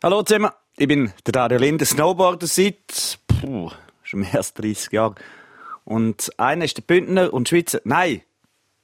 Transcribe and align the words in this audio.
Hallo 0.00 0.22
zusammen, 0.22 0.52
ich 0.76 0.86
bin 0.86 1.12
der 1.26 1.32
Dario 1.32 1.58
Linde, 1.58 1.84
Snowboarder 1.84 2.46
seit 2.46 3.18
puh, 3.26 3.72
schon 4.04 4.20
mehr 4.20 4.36
als 4.36 4.54
30 4.54 4.92
Jahren. 4.92 5.16
Und 5.84 6.30
einer 6.38 6.66
ist 6.66 6.76
der 6.76 6.82
Bündner 6.82 7.34
und 7.34 7.48
Schweizer, 7.48 7.80
nein, 7.82 8.22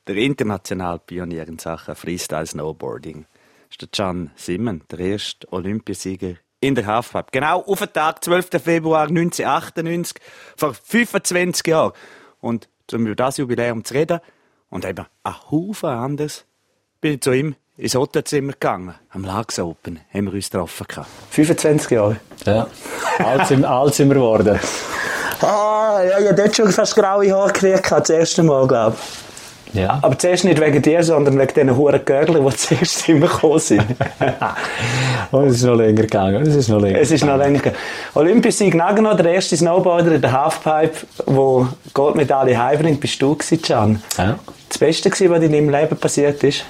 der 0.08 0.16
internationale 0.16 0.98
Pionier 0.98 1.46
in 1.46 1.60
Sachen 1.60 1.94
Freestyle 1.94 2.46
Snowboarding. 2.46 3.26
Das 3.26 3.70
ist 3.70 3.82
der 3.82 3.88
Can 3.92 4.32
Simon, 4.34 4.82
der 4.90 4.98
erste 4.98 5.52
Olympiasieger 5.52 6.34
in 6.58 6.74
der 6.74 6.86
Halfpipe. 6.86 7.28
Genau 7.30 7.62
auf 7.62 7.78
den 7.78 7.92
Tag, 7.92 8.24
12. 8.24 8.60
Februar 8.60 9.06
1998, 9.06 10.20
vor 10.56 10.74
25 10.74 11.64
Jahren. 11.68 11.92
Und 12.40 12.68
um 12.92 13.06
über 13.06 13.14
das 13.14 13.36
Jubiläum 13.36 13.84
zu 13.84 13.94
reden 13.94 14.18
und 14.68 14.84
eben 14.84 15.06
ein 15.22 15.50
Haufen 15.52 15.90
anders, 15.90 16.44
bin 17.00 17.14
ich 17.14 17.20
zu 17.20 17.32
ihm 17.32 17.54
ins 17.76 17.94
Hotelzimmer 17.94 18.52
gegangen. 18.52 18.94
Am 19.10 19.24
Lags 19.24 19.58
Open 19.58 20.00
haben 20.12 20.26
wir 20.26 20.34
uns 20.34 20.50
getroffen. 20.50 20.86
25 21.30 21.90
Jahre? 21.90 22.16
Ja. 22.44 22.66
alt, 23.18 23.46
sind, 23.46 23.64
alt 23.64 23.94
sind 23.94 24.08
wir 24.08 24.14
geworden. 24.14 24.58
Ah, 25.40 26.00
ja, 26.02 26.18
ich 26.20 26.26
habe 26.28 26.34
dort 26.36 26.54
schon 26.54 26.70
fast 26.70 26.94
graue 26.94 27.30
Haare 27.32 27.52
gekriegt, 27.52 27.90
das 27.90 28.10
erste 28.10 28.42
Mal, 28.42 28.66
glaube 28.66 28.96
ich. 28.96 29.24
Ja. 29.80 29.98
Aber 30.02 30.16
zuerst 30.16 30.44
nicht 30.44 30.60
wegen 30.60 30.80
dir, 30.80 31.02
sondern 31.02 31.36
wegen 31.36 31.52
diesen 31.52 31.76
hohen 31.76 32.04
Görgeln, 32.04 32.46
die 32.46 32.56
zuerst 32.56 33.08
immer 33.08 33.26
gekommen 33.26 33.58
sind. 33.58 33.84
Und 35.32 35.46
es 35.48 35.56
ist 35.56 35.64
noch 35.64 35.74
länger 35.74 36.02
gegangen. 36.02 36.46
Es 36.46 36.54
ist 36.54 36.68
noch 36.68 36.80
länger 36.80 37.00
Es 37.00 37.10
ist 37.10 37.24
noch 37.24 37.36
länger 37.36 37.58
gegangen. 37.58 37.76
Olympiasieg 38.14 38.74
Nagano, 38.76 39.14
der 39.14 39.34
erste 39.34 39.56
Snowboarder 39.56 40.12
in 40.12 40.20
der 40.20 40.30
Halfpipe, 40.30 41.06
der 41.26 41.68
Goldmedaille 41.92 42.56
heimbringt, 42.56 43.00
bist 43.00 43.20
du 43.20 43.34
gewesen, 43.34 43.60
Can. 43.60 44.02
Ja. 44.16 44.38
Das 44.68 44.78
Beste 44.78 45.10
was 45.10 45.20
in 45.20 45.52
deinem 45.52 45.70
Leben 45.70 45.96
passiert 45.96 46.42
ist? 46.44 46.64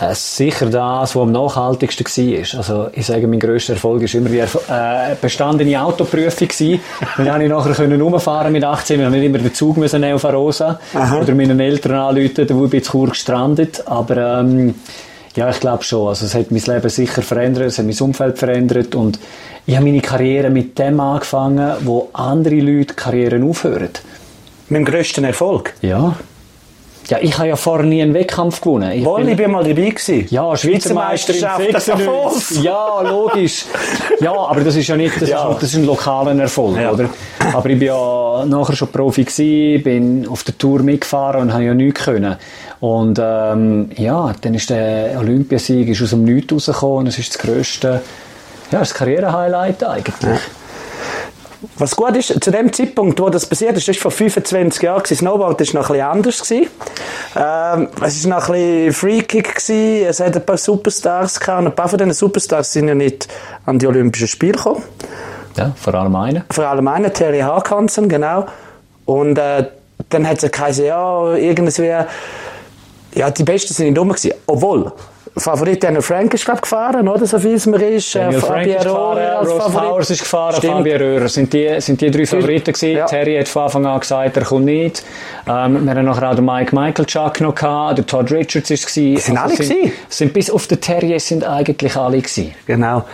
Äh, 0.00 0.14
sicher 0.14 0.66
das, 0.66 1.14
was 1.14 1.22
am 1.22 1.32
nachhaltigsten 1.32 2.06
war. 2.06 2.58
Also, 2.58 2.88
ich 2.92 3.06
sage, 3.06 3.26
mein 3.26 3.38
grösster 3.38 3.74
Erfolg 3.74 4.02
war 4.02 4.14
immer 4.14 4.30
die 4.30 4.38
Erf 4.38 4.56
äh, 4.68 5.14
bestandene 5.20 5.82
Autoprüfung 5.82 6.48
gewesen. 6.48 6.80
Dann 7.16 7.26
konnte 7.26 7.44
ich 7.44 7.50
nachher 7.50 7.74
können 7.74 8.00
rumfahren 8.00 8.52
mit 8.52 8.64
18. 8.64 8.98
Wir 8.98 9.06
haben 9.06 9.12
nicht 9.12 9.24
immer 9.24 9.38
den 9.38 9.52
Zug 9.52 9.76
müssen 9.76 10.02
auf 10.04 10.24
Arosa. 10.24 10.80
Oder 10.94 11.34
meinen 11.34 11.60
Eltern 11.60 11.96
anrufen, 11.96 12.46
wo 12.50 12.64
ich 12.64 12.70
bin 12.70 12.82
zu 12.82 12.92
Chur 12.92 13.08
gestrandet. 13.08 13.86
Aber, 13.86 14.40
ähm, 14.40 14.74
ja, 15.36 15.50
ich 15.50 15.60
glaube 15.60 15.84
schon. 15.84 16.08
Also, 16.08 16.24
es 16.24 16.34
hat 16.34 16.50
mein 16.50 16.62
Leben 16.62 16.88
sicher 16.88 17.20
verändert, 17.20 17.66
es 17.66 17.78
hat 17.78 17.84
mein 17.84 17.98
Umfeld 17.98 18.38
verändert 18.38 18.94
und 18.94 19.18
ich 19.66 19.76
habe 19.76 19.84
meine 19.84 20.00
Karriere 20.00 20.48
mit 20.48 20.78
dem 20.78 20.98
angefangen, 20.98 21.72
wo 21.84 22.08
andere 22.14 22.56
Leute 22.56 22.94
Karrieren 22.94 23.48
aufhören. 23.48 23.90
Mit 24.68 24.78
dem 24.78 24.84
grössten 24.86 25.24
Erfolg? 25.24 25.74
Ja. 25.82 26.16
Ja, 27.10 27.18
ich 27.20 27.36
habe 27.38 27.48
ja 27.48 27.56
vorher 27.56 27.84
nie 27.84 28.00
einen 28.02 28.14
Wettkampf 28.14 28.60
gewonnen. 28.60 28.92
Ich 28.92 29.04
Wohl, 29.04 29.28
ich 29.28 29.36
bin 29.36 29.50
mal 29.50 29.64
dabei 29.64 29.90
gewesen. 29.90 30.26
Ja, 30.30 30.56
Schweizer 30.56 30.94
Meister 30.94 31.34
in 31.34 31.40
Meisterschaft, 31.40 31.82
96. 31.82 32.62
Ja, 32.62 33.00
logisch. 33.02 33.64
Ja, 34.20 34.32
aber 34.32 34.60
das 34.60 34.76
ist 34.76 34.86
ja 34.86 34.96
nicht, 34.96 35.20
das, 35.20 35.28
Ja. 35.28 35.50
ist, 35.50 35.56
das 35.60 35.70
ist 35.70 35.74
ein 35.76 35.86
lokaler 35.86 36.40
Erfolg, 36.40 36.76
Ja. 36.76 36.92
oder? 36.92 37.10
Aber 37.52 37.68
ich 37.68 37.78
bin 37.80 37.88
ja 37.88 38.44
nachher 38.46 38.76
schon 38.76 38.88
Profi 38.92 39.24
gewesen, 39.24 39.82
bin 39.82 40.28
auf 40.28 40.44
der 40.44 40.56
Tour 40.56 40.82
mitgefahren 40.84 41.40
und 41.42 41.52
habe 41.52 41.64
ja 41.64 41.74
nichts 41.74 42.04
können. 42.04 42.36
Und, 42.78 43.18
ähm, 43.20 43.90
ja, 43.96 44.32
dann 44.40 44.54
ist 44.54 44.70
der 44.70 45.18
Olympiasieg 45.18 45.88
ist 45.88 46.02
aus 46.02 46.10
dem 46.10 46.22
Nichts 46.22 46.52
rausgekommen 46.52 46.98
und 46.98 47.06
es 47.08 47.18
ist 47.18 47.34
das 47.34 47.42
grösste, 47.42 48.02
ja, 48.70 48.78
das 48.78 48.94
Karrierehighlight 48.94 49.82
eigentlich. 49.82 50.38
Was 51.76 51.94
gut 51.94 52.16
ist, 52.16 52.42
zu 52.42 52.50
dem 52.50 52.72
Zeitpunkt, 52.72 53.20
wo 53.20 53.28
das 53.28 53.44
passiert 53.44 53.76
ist, 53.76 53.86
das 53.86 53.96
war 53.96 54.02
vor 54.02 54.10
25 54.10 54.82
Jahren, 54.82 55.02
gewesen. 55.02 55.18
Snowboard 55.18 55.60
war 55.60 55.80
noch 55.80 55.90
ein 55.90 55.94
bisschen 55.94 56.06
anders. 56.06 56.42
Gewesen. 56.42 56.70
Ähm, 57.36 57.88
es 58.02 58.24
war 58.28 58.38
noch 58.38 58.48
ein 58.48 58.52
bisschen 58.52 58.92
Freekick, 58.92 59.54
gewesen. 59.54 60.06
es 60.06 60.20
hat 60.20 60.36
ein 60.36 60.46
paar 60.46 60.56
Superstars 60.56 61.38
gehabt, 61.38 61.60
und 61.60 61.66
ein 61.66 61.74
paar 61.74 61.88
von 61.88 61.98
diesen 61.98 62.14
Superstars 62.14 62.72
sind 62.72 62.88
ja 62.88 62.94
nicht 62.94 63.28
an 63.66 63.78
die 63.78 63.86
Olympischen 63.86 64.28
Spiele 64.28 64.52
gekommen. 64.52 64.82
Ja, 65.56 65.72
vor 65.76 65.94
allem 65.94 66.16
einer. 66.16 66.44
Vor 66.50 66.64
allem 66.64 66.88
einer, 66.88 67.12
Terry 67.12 67.40
Harkansen, 67.40 68.08
genau. 68.08 68.46
Und 69.04 69.36
äh, 69.36 69.66
dann 70.08 70.26
hat 70.26 70.42
es 70.42 70.50
geheißen, 70.50 70.86
ja, 70.86 71.34
irgendwie, 71.34 71.94
ja, 73.14 73.30
die 73.30 73.44
Besten 73.44 73.74
sind 73.74 73.88
nicht 73.88 73.98
rum 73.98 74.08
gewesen. 74.08 74.32
Obwohl, 74.46 74.92
Favorit 75.36 75.82
Daniel 75.82 76.02
Frank 76.02 76.34
ist, 76.34 76.44
glaub, 76.44 76.60
gefahren, 76.60 77.06
oder? 77.08 77.24
So 77.24 77.38
viel 77.38 77.54
es 77.54 77.66
mir 77.66 77.76
ist. 77.88 78.14
Äh, 78.14 78.20
Daniel 78.20 78.40
Frank 78.40 78.62
Fabio 78.62 78.76
ist 78.76 78.84
gefahren, 78.84 78.98
Aurora 78.98 79.38
als 79.38 79.48
Ross 79.48 79.62
Favorit. 79.62 79.88
Powers 79.88 80.10
ist 80.10 80.20
gefahren, 80.20 80.56
Stimmt. 80.56 80.74
Fabio 80.74 80.96
Röhrer. 80.96 81.28
Sind 81.28 81.52
die, 81.52 81.80
sind 81.80 82.00
die 82.00 82.10
drei 82.10 82.26
Favoriten 82.26 82.72
gewesen. 82.72 82.96
Ja. 82.96 83.06
Terry 83.06 83.38
hat 83.38 83.48
von 83.48 83.62
Anfang 83.62 83.86
an 83.86 84.00
gesagt, 84.00 84.36
er 84.36 84.44
kommt 84.44 84.64
nicht. 84.64 85.04
Ähm, 85.46 85.84
wir 85.84 85.94
haben 85.94 86.04
nachher 86.04 86.30
auch 86.30 86.34
den 86.34 86.44
Mike 86.44 86.74
Michael 86.74 87.06
Chuck 87.06 87.40
noch 87.40 87.54
gehabt, 87.54 87.98
der 87.98 88.06
Todd 88.06 88.30
Richards 88.32 88.70
ist 88.70 88.86
gewesen. 88.86 89.20
sind 89.20 89.38
alle 89.38 89.56
sind, 89.56 89.68
gewesen? 89.68 89.92
sind 90.08 90.32
bis 90.32 90.50
auf 90.50 90.66
den 90.66 90.80
Terry 90.80 91.18
sind 91.20 91.44
eigentlich 91.44 91.96
alle 91.96 92.18
gewesen. 92.18 92.52
Genau. 92.66 93.04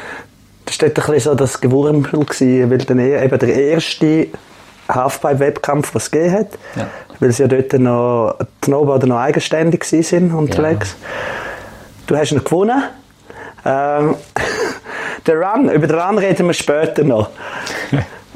Das 0.65 0.81
war 0.81 0.89
dort 0.89 0.99
ein 0.99 1.15
bisschen 1.15 1.33
so 1.33 1.35
das 1.37 1.61
Gewurmel, 1.61 2.03
gewesen, 2.03 2.71
weil 2.71 2.79
dann 2.79 2.99
eben 2.99 3.39
der 3.39 3.55
erste 3.55 4.27
Halfpipe-Wettkampf, 4.89 5.95
was 5.95 6.05
es 6.05 6.11
gegeben 6.11 6.33
hat. 6.33 6.49
Ja. 6.75 6.89
Weil 7.21 7.33
sie 7.33 7.43
ja 7.43 7.49
dort 7.49 7.73
noch, 7.75 8.37
die 8.41 8.67
Snowboarder 8.67 9.07
noch 9.07 9.19
eigenständig 9.19 9.85
sind 9.85 10.35
unterwegs. 10.35 10.97
Du 12.07 12.17
hast 12.17 12.33
ihn 12.33 12.43
gewonnen. 12.43 12.83
Ähm, 13.65 14.17
der 15.27 15.41
Run, 15.41 15.71
über 15.71 15.87
den 15.87 15.99
Run 15.99 16.19
reden 16.19 16.47
wir 16.47 16.55
später 16.55 17.03
noch. 17.03 17.31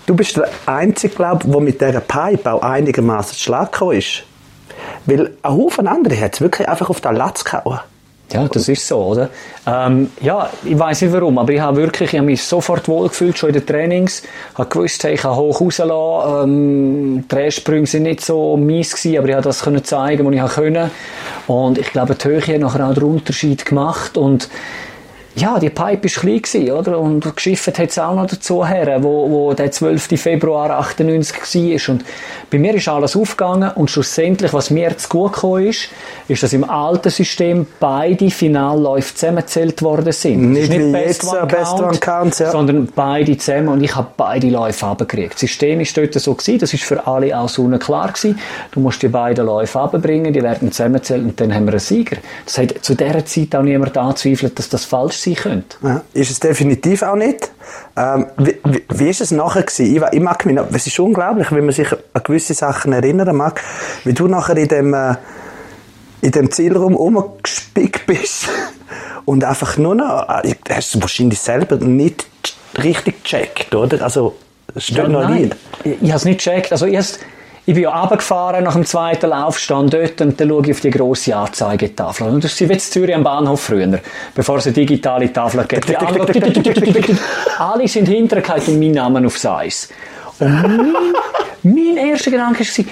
Du 0.06 0.16
bist 0.16 0.36
der 0.36 0.48
Einzige, 0.66 1.14
glaube 1.14 1.44
ich, 1.44 1.50
der 1.52 1.60
mit 1.60 1.80
dieser 1.80 2.00
Pipe 2.00 2.52
auch 2.52 2.62
einigermaßen 2.62 3.38
Schlag 3.38 3.80
ist. 3.92 4.24
Weil 5.06 5.36
ein 5.42 5.52
Haufen 5.52 5.86
andere 5.86 6.20
hat 6.20 6.34
es 6.34 6.40
wirklich 6.40 6.68
einfach 6.68 6.90
auf 6.90 7.00
den 7.00 7.14
Latz 7.14 7.44
gehauen. 7.44 7.80
Ja, 8.32 8.46
das 8.46 8.68
ist 8.68 8.86
so, 8.86 8.98
oder? 8.98 9.28
Ähm, 9.66 10.10
ja, 10.20 10.50
ich 10.64 10.78
weiß 10.78 11.02
nicht 11.02 11.12
warum, 11.12 11.38
aber 11.38 11.52
ich 11.52 11.60
habe 11.60 11.78
wirklich, 11.78 12.12
ich 12.12 12.18
habe 12.18 12.26
mich 12.26 12.42
sofort 12.42 12.86
wohlgefühlt, 12.86 13.36
schon 13.36 13.48
in 13.48 13.54
den 13.54 13.66
Trainings. 13.66 14.22
Habe 14.54 14.68
gewusst, 14.68 15.02
hey, 15.02 15.14
ich 15.14 15.22
kann 15.22 15.34
hoch 15.34 15.60
rauslassen. 15.60 16.44
Ähm, 16.44 17.24
Drehsprünge 17.28 17.86
sind 17.86 18.04
nicht 18.04 18.20
so 18.20 18.56
mies 18.56 18.94
gewesen, 18.94 19.18
aber 19.18 19.28
ich 19.28 19.34
habe 19.34 19.44
das 19.44 19.62
können 19.62 19.84
zeigen, 19.84 20.26
was 20.26 20.50
ich 20.50 20.54
können. 20.54 20.90
Und 21.48 21.78
ich 21.78 21.90
glaube, 21.90 22.14
die 22.14 22.28
Höhe 22.28 22.40
hat 22.40 22.60
nachher 22.60 22.88
auch 22.88 22.94
den 22.94 23.02
Unterschied 23.02 23.66
gemacht 23.66 24.16
und 24.16 24.48
ja, 25.36 25.58
die 25.58 25.70
Pipe 25.70 26.04
war 26.04 26.22
klein, 26.22 26.42
gewesen, 26.42 26.70
oder? 26.72 26.98
Und 26.98 27.36
geschifft 27.36 27.78
hat 27.78 27.90
es 27.90 27.98
auch 27.98 28.14
noch 28.14 28.26
dazu 28.26 28.66
her, 28.66 29.02
wo, 29.02 29.30
wo 29.30 29.54
der 29.54 29.70
12. 29.70 30.20
Februar 30.20 30.70
98 30.70 31.88
war. 31.88 31.94
Und 31.94 32.04
bei 32.50 32.58
mir 32.58 32.74
ist 32.74 32.88
alles 32.88 33.14
aufgegangen 33.16 33.70
und 33.76 33.90
schlussendlich, 33.90 34.52
was 34.52 34.70
mir 34.70 34.96
zu 34.98 35.08
gut 35.08 35.34
gekommen 35.34 35.66
ist, 35.66 35.88
ist, 36.26 36.42
dass 36.42 36.52
im 36.52 36.68
alten 36.68 37.10
System 37.10 37.66
beide 37.78 38.30
Finalläufe 38.30 39.14
zusammengezählt 39.14 39.82
worden 39.82 40.12
sind. 40.12 40.50
Nicht 40.50 40.70
ist 40.70 40.78
wie 40.78 40.92
Best 40.92 41.22
jetzt, 41.22 41.32
One 41.32 41.42
äh, 41.42 41.46
Best 41.46 41.70
Count, 41.70 41.82
One 41.82 41.98
Count, 41.98 42.38
ja. 42.38 42.50
sondern 42.50 42.88
beide 42.94 43.36
zusammen 43.36 43.68
und 43.68 43.84
ich 43.84 43.94
habe 43.94 44.08
beide 44.16 44.48
Läufe 44.48 44.86
abgekriegt. 44.86 45.34
Das 45.34 45.40
System 45.40 45.80
ist 45.80 45.96
dort 45.96 46.12
so 46.14 46.34
gewesen, 46.34 46.58
das 46.58 46.74
ist 46.74 46.82
für 46.82 47.06
alle 47.06 47.38
auch 47.38 47.48
so 47.48 47.68
klar 47.78 48.08
gewesen. 48.08 48.38
Du 48.72 48.80
musst 48.80 49.00
die 49.02 49.08
beiden 49.08 49.46
Läufe 49.46 49.78
abbringen, 49.78 50.32
die 50.32 50.42
werden 50.42 50.72
zusammengezählt 50.72 51.22
und 51.22 51.40
dann 51.40 51.54
haben 51.54 51.66
wir 51.66 51.72
einen 51.72 51.80
Sieger. 51.80 52.16
Das 52.44 52.58
hat 52.58 52.74
zu 52.82 52.94
dieser 52.96 53.24
Zeit 53.24 53.54
auch 53.54 53.62
niemand 53.62 53.96
angezweifelt, 53.96 54.58
dass 54.58 54.68
das 54.68 54.84
falsch 54.84 55.19
sein 55.22 55.34
könnte. 55.34 55.76
Ja, 55.82 56.02
ist 56.12 56.30
es 56.30 56.40
definitiv 56.40 57.02
auch 57.02 57.16
nicht. 57.16 57.50
Ähm, 57.96 58.26
wie, 58.38 58.58
wie, 58.64 58.84
wie 58.88 59.08
ist 59.08 59.20
es 59.20 59.30
nachher 59.30 59.62
gewesen? 59.62 59.96
Ich, 59.96 60.02
ich 60.12 60.20
mag 60.20 60.44
mich 60.46 60.54
noch, 60.54 60.66
es 60.72 60.86
ist 60.86 60.98
unglaublich, 60.98 61.50
wenn 61.52 61.64
man 61.64 61.74
sich 61.74 61.92
an 61.92 62.22
gewisse 62.22 62.54
Sachen 62.54 62.92
erinnern 62.92 63.36
mag, 63.36 63.60
wie 64.04 64.12
du 64.12 64.26
nachher 64.26 64.56
in 64.56 64.68
dem, 64.68 64.94
äh, 64.94 65.14
in 66.22 66.32
dem 66.32 66.50
Zielraum 66.50 66.94
rumgespickt 66.94 68.06
bist 68.06 68.48
und 69.24 69.44
einfach 69.44 69.76
nur 69.76 69.94
noch, 69.94 70.28
äh, 70.42 70.54
hast 70.70 70.94
du 70.94 71.00
wahrscheinlich 71.00 71.40
selber 71.40 71.76
nicht 71.76 72.26
richtig 72.82 73.24
gecheckt, 73.24 73.74
oder? 73.74 74.02
Also, 74.02 74.36
es 74.74 74.84
steht 74.84 75.08
noch 75.08 75.28
nein, 75.28 75.52
nie. 75.84 75.90
ich, 75.90 76.02
ich 76.02 76.08
habe 76.10 76.16
es 76.16 76.24
nicht 76.24 76.38
gecheckt. 76.38 76.72
Also 76.72 76.86
ich, 76.86 76.98
ich 77.66 77.74
bin 77.74 77.82
ja 77.84 77.90
runtergefahren 78.00 78.64
nach 78.64 78.72
dem 78.72 78.84
zweiten 78.84 79.30
Lauf, 79.30 79.58
stand 79.58 79.92
dort 79.92 80.20
und 80.20 80.40
dann 80.40 80.48
schaue 80.48 80.64
ich 80.64 80.70
auf 80.72 80.80
die 80.80 80.90
grosse 80.90 81.36
Anzeigetafel. 81.36 82.28
Und 82.28 82.42
das 82.44 82.58
wie 82.58 82.64
in 82.64 82.78
Zürich 82.78 83.14
am 83.14 83.22
Bahnhof 83.22 83.60
früher, 83.60 84.00
bevor 84.34 84.58
es 84.58 84.66
eine 84.66 84.74
digitale 84.74 85.32
Tafel 85.32 85.64
gibt. 85.66 85.94
Alle- 87.58 87.88
sind 87.88 88.08
hintergehalten 88.08 88.78
mein 88.78 88.92
Name 88.92 89.26
aufs 89.26 89.44
Eis. 89.46 89.88
Und 90.38 90.62
mein, 90.62 90.92
mein 91.62 91.96
erster 91.96 92.30
Gedanke 92.30 92.64
war, 92.64 92.84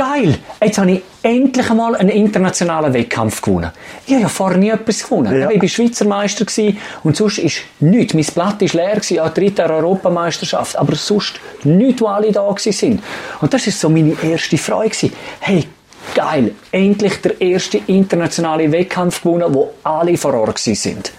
geil, 0.00 0.38
jetzt 0.62 0.78
habe 0.78 0.92
ich 0.92 1.02
endlich 1.22 1.70
einmal 1.70 1.94
einen 1.94 2.08
internationalen 2.08 2.94
Wettkampf 2.94 3.42
gewonnen. 3.42 3.70
Ich 4.06 4.14
habe 4.14 4.22
ja 4.22 4.28
vorher 4.28 4.56
nie 4.56 4.70
etwas 4.70 5.04
gewonnen. 5.04 5.38
Ja. 5.38 5.50
Ich 5.50 5.60
war 5.60 5.68
Schweizer 5.68 6.06
Meister 6.06 6.46
gewesen 6.46 6.78
und 7.04 7.16
sonst 7.16 7.36
ist 7.36 7.58
nichts. 7.80 8.14
Mein 8.14 8.24
Blatt 8.24 8.62
war 8.62 8.82
leer, 8.82 8.94
gewesen, 8.94 9.20
auch 9.20 9.28
dritte 9.28 9.62
Europameisterschaft, 9.64 10.76
aber 10.76 10.96
sonst 10.96 11.38
nichts, 11.64 12.00
wo 12.00 12.06
alle 12.06 12.32
da 12.32 12.54
sind. 12.56 13.02
Und 13.42 13.52
das 13.52 13.66
war 13.66 13.72
so 13.74 13.90
meine 13.90 14.16
erste 14.22 14.56
Freude. 14.56 14.88
gewesen. 14.88 15.12
Hey, 15.38 15.66
geil, 16.14 16.54
endlich 16.72 17.20
der 17.20 17.38
erste 17.38 17.82
internationale 17.86 18.72
Wettkampf 18.72 19.22
gewonnen, 19.22 19.52
wo 19.52 19.74
alle 19.82 20.16
vor 20.16 20.32
Ort 20.32 20.60
sind. 20.60 21.12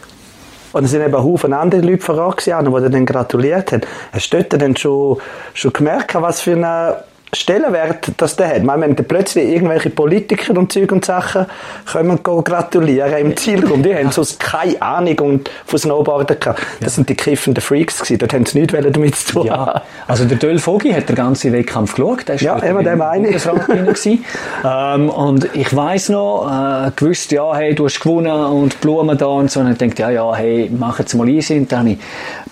Und 0.74 0.86
es 0.86 0.92
sind 0.92 1.04
eben 1.04 1.24
Haufen 1.24 1.54
andere 1.54 1.82
Leute 1.82 2.02
voran 2.02 2.32
gewesen, 2.32 2.66
die 2.66 2.82
dir 2.82 2.90
dann 2.90 3.06
gratuliert 3.06 3.74
haben. 3.74 3.82
Hast 4.12 4.34
du 4.34 4.38
dort 4.38 4.60
dann 4.60 4.76
schon, 4.76 5.20
schon 5.54 5.72
gemerkt, 5.72 6.16
was 6.16 6.42
für 6.42 6.54
eine 6.54 7.11
Stellenwert 7.34 8.12
das 8.18 8.36
der 8.36 8.48
hat. 8.48 8.68
Wenn 8.68 8.96
dann 8.96 8.96
plötzlich 8.96 9.48
irgendwelche 9.48 9.90
Politiker 9.90 10.58
und 10.58 10.72
Zeug 10.72 10.92
und 10.92 11.06
Sachen 11.06 11.46
kommen 11.90 12.22
go 12.24 12.42
gratulieren 12.42 13.18
im 13.18 13.38
Zielraum, 13.38 13.84
die 13.84 13.96
haben 13.96 14.12
sonst 14.12 14.40
keine 14.40 14.82
Ahnung 14.82 15.20
und 15.20 15.50
von 15.66 15.80
Snowboarden 15.80 16.40
gehabt. 16.40 16.62
Das 16.82 16.96
sind 16.96 17.08
die 17.08 17.16
kiffenden 17.16 17.62
Freaks 17.62 18.00
gewesen. 18.00 18.18
Dort 18.20 18.34
haben 18.34 18.46
sie 18.46 18.60
nichts 18.60 18.76
damit 18.92 19.16
zu 19.16 19.34
tun. 19.34 19.46
Ja, 19.46 19.82
also 20.08 20.26
der 20.26 20.38
Döll 20.38 20.60
Vogi 20.60 20.92
hat 20.92 21.08
den 21.08 21.16
ganzen 21.16 21.54
Wettkampf 21.54 21.96
geschaut. 21.96 22.28
Der 22.28 22.36
ist 22.36 22.42
Ja, 22.42 22.54
dort 22.54 22.66
eben, 22.66 22.80
im 22.80 22.84
der 22.84 22.96
meine 22.98 23.30
ähm, 24.66 25.10
und 25.10 25.48
ich 25.54 25.76
weiss 25.76 26.10
noch, 26.10 26.48
äh, 26.48 26.92
gewusst, 26.96 27.32
ja, 27.32 27.56
hey, 27.56 27.74
du 27.74 27.86
hast 27.86 28.00
gewonnen 28.00 28.32
und 28.32 28.82
Blumen 28.82 29.18
da 29.18 29.28
und 29.28 29.50
so. 29.50 29.62
Und 29.62 29.72
ich 29.72 29.78
dachte, 29.78 30.02
ja, 30.02 30.10
ja, 30.10 30.36
hey, 30.36 30.70
mach 30.78 31.00
jetzt 31.00 31.14
mal 31.14 31.28
easy. 31.30 31.58
Und 31.58 31.72
dann 31.72 31.98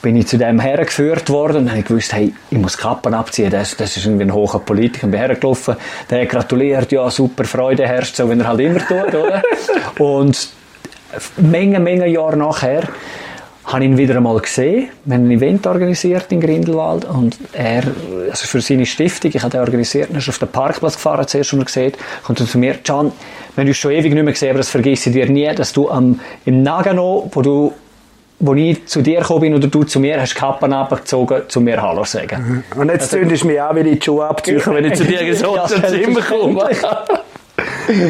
bin 0.02 0.16
ich 0.16 0.28
zu 0.28 0.38
dem 0.38 0.60
hergeführt 0.60 1.30
worden 1.30 1.58
und 1.58 1.66
dann 1.66 1.72
habe 1.72 1.80
ich 1.80 1.86
gewusst, 1.86 2.14
hey, 2.14 2.34
ich 2.50 2.58
muss 2.58 2.78
Kappen 2.78 3.14
abziehen. 3.14 3.52
Das, 3.52 3.76
das 3.76 3.98
ist 3.98 4.06
irgendwie 4.06 4.24
ein 4.24 4.34
hoher 4.34 4.62
Politiker. 4.70 5.08
Und 5.08 5.14
hergelaufen. 5.16 5.76
Der 6.10 6.26
gratuliert, 6.28 6.92
ja, 6.92 7.10
super, 7.10 7.44
Freude 7.46 7.88
herrscht, 7.88 8.16
so 8.16 8.30
wie 8.30 8.40
er 8.40 8.48
halt 8.48 8.60
immer 8.60 8.80
tut, 8.80 9.16
oder? 9.16 9.42
und 10.00 10.50
Menge, 11.38 11.80
Menge 11.80 12.08
Jahre 12.08 12.38
nachher 12.38 12.84
habe 13.66 13.84
ich 13.84 13.90
ihn 13.92 13.98
wieder 13.98 14.16
einmal 14.16 14.40
gesehen. 14.40 14.90
Wir 15.06 15.16
haben 15.16 15.26
ein 15.26 15.32
Event 15.32 15.68
organisiert 15.68 16.32
in 16.32 16.40
Grindelwald 16.40 17.06
und 17.06 17.38
er, 17.54 17.84
also 18.30 18.48
für 18.48 18.62
seine 18.62 18.86
Stiftung, 18.86 19.32
ich 19.34 19.42
habe 19.42 19.52
den 19.52 19.62
organisiert, 19.62 20.10
er 20.12 20.18
ist 20.18 20.30
auf 20.30 20.40
den 20.40 20.48
Parkplatz 20.48 20.96
gefahren, 20.96 21.28
zuerst 21.28 21.50
schon 21.50 21.60
mal 21.60 21.66
gesehen, 21.66 21.94
kommt 22.24 22.40
zu 22.40 22.58
mir, 22.58 22.76
Can, 22.76 23.12
wir 23.56 23.62
haben 23.62 23.68
uns 23.68 23.78
schon 23.78 23.92
ewig 23.92 24.14
nicht 24.14 24.24
mehr 24.24 24.34
gesehen, 24.34 24.50
aber 24.50 24.60
das 24.60 24.70
vergesse 24.70 25.10
ich 25.10 25.16
dir 25.16 25.30
nie, 25.30 25.54
dass 25.54 25.74
du 25.74 25.90
am, 25.90 26.20
im 26.46 26.64
Nagano, 26.64 27.30
wo 27.32 27.42
du 27.42 27.74
wo 28.40 28.54
ich 28.54 28.86
zu 28.86 29.02
dir 29.02 29.20
gekommen 29.20 29.42
bin 29.42 29.54
oder 29.54 29.68
du 29.68 29.84
zu 29.84 30.00
mir, 30.00 30.20
hast 30.22 30.34
die 30.34 30.40
Kappen 30.40 30.72
abgezogen, 30.72 31.44
zu 31.48 31.60
mir 31.62 31.82
Hallo 31.82 32.04
sagen. 32.06 32.64
Und 32.76 32.90
jetzt 32.90 33.12
zündest 33.12 33.44
du 33.44 33.48
mich 33.48 33.62
auch 33.62 33.76
wieder 33.76 33.90
in 33.90 34.00
die 34.00 34.02
Schuhe 34.02 34.26
abziehen, 34.26 34.62
wenn 34.66 34.86
ich 34.86 34.96
zu 34.96 35.04
dir 35.04 35.26
gesagt 35.26 35.54
Ja, 35.56 35.64
ins 35.64 35.90
Zimmer 35.90 36.22
komme. 36.22 36.70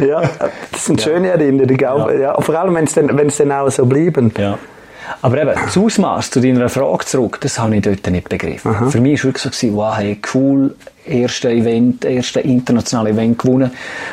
Ja, 0.08 0.30
das 0.72 0.86
sind 0.86 1.02
schöne 1.02 1.30
Erinnerungen. 1.30 1.86
auch. 1.86 2.12
Ja. 2.12 2.40
vor 2.40 2.56
allem, 2.56 2.76
wenn 2.76 2.84
es 2.84 2.94
dann, 2.94 3.18
wenn 3.18 3.28
es 3.28 3.38
dann 3.38 3.52
auch 3.52 3.70
so 3.70 3.86
bleiben. 3.86 4.32
Ja. 4.38 4.58
Aber 5.22 5.42
eben, 5.42 5.54
das 5.56 5.78
Ausmaß 5.78 6.30
zu 6.30 6.40
deiner 6.40 6.70
Frage 6.70 7.06
zurück, 7.06 7.40
das 7.42 7.58
habe 7.58 7.76
ich 7.76 7.82
dort 7.82 8.08
nicht 8.12 8.30
begriffen. 8.30 8.92
Für 8.92 9.02
mich 9.02 9.24
war 9.24 9.34
wirklich 9.34 9.56
so, 9.56 9.74
wow, 9.74 9.98
hey, 9.98 10.20
cool, 10.34 10.76
erste 11.10 11.50
Event, 11.50 12.06
erste 12.06 12.40
internationale 12.42 13.12
Event 13.12 13.40
gewonnen. 13.40 13.72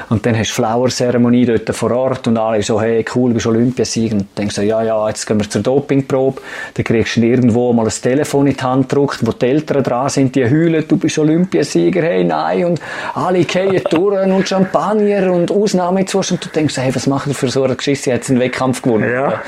Und 0.08 0.24
dann 0.26 0.36
hast 0.38 0.50
du 0.50 0.54
Flower-Zeremonie 0.54 1.46
dort 1.46 1.74
vor 1.74 1.90
Ort 1.92 2.26
und 2.26 2.36
alle 2.38 2.62
so, 2.62 2.80
hey, 2.80 3.04
cool, 3.14 3.30
du 3.30 3.34
bist 3.34 3.46
Olympiasieger. 3.46 4.16
Und 4.16 4.26
denkst 4.36 4.56
so, 4.56 4.62
ja, 4.62 4.82
ja, 4.82 5.08
jetzt 5.08 5.26
gehen 5.26 5.38
wir 5.38 5.48
zur 5.48 5.62
Dopingprobe. 5.62 6.40
Dann 6.74 6.84
kriegst 6.84 7.16
du 7.16 7.22
irgendwo 7.22 7.72
mal 7.72 7.86
ein 7.86 7.92
Telefon 7.92 8.46
in 8.46 8.56
die 8.56 8.62
Hand 8.62 8.88
gedrückt, 8.88 9.18
wo 9.22 9.32
die 9.32 9.46
Eltern 9.46 9.82
dran 9.82 10.08
sind, 10.08 10.34
die 10.34 10.44
heulen, 10.44 10.84
du 10.86 10.96
bist 10.96 11.18
Olympiasieger, 11.18 12.02
hey, 12.02 12.24
nein. 12.24 12.64
Und 12.64 12.80
alle 13.14 13.44
gehen 13.44 13.82
durch 13.90 14.26
und 14.26 14.48
Champagner 14.48 15.32
und 15.32 15.50
Ausnahmezustand. 15.50 16.44
Und 16.44 16.50
du 16.50 16.58
denkst 16.58 16.74
so, 16.74 16.82
hey, 16.82 16.94
was 16.94 17.06
machen 17.06 17.30
wir 17.30 17.34
für 17.34 17.48
so 17.48 17.62
eine 17.62 17.76
Geschichte? 17.76 18.10
Jetzt 18.10 18.30
einen 18.30 18.40
Wettkampf 18.40 18.82
gewonnen. 18.82 19.12
Ja. 19.12 19.42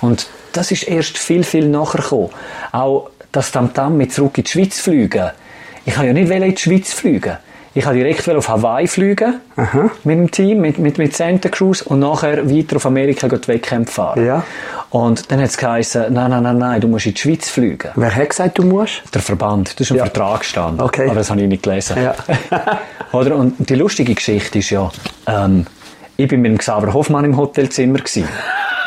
Und 0.00 0.26
das 0.52 0.70
ist 0.70 0.88
erst 0.88 1.18
viel, 1.18 1.44
viel 1.44 1.68
nachher 1.68 2.00
gekommen. 2.00 2.30
Auch 2.72 3.10
das 3.32 3.52
Tamtam 3.52 3.96
mit 3.96 4.12
zurück 4.12 4.38
in 4.38 4.44
die 4.44 4.50
Schweiz 4.50 4.80
fliegen. 4.80 5.30
Ich 5.86 5.96
wollte 5.96 6.08
ja 6.08 6.12
nicht 6.12 6.30
in 6.30 6.54
die 6.54 6.60
Schweiz 6.60 6.92
fliegen. 6.92 7.36
Ich 7.72 7.86
wollte 7.86 7.98
direkt 7.98 8.28
auf 8.28 8.48
Hawaii 8.48 8.88
fliegen. 8.88 9.34
Mit 10.02 10.18
dem 10.18 10.30
Team, 10.30 10.60
mit, 10.60 10.78
mit, 10.78 10.98
mit 10.98 11.14
Santa 11.14 11.48
Cruz 11.48 11.82
und 11.82 12.00
nachher 12.00 12.50
weiter 12.50 12.76
auf 12.76 12.86
Amerika 12.86 13.28
die 13.28 13.48
Wettkämpfe 13.48 13.92
fahren. 13.92 14.26
Ja. 14.26 14.42
Und 14.90 15.30
dann 15.30 15.40
hat 15.40 15.50
es 15.50 15.56
geheißen, 15.56 16.12
nein, 16.12 16.30
nein, 16.30 16.42
nein, 16.42 16.58
nein, 16.58 16.80
du 16.80 16.88
musst 16.88 17.06
in 17.06 17.14
die 17.14 17.20
Schweiz 17.20 17.48
fliegen. 17.48 17.90
Wer 17.94 18.14
hat 18.16 18.30
gesagt, 18.30 18.58
du 18.58 18.62
musst? 18.64 19.02
Der 19.14 19.20
Verband, 19.20 19.74
das 19.74 19.82
ist 19.82 19.90
im 19.90 19.98
Ja. 19.98 20.04
Vertrag 20.04 20.40
gestanden. 20.40 20.80
Okay. 20.80 21.06
Aber 21.06 21.14
das 21.16 21.30
habe 21.30 21.40
ich 21.42 21.48
nicht 21.48 21.62
gelesen. 21.62 21.96
Ja. 22.02 22.14
Oder? 23.12 23.36
Und 23.36 23.54
die 23.70 23.74
lustige 23.76 24.14
Geschichte 24.14 24.58
ist 24.58 24.70
ja, 24.70 24.90
ähm, 25.28 25.66
ich 26.16 26.26
bin 26.26 26.40
mit 26.40 26.50
dem 26.50 26.58
Xaver 26.58 26.92
Hoffmann 26.92 27.24
im 27.26 27.36
Hotelzimmer 27.36 27.98
gewesen. 27.98 28.26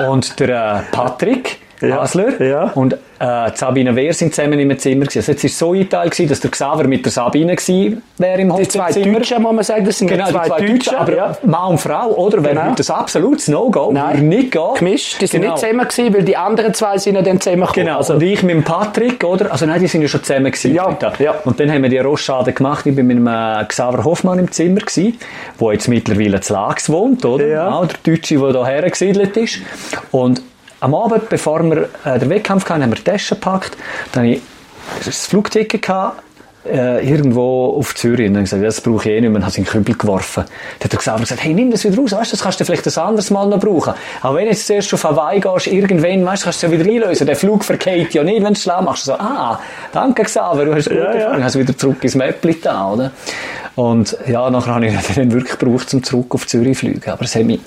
Und 0.10 0.38
der 0.40 0.78
äh, 0.78 0.92
Patrick 0.92 1.60
Ja. 1.82 2.02
Hasler 2.02 2.42
Ja. 2.42 2.72
und 2.76 2.94
äh, 2.94 2.98
die 3.52 3.58
Sabine 3.58 3.96
Wehr 3.96 4.14
sind 4.14 4.34
zusammen 4.34 4.60
im 4.60 4.78
Zimmer 4.80 5.06
gewesen. 5.06 5.20
Also 5.20 5.32
jetzt 5.34 5.44
ist 5.44 5.58
so 5.58 5.72
eingeteilt 5.74 6.12
gewesen, 6.12 6.30
dass 6.30 6.40
der 6.40 6.52
Xaver 6.52 6.84
mit 6.88 7.06
der 7.06 7.12
Sabine 7.12 7.56
gewesen 7.56 8.02
wäre 8.18 8.42
im 8.42 8.56
Die 8.56 8.68
zwei 8.68 8.88
Hotelzimmer. 8.88 9.18
Deutschen, 9.20 9.42
muss 9.42 9.54
man 9.54 9.64
sagen, 9.64 9.86
das 9.86 9.98
sind 9.98 10.08
Genau, 10.10 10.26
die 10.28 10.32
zwei, 10.32 10.48
Deutschen. 10.68 10.96
aber 10.96 11.16
ja. 11.16 11.38
Mann 11.44 11.72
und 11.72 11.78
Frau, 11.80 12.10
oder? 12.12 12.44
Wäre 12.44 12.56
Genau. 12.56 12.74
das 12.76 12.90
absolutes 12.90 13.48
No-Go. 13.48 13.92
Nein. 13.92 14.16
Würde 14.16 14.26
nicht 14.28 14.52
gehen. 14.52 14.62
Gemischt, 14.78 15.22
die 15.22 15.28
sind 15.28 15.42
Genau. 15.42 15.54
nicht 15.54 15.62
zusammen 15.66 15.88
gewesen, 15.88 16.14
weil 16.14 16.24
die 16.24 16.38
anderen 16.38 16.74
zwei 16.74 16.98
sind 16.98 17.16
ja 17.16 17.22
dann 17.22 17.40
zusammen 17.42 17.62
gekommen. 17.62 17.86
Genau, 17.86 17.98
Also, 17.98 18.14
und 18.16 18.24
ich 18.24 18.44
mit 18.44 18.56
dem 18.56 18.64
Patrick, 18.64 19.24
oder? 19.24 19.52
Also 19.52 19.66
nein, 19.66 19.80
die 19.82 19.88
sind 19.88 20.02
ja 20.02 20.08
schon 20.08 20.24
zusammen 20.24 20.46
gewesen. 20.52 20.74
Ja, 20.74 20.98
ja. 21.20 21.36
Und 21.46 21.60
dann 21.60 21.72
haben 21.72 21.84
wir 21.84 21.90
die 21.90 21.98
Rochade 22.00 22.54
gemacht. 22.54 22.86
Ich 22.86 22.96
bin 22.96 23.08
mit 23.08 23.18
dem 23.18 23.28
äh, 23.28 23.66
Xaver 23.68 24.04
Hoffmann 24.04 24.40
im 24.40 24.52
Zimmer 24.52 24.80
gewesen, 24.82 25.18
wo 25.58 25.72
jetzt 25.72 25.88
mittlerweile 25.88 26.40
zu 26.42 26.54
Lags 26.54 26.90
wohnt, 26.90 27.26
oder? 27.26 27.46
Ja. 27.48 27.70
Auch 27.70 27.86
der 27.88 27.98
Deutsche, 28.04 28.38
der 28.38 28.66
hierher 28.66 28.90
gesiedelt 28.90 29.36
ist. 29.38 29.60
Und 30.12 30.42
am 30.80 30.96
Abend, 30.96 31.30
bevor 31.30 31.64
wir 31.64 31.90
äh, 32.06 32.20
den 32.20 32.30
Wettkampf 32.30 32.70
hatten, 32.70 32.84
haben 32.84 32.92
wir 32.92 32.96
die 32.96 33.04
Tasche 33.04 33.36
gepackt. 33.36 33.78
Dann 34.12 34.24
hatte 34.24 34.36
ich 34.36 34.42
das 35.06 35.26
Flugticket 35.26 35.82
gehabt, 35.82 36.24
äh, 36.66 37.08
irgendwo 37.08 37.76
auf 37.78 37.96
Zürich. 37.96 38.28
Und 38.28 38.36
dann 38.36 38.44
gesagt, 38.44 38.64
das 38.64 38.82
brauche 38.82 39.10
ich 39.10 39.16
eh 39.16 39.22
nicht 39.22 39.30
mehr. 39.30 39.38
Und 39.38 39.42
habe 39.44 39.52
es 39.52 39.58
in 39.58 39.64
den 39.64 39.72
Kübel 39.72 39.96
geworfen. 39.96 40.44
Dann 40.46 40.84
hat 40.86 40.92
der 40.92 41.00
Xaver 41.00 41.20
gesagt, 41.20 41.44
hey, 41.44 41.54
nimm 41.54 41.72
das 41.72 41.84
wieder 41.84 41.98
raus, 41.98 42.12
weißt 42.12 42.34
das 42.34 42.42
kannst 42.42 42.60
du 42.60 42.66
vielleicht 42.66 42.86
ein 42.88 43.04
anderes 43.04 43.30
Mal 43.30 43.48
noch 43.48 43.60
brauchen. 43.60 43.94
Aber 44.22 44.36
wenn 44.36 44.46
du 44.46 44.52
jetzt 44.52 44.68
zuerst 44.68 44.94
auf 44.94 45.04
Hawaii 45.04 45.40
gehst, 45.40 45.68
irgendwann, 45.68 46.26
weißt 46.26 46.44
kannst 46.44 46.64
du 46.64 46.68
es 46.68 46.72
ja 46.74 46.80
wieder 46.80 46.90
einlösen. 46.90 47.28
Der 47.28 47.36
Flug 47.36 47.64
verkehrt 47.64 48.14
ja 48.14 48.24
nicht, 48.24 48.44
wenn 48.44 48.54
du 48.54 48.60
schlau 48.60 48.82
machst. 48.82 49.06
So, 49.06 49.14
ah, 49.14 49.60
danke 49.92 50.24
Xaver, 50.24 50.66
du 50.66 50.74
hast 50.74 50.88
es 50.88 50.90
gut 50.90 50.98
Ja, 50.98 51.38
ja. 51.38 51.44
hast 51.44 51.58
wieder 51.58 51.78
zurück 51.78 52.04
ins 52.04 52.16
Mäppli 52.16 52.60
da, 52.62 52.92
oder? 52.92 53.12
Und 53.76 54.18
ja, 54.28 54.50
nachher 54.50 54.76
habe 54.76 54.88
ich 54.88 55.16
dann 55.16 55.32
wirklich 55.32 55.58
gebraucht, 55.58 55.94
um 55.94 56.04
zurück 56.04 56.36
auf 56.36 56.46
Zürich 56.48 56.78
zu 56.78 56.86
fliegen. 56.86 57.10
Aber 57.10 57.24
es 57.24 57.36
hat 57.36 57.44
mich 57.44 57.62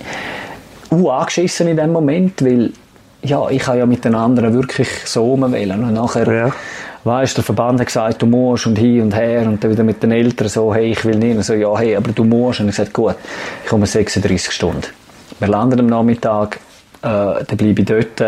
uh, 0.90 1.10
angeschissen 1.10 1.68
in 1.68 1.76
dem 1.78 1.92
Moment, 1.92 2.44
weil 2.44 2.72
ja, 3.22 3.48
ich 3.50 3.66
habe 3.66 3.78
ja 3.78 3.86
mit 3.86 4.04
den 4.04 4.14
anderen 4.14 4.52
wirklich 4.52 4.88
so 5.06 5.24
rumwählen. 5.24 5.82
Und 5.82 5.94
nachher, 5.94 6.32
Ja. 6.32 6.50
weißt, 7.04 7.36
der 7.36 7.44
Verband 7.44 7.80
hat 7.80 7.86
gesagt, 7.86 8.22
du 8.22 8.26
musst 8.26 8.66
und 8.66 8.76
hin 8.76 9.02
und 9.02 9.14
her 9.14 9.42
und 9.46 9.62
dann 9.62 9.70
wieder 9.70 9.84
mit 9.84 10.02
den 10.02 10.12
Eltern 10.12 10.48
so, 10.48 10.74
hey, 10.74 10.92
ich 10.92 11.04
will 11.04 11.16
nicht. 11.16 11.36
Und 11.36 11.42
so, 11.44 11.54
ja, 11.54 11.76
hey, 11.78 11.96
aber 11.96 12.12
du 12.12 12.24
musst. 12.24 12.60
Und 12.60 12.68
ich 12.68 12.76
gesagt, 12.76 12.92
gut, 12.92 13.14
ich 13.62 13.70
komme 13.70 13.86
36 13.86 14.52
Stunden. 14.52 14.82
Wir 15.38 15.48
landen 15.48 15.80
am 15.80 15.86
Nachmittag, 15.86 16.56
äh, 17.02 17.08
dann 17.08 17.56
bleibe 17.56 17.80
ich 17.80 17.86
dort 17.86 18.20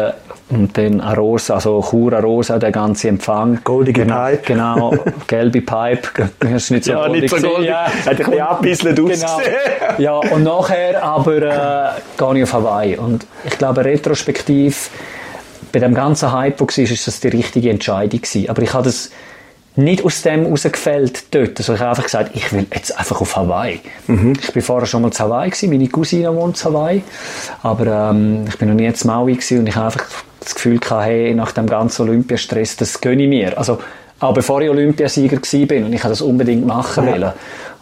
und 0.54 0.78
dann 0.78 1.00
Arosa, 1.00 1.54
also 1.54 1.84
Chur 1.90 2.12
Arosa, 2.12 2.58
der 2.58 2.70
ganze 2.70 3.08
Empfang. 3.08 3.58
Goldige 3.64 4.02
genau, 4.02 4.26
Pipe. 4.26 4.42
Genau, 4.46 4.94
gelbe 5.26 5.60
Pipe. 5.60 6.30
Das 6.40 6.50
ist 6.52 6.70
nicht 6.70 6.84
so 6.84 6.92
Ja, 6.92 7.08
nicht 7.08 7.28
so 7.28 7.36
goldig. 7.36 7.68
ja. 7.68 7.86
Hat 8.06 8.20
ein 8.20 8.60
bisschen 8.62 8.94
Genau. 8.94 9.10
ausgesehen. 9.10 9.54
Ja, 9.98 10.14
und 10.16 10.42
nachher 10.42 11.02
aber 11.02 11.36
äh, 11.36 12.00
gehe 12.16 12.36
ich 12.38 12.42
auf 12.44 12.52
Hawaii. 12.52 12.96
Und 12.96 13.26
ich 13.44 13.58
glaube, 13.58 13.84
retrospektiv, 13.84 14.90
bei 15.72 15.78
dem 15.80 15.94
ganzen 15.94 16.32
Hype, 16.32 16.56
der 16.58 16.66
war, 16.68 16.78
ist 16.78 17.06
das 17.06 17.20
die 17.20 17.28
richtige 17.28 17.70
Entscheidung 17.70 18.20
gewesen. 18.20 18.48
Aber 18.48 18.62
ich 18.62 18.72
habe 18.72 18.84
das 18.84 19.10
nicht 19.76 20.04
aus 20.04 20.22
dem 20.22 20.46
rausgefällt 20.46 21.34
dort. 21.34 21.58
Also 21.58 21.74
ich 21.74 21.80
habe 21.80 21.90
einfach 21.90 22.04
gesagt, 22.04 22.30
ich 22.34 22.52
will 22.52 22.64
jetzt 22.72 22.96
einfach 22.96 23.20
auf 23.20 23.34
Hawaii. 23.36 23.80
Ich 24.40 24.52
bin 24.52 24.62
vorher 24.62 24.86
schon 24.86 25.02
mal 25.02 25.10
zu 25.10 25.24
Hawaii 25.24 25.50
gewesen, 25.50 25.70
meine 25.70 25.88
Cousine 25.88 26.34
wohnt 26.36 26.56
zu 26.56 26.66
Hawaii. 26.72 27.02
Aber 27.64 28.10
ähm, 28.10 28.44
ich 28.48 28.56
bin 28.56 28.68
noch 28.68 28.76
nie 28.76 28.92
zu 28.92 29.08
Maui 29.08 29.32
gewesen 29.34 29.58
und 29.60 29.66
ich 29.68 29.74
habe 29.74 29.86
einfach 29.86 30.04
das 30.44 30.54
Gefühl 30.54 30.78
gehabt, 30.78 31.06
hey, 31.06 31.34
nach 31.34 31.52
dem 31.52 31.66
ganzen 31.66 32.02
Olympiastress, 32.02 32.76
das 32.76 33.00
gönne 33.00 33.24
ich 33.24 33.28
mir. 33.28 33.56
Also, 33.56 33.78
auch 34.20 34.32
bevor 34.32 34.62
ich 34.62 34.70
Olympiasieger 34.70 35.36
gewesen 35.36 35.66
bin 35.66 35.84
und 35.84 35.92
ich 35.92 36.00
das 36.00 36.20
unbedingt 36.20 36.66
machen 36.66 37.06
wollen. 37.06 37.32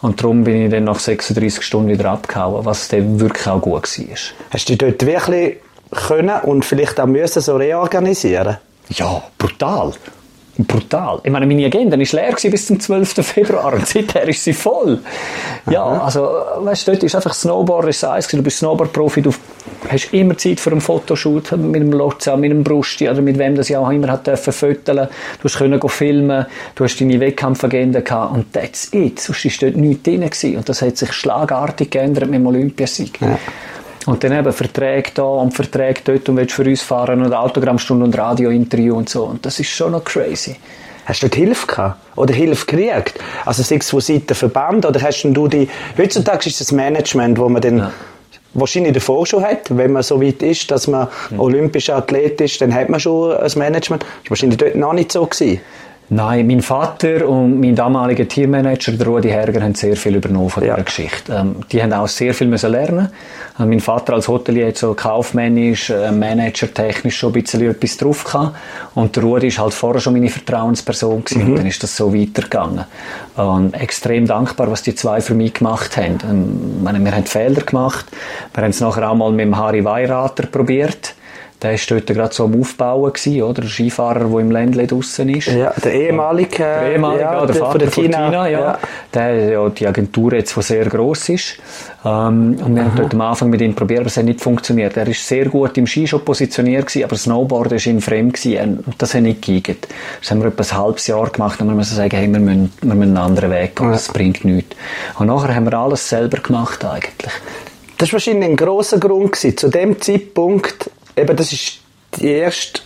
Und 0.01 0.21
darum 0.21 0.45
bin 0.45 0.65
ich 0.65 0.71
dann 0.71 0.85
nach 0.85 0.99
36 0.99 1.63
Stunden 1.63 1.89
wieder 1.89 2.11
abgehauen, 2.11 2.65
was 2.65 2.89
dann 2.89 3.21
wirklich 3.21 3.47
auch 3.47 3.61
gut 3.61 3.75
war. 3.75 4.17
Hast 4.51 4.69
du 4.69 4.77
dich 4.77 4.79
dort 4.79 5.07
wirklich 5.07 5.59
können 5.91 6.41
und 6.43 6.65
vielleicht 6.65 6.99
auch 6.99 7.07
müssen 7.07 7.41
so 7.43 7.57
reorganisieren? 7.57 8.57
Ja, 8.89 9.23
brutal. 9.39 9.93
Brutal. 10.59 11.21
Ich 11.25 11.31
meine, 11.31 11.47
meine 11.47 11.65
Agenda 11.65 11.99
war 11.99 12.05
leer 12.13 12.51
bis 12.51 12.67
zum 12.67 12.79
12. 12.79 13.25
Februar 13.25 13.73
und 13.73 13.87
seither 13.87 14.29
ist 14.29 14.45
sie 14.45 14.53
voll. 14.53 15.01
Ja, 15.71 15.83
also, 15.83 16.29
weißt 16.59 16.87
du, 16.87 16.93
dort 16.93 17.05
ist 17.05 17.15
einfach 17.15 17.33
Snowboard, 17.33 17.89
ist 17.89 18.05
eins 18.05 18.29
du 18.29 18.43
bist 18.43 18.59
Snowboard-Profi, 18.59 19.23
du 19.23 19.33
hast 19.89 20.13
immer 20.13 20.37
Zeit 20.37 20.61
für 20.61 20.71
einen 20.71 20.83
Fotoshoot 20.83 21.53
mit 21.53 21.81
dem 21.81 21.93
Lotza, 21.93 22.37
mit 22.37 22.51
dem 22.51 22.65
Brusti 22.65 23.09
oder 23.09 23.23
mit 23.23 23.39
wem 23.39 23.55
das 23.55 23.71
ja 23.71 23.79
auch 23.79 23.91
immer 23.91 24.09
hat 24.09 24.27
dürfen 24.27 24.53
fotografieren. 24.53 25.09
Du 25.41 25.45
hast 25.45 25.57
können 25.57 25.89
filmen, 25.89 26.47
du 26.75 26.85
hast 26.85 27.01
deine 27.01 27.19
Wettkampfagenda 27.19 28.01
gehabt 28.01 28.35
und 28.35 28.53
that's 28.53 28.93
it. 28.93 29.21
Sonst 29.21 29.45
ist 29.45 29.63
dort 29.63 29.77
nichts 29.77 30.03
drin 30.03 30.21
gewesen. 30.21 30.57
Und 30.57 30.69
das 30.69 30.83
hat 30.83 30.97
sich 30.99 31.13
schlagartig 31.13 31.91
geändert 31.91 32.29
mit 32.29 32.41
dem 32.41 32.47
Olympiasieg. 32.47 33.19
Und 34.07 34.25
dann 34.25 34.33
eben 34.33 34.53
Verträge 34.53 35.11
da 35.15 35.23
und 35.23 35.53
Verträge 35.53 36.01
dort 36.05 36.29
und 36.29 36.37
willst 36.37 36.55
für 36.55 36.65
uns 36.65 36.83
fahren 36.83 37.23
und 37.25 37.33
Autogrammstunde 37.33 38.05
und 38.05 38.17
Radiointerview 38.19 38.97
und 38.97 39.09
so. 39.09 39.25
Und 39.25 39.47
das 39.47 39.61
ist 39.61 39.69
schon 39.69 39.93
noch 39.93 40.05
crazy. 40.05 40.57
Hast 41.05 41.23
du 41.23 41.27
dort 41.27 41.37
Hilfe 41.37 41.67
gehabt? 41.67 42.01
Oder 42.17 42.35
Hilfe 42.35 42.67
gekriegt? 42.67 43.19
Also 43.45 43.63
sei 43.63 43.77
es 43.77 43.91
von 43.91 44.01
Seiten 44.01 44.35
Verband 44.35 44.87
oder 44.87 45.01
hast 45.01 45.23
du 45.23 45.49
die... 45.49 45.69
Heutzutage 45.99 46.49
ist 46.49 46.61
das 46.61 46.73
Management, 46.73 47.39
wo 47.39 47.49
man 47.49 47.63
dann 47.63 47.91
wahrscheinlich 48.55 48.93
davor 48.93 49.27
schon 49.27 49.43
hat, 49.43 49.77
wenn 49.77 49.93
man 49.93 50.03
so 50.03 50.23
weit 50.23 50.43
ist, 50.43 50.71
dass 50.71 50.87
man 50.87 51.09
olympischer 51.39 51.97
Athlet 51.97 52.41
ist, 52.41 52.61
dann 52.61 52.75
hat 52.75 52.89
man 52.89 53.01
schon 53.01 53.37
ein 53.37 53.51
Management. 53.57 54.03
Das 54.03 54.11
war 54.25 54.31
wahrscheinlich 54.31 54.59
dort 54.59 54.75
noch 54.77 54.93
nicht 54.93 55.13
so 55.13 55.27
gewesen. 55.27 55.61
Nein, 56.15 56.47
mein 56.47 56.61
Vater 56.61 57.27
und 57.27 57.59
mein 57.59 57.75
damaliger 57.75 58.29
Teammanager, 58.29 58.93
der 58.93 59.07
Rudi 59.07 59.31
Herger, 59.31 59.63
haben 59.63 59.75
sehr 59.75 59.97
viel 59.97 60.17
übernommen 60.17 60.51
von 60.51 60.63
Ja. 60.63 60.75
dieser 60.75 60.85
Geschichte. 60.85 61.33
Ähm, 61.33 61.57
die 61.73 61.83
haben 61.83 61.91
auch 61.95 62.07
sehr 62.07 62.35
viel 62.35 62.49
müssen 62.49 62.71
lernen. 62.71 63.09
Äh, 63.59 63.65
mein 63.65 63.81
Vater 63.81 64.13
als 64.13 64.29
Hotelier 64.29 64.67
hat 64.69 64.77
so 64.77 64.93
kaufmännisch, 64.93 65.89
äh, 65.89 66.13
managertechnisch 66.13 67.17
schon 67.17 67.31
ein 67.31 67.43
bisschen 67.43 67.63
etwas 67.63 67.97
drauf 67.97 68.25
gehabt. 68.25 68.57
Und 68.95 69.17
der 69.17 69.23
Rudi 69.23 69.47
ist 69.47 69.59
halt 69.59 69.73
vorher 69.73 70.03
schon 70.03 70.13
meine 70.13 70.29
Vertrauensperson 70.29 71.25
gewesen. 71.25 71.47
Und 71.47 71.57
dann 71.57 71.67
ist 71.67 71.83
das 71.83 71.97
so 71.97 72.13
weitergegangen. 72.15 72.85
Und 73.37 73.73
extrem 73.73 74.27
dankbar, 74.27 74.71
was 74.71 74.83
die 74.83 74.95
zwei 74.95 75.23
für 75.23 75.35
mich 75.35 75.55
gemacht 75.55 75.97
haben. 75.97 76.19
Ähm, 76.29 76.83
meine, 76.85 77.03
wir 77.03 77.13
haben 77.17 77.25
Fehler 77.25 77.63
gemacht. 77.63 78.05
Wir 78.53 78.63
haben 78.65 78.71
es 78.71 78.81
nachher 78.81 79.11
auch 79.11 79.15
mal 79.15 79.31
mit 79.33 79.47
dem 79.47 79.57
Harry 79.57 79.83
Weirater 79.83 80.47
probiert. 80.47 81.15
Der 81.63 81.73
war 81.73 81.79
dort 81.89 82.07
gerade 82.09 82.35
so 82.35 82.45
am 82.45 82.61
Aufbauen, 82.61 83.13
gewesen, 83.13 83.43
oder? 83.43 83.63
Der 83.63 83.69
Skifahrer, 83.69 84.25
der 84.25 84.39
im 84.41 84.51
Ländle 84.51 84.87
draussen 84.87 85.29
ist. 85.29 85.47
Ja, 85.47 85.73
der 85.85 85.93
ehemalige, 85.93 86.57
äh, 86.57 86.59
Der 86.59 86.93
ehemalige, 86.93 87.21
ja, 87.23 87.47
der, 87.47 87.55
Vater 87.55 87.71
von 87.71 87.79
der 87.79 87.91
Tina. 87.91 88.49
ja. 88.49 88.79
Der 89.15 89.23
hat 89.23 89.51
ja 89.53 89.69
die 89.69 89.87
Agentur 89.87 90.33
jetzt, 90.33 90.57
die 90.57 90.63
sehr 90.63 90.87
gross 90.87 91.29
ist. 91.29 91.59
Ähm, 92.05 92.57
und 92.65 92.75
wir 92.75 92.85
haben 92.85 92.97
dort 92.97 93.15
am 93.15 93.21
Anfang 93.21 93.49
mit 93.51 93.61
ihm 93.61 93.75
probiert, 93.75 94.01
aber 94.01 94.09
es 94.09 94.17
hat 94.17 94.25
nicht 94.25 94.41
funktioniert. 94.41 94.97
Er 94.97 95.07
ist 95.07 95.27
sehr 95.27 95.45
gut 95.49 95.79
im 95.79 95.87
Ski 95.87 96.07
schon 96.09 96.25
positioniert 96.25 96.87
gewesen, 96.87 97.05
aber 97.05 97.17
Snowboard 97.17 97.71
ist 97.73 97.87
ihm 97.87 98.01
fremd 98.01 98.35
gewesen. 98.35 98.83
Und 98.85 99.01
das 99.01 99.15
hat 99.15 99.23
nicht 99.23 99.43
geeignet. 99.43 99.87
Das 100.21 100.33
haben 100.33 100.41
wir 100.41 100.49
etwa 100.49 100.65
ein 100.65 100.79
halbes 100.85 101.07
Jahr 101.07 101.31
gemacht 101.31 101.61
und 101.61 101.69
wir 101.69 101.77
müssen 101.77 101.95
sagen, 101.95 102.17
hey, 102.17 102.27
wir 102.27 102.41
müssen, 102.41 102.73
wir 102.83 102.95
müssen 102.95 103.17
einen 103.17 103.19
anderen 103.19 103.53
Weg 103.53 103.77
gehen. 103.77 103.93
Das 103.93 104.09
bringt 104.09 104.45
nichts. 104.45 104.75
Und 105.17 105.29
nachher 105.29 105.55
haben 105.55 105.67
wir 105.71 105.75
alles 105.79 106.09
selber 106.09 106.39
gemacht 106.39 106.85
eigentlich. 106.85 107.33
Das 107.99 108.09
war 108.09 108.15
wahrscheinlich 108.15 108.51
ein 108.51 108.57
grosser 108.57 108.99
Grund 108.99 109.31
gewesen. 109.31 109.57
Zu 109.57 109.69
dem 109.69 110.01
Zeitpunkt, 110.01 110.91
eben 111.17 111.37
das 111.37 111.53
ist 111.53 111.79
die 112.21 112.29
erste, 112.29 112.81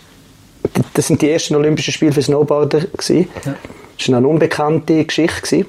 das 0.93 1.07
sind 1.07 1.21
die 1.21 1.31
ersten 1.31 1.55
Olympischen 1.55 1.93
Spiele 1.93 2.11
für 2.13 2.21
Snowboarder 2.21 2.81
gewesen. 2.81 3.27
Das 3.97 4.09
war 4.09 4.17
eine 4.17 4.27
unbekannte 4.27 5.03
Geschichte 5.05 5.41
gewesen. 5.41 5.65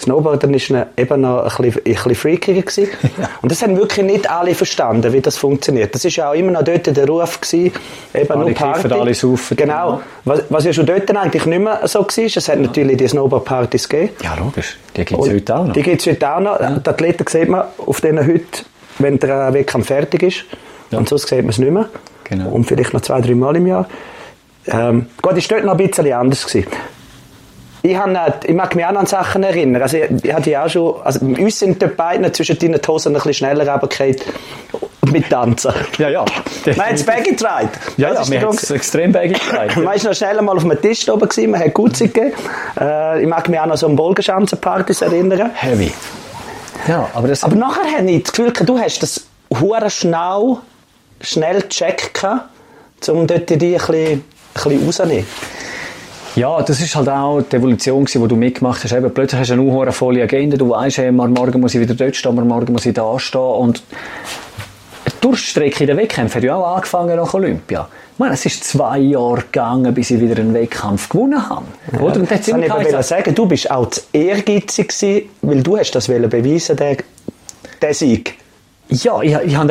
Snowboardern 0.00 0.54
ist 0.54 0.70
eine- 0.70 0.86
eben 0.96 1.20
noch 1.20 1.42
ein 1.42 1.62
bisschen, 1.64 1.82
ein 1.84 1.92
bisschen 1.92 2.14
freakiger 2.14 2.62
gewesen. 2.62 2.88
Und 3.42 3.52
das 3.52 3.60
haben 3.60 3.76
wirklich 3.76 4.04
nicht 4.06 4.30
alle 4.30 4.54
verstanden, 4.54 5.12
wie 5.12 5.20
das 5.20 5.36
funktioniert. 5.36 5.94
Das 5.94 6.06
ist 6.06 6.16
ja 6.16 6.30
auch 6.30 6.34
immer 6.34 6.52
noch 6.52 6.62
dort 6.62 6.86
der 6.86 7.06
Ruf 7.06 7.38
gewesen, 7.38 7.72
eben 8.14 8.30
Alle 8.30 8.40
nur 8.40 8.54
Party. 8.54 8.80
kiffen, 8.82 8.92
alle 8.98 9.12
saufen. 9.12 9.56
Genau. 9.58 10.00
Was, 10.24 10.44
was 10.48 10.64
ja 10.64 10.72
schon 10.72 10.86
dort 10.86 11.14
eigentlich 11.14 11.44
nicht 11.44 11.58
mehr 11.60 11.86
so 11.86 11.98
war, 12.00 12.08
es 12.24 12.48
hat 12.48 12.58
natürlich 12.60 12.96
die 12.96 13.08
Snowboard-Partys 13.08 13.88
gegeben. 13.90 14.14
Ja, 14.22 14.34
logisch. 14.36 14.78
Die 14.96 15.04
gibt 15.04 15.20
es 15.22 15.28
heute 15.30 15.54
auch 15.56 15.66
noch. 15.66 15.72
Die 15.74 15.82
gibt 15.82 16.00
es 16.00 16.06
heute 16.06 16.34
auch 16.34 16.40
noch. 16.40 16.56
Die 16.58 16.88
Athleten 16.88 17.26
sieht 17.28 17.48
man 17.50 17.64
auf 17.86 18.00
denen 18.00 18.26
heute, 18.26 18.44
wenn 19.00 19.18
der 19.18 19.52
Wettkampf 19.52 19.88
fertig 19.88 20.22
ist. 20.22 20.44
Ja. 20.90 20.98
Und 20.98 21.08
sonst 21.08 21.28
sieht 21.28 21.40
man 21.40 21.50
es 21.50 21.58
nicht 21.58 21.70
mehr. 21.70 21.88
Genau. 22.24 22.50
Und 22.50 22.64
vielleicht 22.64 22.92
noch 22.92 23.00
zwei, 23.00 23.20
drei 23.20 23.34
Mal 23.34 23.56
im 23.56 23.66
Jahr. 23.66 23.86
Ähm, 24.66 25.06
gut, 25.22 25.36
ist 25.36 25.50
dort 25.50 25.64
noch 25.64 25.78
ein 25.78 25.86
bisschen 25.86 26.12
anders 26.12 26.46
gewesen. 26.46 26.68
Ich, 27.82 27.96
hab, 27.96 28.44
ich 28.44 28.54
mag 28.54 28.74
mich 28.74 28.84
auch 28.84 28.92
noch 28.92 29.00
an 29.00 29.06
Sachen 29.06 29.42
erinnern. 29.42 29.80
Also, 29.80 29.96
ich, 29.96 30.24
ich 30.24 30.34
hatte 30.34 30.50
ja 30.50 30.64
auch 30.64 30.68
schon, 30.68 30.96
also, 31.02 31.24
uns 31.24 31.58
sind 31.58 31.80
dort 31.80 31.96
beiden 31.96 32.32
zwischen 32.34 32.58
deinen 32.58 32.80
Hosen 32.86 33.12
ein 33.12 33.14
bisschen 33.14 33.34
schneller 33.34 33.66
runtergefallen 33.66 34.16
mit 35.10 35.30
Tanzen. 35.30 35.72
Ja, 35.98 36.08
ja. 36.08 36.24
Man 36.66 36.86
hat 36.86 36.94
es 36.94 37.04
Baggy 37.04 37.30
getragen. 37.30 37.70
Ja, 37.96 38.12
Das 38.12 38.28
ja, 38.28 38.34
wir 38.34 38.46
haben 38.46 38.54
es 38.54 38.70
extrem 38.70 39.12
beigetragen. 39.12 39.82
Man 39.82 39.94
ist 39.96 40.04
noch 40.04 40.14
schnell 40.14 40.40
mal 40.42 40.56
auf 40.56 40.64
einem 40.64 40.80
Tisch 40.80 41.08
oben 41.08 41.28
gewesen, 41.28 41.50
man 41.50 41.60
hat 41.60 41.74
Gutzi 41.74 42.08
gegeben. 42.08 42.32
Äh, 42.78 43.22
ich 43.22 43.28
mag 43.28 43.48
mich 43.48 43.58
auch 43.58 43.66
noch 43.66 43.76
so 43.76 43.86
an 43.86 43.96
Bolgenschanzenpartys 43.96 45.02
erinnern. 45.02 45.50
Heavy. 45.54 45.92
Ja, 46.86 47.08
aber 47.14 47.28
das... 47.28 47.42
Aber 47.42 47.56
nachher 47.56 47.98
habe 47.98 48.10
ich 48.10 48.22
das 48.22 48.32
Gefühl, 48.32 48.52
du 48.52 48.78
hast 48.78 49.02
das 49.02 49.24
hure 49.58 49.90
schnell, 49.90 50.58
schnell 51.20 51.62
gehabt, 51.68 52.48
um 53.08 53.26
dort 53.26 53.48
die 53.50 53.54
ein 53.54 53.58
bisschen, 53.58 53.94
ein 53.96 54.22
bisschen 54.54 54.84
rauszunehmen. 54.86 55.26
Ja, 56.36 56.62
das 56.62 56.80
ist 56.80 56.94
halt 56.94 57.08
auch 57.08 57.42
die 57.42 57.56
Evolution, 57.56 58.04
die 58.04 58.28
du 58.28 58.36
mitgemacht 58.36 58.84
hast. 58.84 58.92
Eben, 58.92 59.12
plötzlich 59.12 59.40
hast 59.40 59.48
du 59.50 59.54
eine 59.54 59.62
unhure 59.62 59.90
volle 59.90 60.22
Agenda. 60.22 60.56
Du 60.56 60.70
weißt, 60.70 60.98
hey, 60.98 61.10
morgen 61.10 61.60
muss 61.60 61.74
ich 61.74 61.80
wieder 61.80 61.94
dort 61.94 62.14
stehen, 62.14 62.34
morgen 62.46 62.72
muss 62.72 62.86
ich 62.86 62.94
da 62.94 63.18
stehen. 63.18 63.40
Und 63.40 63.82
die 65.06 65.20
Durchstrecke 65.20 65.84
in 65.84 65.88
den 65.88 65.96
Wettkämpfen 65.96 66.36
hat 66.36 66.44
ja 66.44 66.54
auch 66.54 66.76
angefangen 66.76 67.16
nach 67.16 67.34
Olympia. 67.34 67.88
Ich 68.12 68.18
meine, 68.18 68.34
es 68.34 68.46
ist 68.46 68.62
zwei 68.62 68.98
Jahre 68.98 69.42
gegangen, 69.42 69.92
bis 69.92 70.10
ich 70.10 70.20
wieder 70.20 70.36
einen 70.40 70.54
Wettkampf 70.54 71.08
gewonnen 71.08 71.48
habe. 71.48 71.64
Oder? 72.00 72.20
Und 72.20 72.30
Das 72.30 72.46
dann 72.46 72.60
wollte 72.60 72.88
ich 72.88 72.94
aber 72.94 73.02
sagen, 73.02 73.34
du 73.34 73.46
bist 73.46 73.70
auch 73.70 73.90
zu 73.90 74.00
ehrgeizig 74.12 74.88
gewesen, 74.88 75.28
weil 75.42 75.62
du 75.62 75.78
hast 75.78 75.92
das 75.92 76.08
wollen 76.08 76.30
beweisen, 76.30 76.76
der, 76.76 76.98
der 77.82 77.94
Sieg. 77.94 78.36
Ja, 78.90 79.22
ich, 79.22 79.32
ich 79.32 79.56
habe 79.56 79.68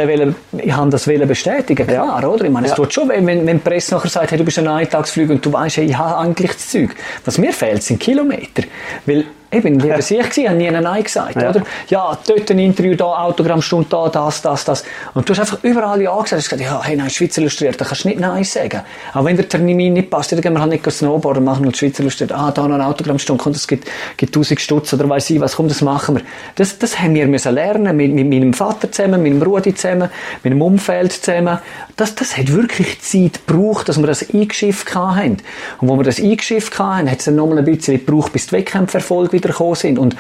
habe 0.76 0.90
das 0.90 1.08
wollen 1.08 1.28
bestätigen, 1.28 1.86
klar, 1.86 2.24
oder? 2.30 2.46
Ich 2.46 2.52
meine, 2.52 2.68
es 2.68 2.72
Ja. 2.72 2.76
tut 2.78 2.94
schon 2.94 3.10
weh, 3.10 3.16
wenn, 3.18 3.46
wenn 3.46 3.48
die 3.48 3.70
Presse 3.70 3.96
nachher 3.96 4.10
sagt, 4.10 4.32
hey, 4.32 4.38
du 4.38 4.46
bist 4.46 4.58
ein 4.60 4.68
Eintagsflüger 4.68 5.34
und 5.34 5.46
du 5.46 5.52
weißt, 5.52 5.78
hey, 5.78 5.86
ich 5.86 5.98
habe 5.98 6.18
eigentlich 6.18 6.52
das 6.54 6.70
Zeug. 6.70 6.96
Was 7.26 7.38
mir 7.38 7.52
fehlt, 7.52 7.84
sind 7.84 8.00
Kilometer. 8.00 8.64
Weil, 9.06 9.26
eben, 9.52 9.82
wie 9.84 9.88
ja. 9.88 9.98
ich 9.98 10.12
war, 10.12 10.46
habe 10.50 10.56
nie 10.56 10.68
ein 10.70 10.84
Nein 10.84 11.04
gesagt, 11.04 11.36
Ja. 11.42 11.50
oder? 11.50 11.64
Ja, 11.88 12.18
dort 12.28 12.52
ein 12.52 12.60
Interview, 12.60 12.96
da 12.96 13.06
Autogrammstunde, 13.06 13.88
da, 13.90 14.10
das, 14.10 14.42
das, 14.42 14.66
das. 14.66 14.84
Und 15.14 15.28
du 15.28 15.34
hast 15.34 15.40
einfach 15.40 15.60
überall 15.64 16.02
Ja 16.02 16.12
gesagt. 16.22 16.32
Du 16.32 16.36
hast 16.38 16.50
gesagt, 16.50 16.62
ja, 16.62 16.84
hey, 16.84 16.96
nein, 16.96 17.10
Schweizer 17.10 17.42
illustriert, 17.42 17.80
da 17.80 17.86
kannst 17.86 18.04
du 18.04 18.10
nicht 18.10 18.20
Nein 18.20 18.44
sagen. 18.44 18.82
Auch 19.14 19.26
wenn 19.26 19.36
der 19.36 19.48
Termin 19.48 19.94
nicht 19.94 20.10
passt, 20.10 20.32
dann 20.32 20.42
gehen 20.42 20.54
wir 20.54 20.62
halt 20.62 20.72
nicht 20.72 20.90
Snowboarden, 20.90 21.44
machen 21.44 21.64
nur 21.64 21.72
die 21.72 21.80
Schweizer 21.80 22.02
illustriert. 22.02 22.32
Ah, 22.32 22.52
da 22.52 22.68
noch 22.68 22.76
eine 22.76 22.86
Autogrammstunde, 22.86 23.42
komm, 23.42 23.54
das 23.54 23.68
gibt, 23.68 23.88
gibt 24.18 24.36
1000 24.36 24.60
Stutz 24.60 24.94
oder 24.94 25.08
weiss 25.10 25.30
ich 25.30 25.40
was, 25.40 25.56
komm, 25.56 25.68
das 25.68 25.82
machen 25.82 26.16
wir. 26.16 26.22
Das, 26.56 26.78
das 26.78 27.00
haben 27.00 27.16
wir 27.16 27.28
müssen 27.28 27.54
lernen, 27.54 27.96
mit, 27.96 28.14
mit 28.14 28.30
meinem 28.30 28.54
Vater 28.54 28.92
zusammen, 28.92 29.22
mit 29.24 29.34
dem 29.34 29.42
Rudi 29.42 29.74
zusammen, 29.74 30.10
mit 30.44 30.54
dem 30.54 30.62
Umfeld 30.62 31.14
zusammen. 31.14 31.60
Das, 31.96 32.16
das 32.16 32.38
hat 32.38 32.52
wirklich 32.54 33.02
Zeit 33.02 33.46
gebraucht, 33.46 33.90
dass 33.90 34.00
wir 34.00 34.08
das 34.08 34.30
eingeschifft 34.30 34.94
haben. 34.96 35.38
Und 35.80 35.88
wo 35.88 35.98
wir 35.98 36.04
das 36.04 36.20
eingeschifft 36.20 36.78
haben, 36.80 37.10
hat 37.10 37.20
es 37.20 37.26
dann 37.26 37.36
nochmal 37.36 37.60
ein 37.60 37.66
bisschen 37.66 37.98
gebraucht, 37.98 38.34
bis 38.34 38.48
die 38.48 38.54
Wettkämpferfolge 38.54 39.39
wieder 39.44 39.50
gekommen 39.50 39.76
sind. 39.76 40.00
Und 40.00 40.16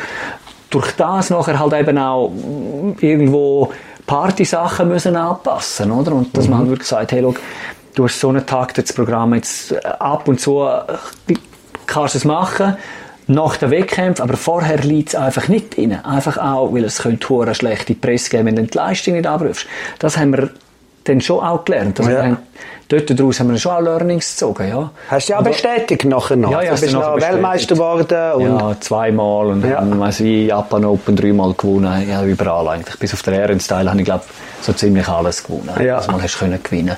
durch 0.69 0.91
das 0.93 1.29
nachher 1.29 1.59
halt 1.59 1.73
eben 1.73 1.97
auch 1.97 2.31
irgendwo 2.99 3.71
Partysachen 4.05 4.87
müssen 4.87 5.15
anpassen, 5.15 5.91
oder? 5.91 6.13
Und 6.13 6.35
dass 6.35 6.47
man 6.47 6.59
halt 6.59 6.69
wirklich 6.69 6.87
sagt, 6.87 7.11
hey, 7.11 7.21
schau, 7.21 7.35
du 7.95 8.03
hast 8.05 8.19
so 8.19 8.29
ein 8.29 8.45
taktetes 8.45 8.93
Programm, 8.93 9.35
jetzt 9.35 9.71
äh, 9.71 9.79
ab 9.99 10.27
und 10.27 10.39
zu 10.39 10.63
äh, 10.63 11.35
kannst 11.85 12.15
du 12.15 12.17
es 12.19 12.25
machen, 12.25 12.77
nach 13.27 13.57
den 13.57 13.69
Wettkämpfen, 13.69 14.23
aber 14.23 14.37
vorher 14.37 14.79
liegt 14.79 15.09
es 15.09 15.15
einfach 15.15 15.47
nicht 15.47 15.77
drin. 15.77 15.93
Einfach 16.03 16.37
auch, 16.37 16.73
weil 16.73 16.83
es 16.83 17.03
könnte 17.03 17.53
schlechte 17.53 17.93
Presse 17.93 18.31
geben, 18.31 18.47
wenn 18.47 18.55
du 18.55 18.63
die 18.63 18.77
Leistung 18.77 19.13
nicht 19.13 19.27
abrufst. 19.27 19.67
Das 19.99 20.17
haben 20.17 20.31
wir 20.31 20.49
dann 21.09 21.21
schon 21.21 21.39
auch 21.43 21.65
gelernt. 21.65 21.99
Also 21.99 22.11
Ja. 22.11 22.23
haben, 22.23 22.37
dort 22.87 23.19
daraus 23.19 23.39
haben 23.39 23.51
wir 23.51 23.57
schon 23.57 23.71
auch 23.71 23.81
Learnings 23.81 24.31
gezogen, 24.31 24.67
ja. 24.69 24.91
Hast 25.09 25.27
du 25.29 25.33
ja 25.33 25.39
auch 25.39 25.43
bestätigt 25.43 26.05
nachher 26.05 26.35
noch. 26.37 26.51
Ja, 26.51 26.61
ja, 26.61 26.75
du 26.75 26.81
bist 26.81 26.93
noch. 26.93 27.19
Weltmeister 27.19 27.75
geworden. 27.75 28.31
Und 28.33 28.59
Ja, 28.59 28.75
zweimal 28.79 29.47
und 29.47 29.63
Ja. 29.63 29.83
ja. 29.83 29.99
weiss 29.99 30.19
wie 30.21 30.45
Japan 30.47 30.85
Open 30.85 31.15
dreimal 31.15 31.53
gewonnen. 31.53 32.09
Ja, 32.09 32.23
überall 32.23 32.67
eigentlich. 32.67 32.97
Bis 32.99 33.13
auf 33.13 33.21
den 33.23 33.33
Ehrensteil 33.33 33.89
habe 33.89 33.99
ich 33.99 34.05
glaube 34.05 34.23
so 34.61 34.73
ziemlich 34.73 35.07
alles 35.07 35.43
gewonnen. 35.43 35.71
Ja. 35.83 35.97
Also 35.97 36.11
mal 36.11 36.21
hast 36.21 36.37
können 36.39 36.61
gewinnen. 36.63 36.95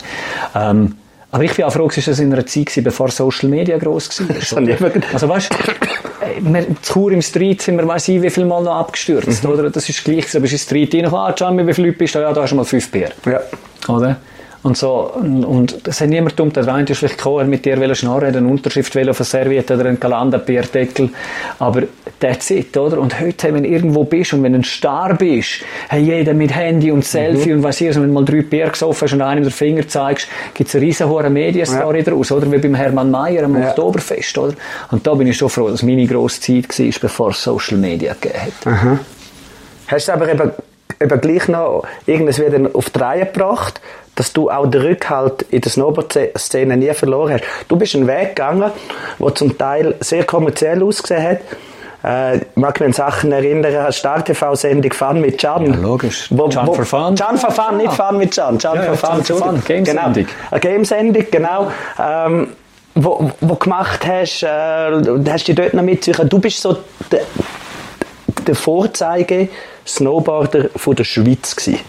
Ähm, 0.56 0.98
aber 1.32 1.44
ich 1.44 1.54
bin 1.56 1.66
auch 1.66 1.72
froh, 1.74 1.88
dass 1.88 2.06
das 2.06 2.20
in 2.20 2.32
einer 2.34 2.46
Zeit 2.46 2.76
war, 2.78 2.84
bevor 2.84 3.10
Social 3.10 3.50
Media 3.50 3.78
gross 3.78 4.20
war. 4.28 4.36
Das 4.36 4.52
habe 4.52 4.70
ich 4.72 4.80
immer 4.80 4.90
gedacht. 4.90 5.14
Also 5.14 5.30
weißt, 5.30 5.50
wir, 6.42 6.66
zu 6.82 6.94
Chur 6.94 7.12
im 7.12 7.22
Street 7.22 7.62
sind 7.62 7.78
wir, 7.78 7.88
weiss 7.88 8.08
ich, 8.08 8.22
wie 8.22 8.30
viel 8.30 8.46
Mal 8.46 8.64
noch 8.64 8.76
abgestürzt, 8.76 9.44
Mhm. 9.44 9.50
oder? 9.50 9.70
Das 9.70 9.88
ist 9.90 10.04
gleich, 10.04 10.30
so, 10.30 10.40
bist 10.40 10.52
du 10.54 10.56
in 10.76 10.88
den 10.88 10.88
Street 10.90 10.96
rein, 10.96 11.14
ah, 11.14 11.34
Jamie, 11.36 11.66
wie 11.66 11.74
viele 11.74 11.88
Leute 11.88 12.00
bist 12.00 12.16
du? 12.16 12.20
Ja, 12.20 12.32
da 12.34 12.42
hast 12.44 12.52
du 12.52 12.56
mal 12.56 12.66
fünf 12.66 12.90
Bier. 12.92 13.10
ja. 13.26 13.40
Oder? 13.88 14.18
Und 14.64 14.78
so, 14.78 15.12
und, 15.16 15.88
das 15.88 16.02
hat 16.02 16.10
niemand 16.10 16.40
dumm 16.40 16.54
da 16.54 16.62
rein, 16.62 16.86
du 16.86 16.92
hast 16.92 17.00
vielleicht 17.00 17.18
gekommen, 17.18 17.50
mit 17.50 17.66
dir 17.66 17.80
wollen 17.80 17.96
schnarren, 17.96 18.36
eine 18.36 18.48
Unterschrift 18.48 18.96
wollen 18.96 19.10
auf 19.10 19.20
eine 19.20 19.26
Serviette 19.26 19.74
oder 19.74 19.86
einen 19.86 20.00
Galanderbierdeckel, 20.00 21.10
aber 21.58 21.84
that's 22.20 22.52
it, 22.52 22.78
oder? 22.78 23.00
Und 23.00 23.20
heute, 23.20 23.48
hey, 23.48 23.54
wenn 23.56 23.64
du 23.64 23.70
irgendwo 23.70 24.04
bist 24.04 24.34
und 24.34 24.44
wenn 24.44 24.54
du 24.54 24.60
ein 24.60 24.64
Star 24.64 25.16
bist, 25.16 25.64
hey, 25.90 26.02
jeder 26.02 26.36
mit 26.36 26.54
Handy 26.54 26.92
und 26.92 27.04
Selfie 27.04 27.54
und 27.54 27.64
weiss 27.64 27.82
ich, 27.82 27.88
also 27.88 28.02
wenn 28.02 28.10
du 28.10 28.14
mal 28.14 28.24
drei 28.24 28.44
Bier 28.44 28.70
gesoffen 28.70 29.08
hast 29.08 29.14
und 29.14 29.24
einem 29.24 29.44
den 29.44 29.52
Finger 29.52 29.88
zeigst, 29.88 30.28
gibt's 30.54 30.76
eine 30.76 30.86
riesen 30.86 31.10
hohe 31.10 31.28
Medienstory 31.28 32.04
daraus, 32.04 32.32
oder? 32.32 32.52
Wie 32.52 32.60
beim 32.60 32.76
Hermann 32.76 33.10
Mayer 33.10 33.46
am 33.46 33.60
Ja. 33.60 33.70
Oktoberfest, 33.70 34.38
oder? 34.38 34.54
Und 34.92 35.08
da 35.08 35.16
bin 35.16 35.26
ich 35.26 35.38
schon 35.38 35.50
froh, 35.50 35.70
dass 35.70 35.82
meine 35.82 36.06
grosse 36.06 36.40
Zeit 36.40 36.78
war, 36.78 36.94
bevor 37.02 37.30
es 37.32 37.42
Social 37.42 37.80
Media 37.80 38.14
gegeben 38.14 38.40
hat. 38.40 39.00
Hast 39.88 40.08
du 40.08 40.14
aber 40.14 40.30
eben, 40.32 40.52
eben 41.02 41.22
gleich 41.22 41.48
noch 41.48 41.84
irgendwas 42.06 42.40
wieder 42.40 42.70
auf 42.74 42.92
die 42.92 43.00
Reihe 43.00 43.26
gebracht, 43.26 43.82
dass 44.22 44.34
du 44.34 44.52
auch 44.52 44.68
den 44.68 44.82
Rückhalt 44.82 45.42
in 45.50 45.62
der 45.62 45.72
Snowboard-Szene 45.72 46.78
nie 46.78 46.94
verloren 46.94 47.34
hast. 47.34 47.44
Du 47.68 47.76
bist 47.76 47.96
einen 47.96 48.06
Weg 48.06 48.36
gegangen, 48.36 48.72
der 49.20 49.36
zum 49.36 49.58
Teil 49.58 49.96
sehr 50.00 50.26
kommerziell 50.26 50.84
ausgesehen 50.84 51.24
hat. 51.24 51.40
Äh, 52.04 52.38
ich 52.38 52.44
mag 52.54 52.80
mich 52.80 52.86
an 52.86 52.94
Sachen 52.94 53.32
erinnern, 53.32 53.92
Star-TV-Sendung 53.92 54.94
Fun 54.94 55.22
mit 55.22 55.40
Can. 55.40 55.66
Ja, 55.66 55.76
logisch. 55.76 56.30
Can 56.30 56.52
for 56.52 56.86
Fun. 56.86 57.16
Can 57.16 57.36
for 57.36 57.50
Fun, 57.50 57.78
nicht 57.78 57.90
Ah. 57.90 58.10
Fun 58.10 58.20
mit 58.20 58.36
Can. 58.36 58.60
Can 58.60 58.76
Ja, 58.76 58.84
ja, 58.84 58.94
for 58.94 59.10
Fun, 59.10 59.24
Can 59.24 59.38
for 59.38 59.48
Fun. 59.48 59.64
Game-Sendung. 59.66 60.14
Genau. 60.14 60.28
Eine 60.52 60.60
Game-Sendung, 60.60 61.26
genau. 61.32 61.72
Ähm, 62.00 62.50
wo, 62.94 63.32
wo 63.40 63.56
gemacht 63.56 64.06
hast, 64.06 64.44
äh, 64.44 64.48
hast 64.48 65.48
du 65.48 65.54
dich 65.54 65.56
dort 65.56 65.74
noch 65.74 65.82
mitziehen. 65.82 66.30
Du 66.30 66.38
bist 66.38 66.62
so 66.62 66.78
der, 67.12 67.22
der 68.46 68.56
Vorzeige 68.56 69.50
Snowboarder 69.88 70.70
von 70.76 70.96
der 70.96 71.06
Schweiz 71.06 71.56
gsi. 71.56 71.80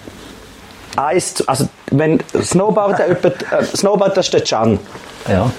Eins, 0.97 1.35
zu- 1.35 1.49
also 1.49 1.69
wenn 1.91 2.19
Snowboarder 2.41 3.07
jemand, 3.09 3.25
äh, 3.53 3.65
Snowboarder 3.77 4.21
ist 4.21 4.33
der 4.33 4.43
Can. 4.43 4.79
Ja. 5.29 5.51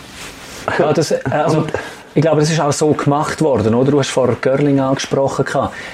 Ja, 0.79 0.93
das, 0.93 1.11
also, 1.25 1.67
ich 2.15 2.21
glaube, 2.21 2.41
das 2.41 2.51
ist 2.51 2.59
auch 2.59 2.71
so 2.71 2.91
gemacht 2.93 3.41
worden, 3.41 3.73
oder? 3.73 3.91
Du 3.91 3.99
hast 3.99 4.09
vorher 4.09 4.35
Görling 4.39 4.79
angesprochen. 4.79 5.45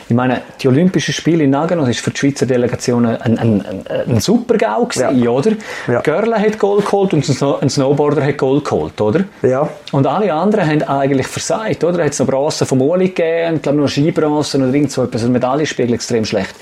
Ich 0.09 0.15
meine, 0.15 0.41
die 0.61 0.67
Olympischen 0.67 1.13
Spiele 1.13 1.45
in 1.45 1.51
Nagano 1.51 1.85
ist 1.85 1.99
für 2.01 2.11
die 2.11 2.17
Schweizer 2.17 2.45
Delegation 2.45 3.05
ein, 3.05 3.38
ein, 3.39 3.65
ein, 3.65 3.83
ein 4.07 4.19
super 4.19 4.57
GAU 4.57 4.85
gewesen, 4.85 5.23
Ja. 5.23 5.29
oder? 5.31 5.51
Ja. 5.88 6.01
Görle 6.01 6.35
hat 6.38 6.59
Gold 6.59 6.85
geholt 6.85 7.13
und 7.13 7.27
ein 7.27 7.33
Snow- 7.33 7.61
ein 7.61 7.69
Snowboarder 7.69 8.25
hat 8.25 8.38
Gold 8.38 8.65
geholt, 8.65 8.99
oder? 8.99 9.23
Ja. 9.41 9.69
Und 9.91 10.05
alle 10.07 10.33
anderen 10.33 10.67
haben 10.67 10.83
eigentlich 10.83 11.27
versagt, 11.27 11.83
oder? 11.83 12.03
Hat 12.03 12.11
es 12.11 12.19
noch 12.19 12.27
Bronze 12.27 12.65
vom 12.65 12.81
Uli 12.81 13.07
gegeben, 13.09 13.55
ich 13.57 13.61
glaube 13.61 13.77
noch 13.77 13.88
Skibronze 13.88 14.57
oder 14.57 14.67
irgend 14.73 14.91
so 14.91 15.03
etwas. 15.03 15.21
Also 15.21 15.31
Medaillenspiegel 15.31 15.93
extrem 15.95 16.25
schlecht. 16.25 16.55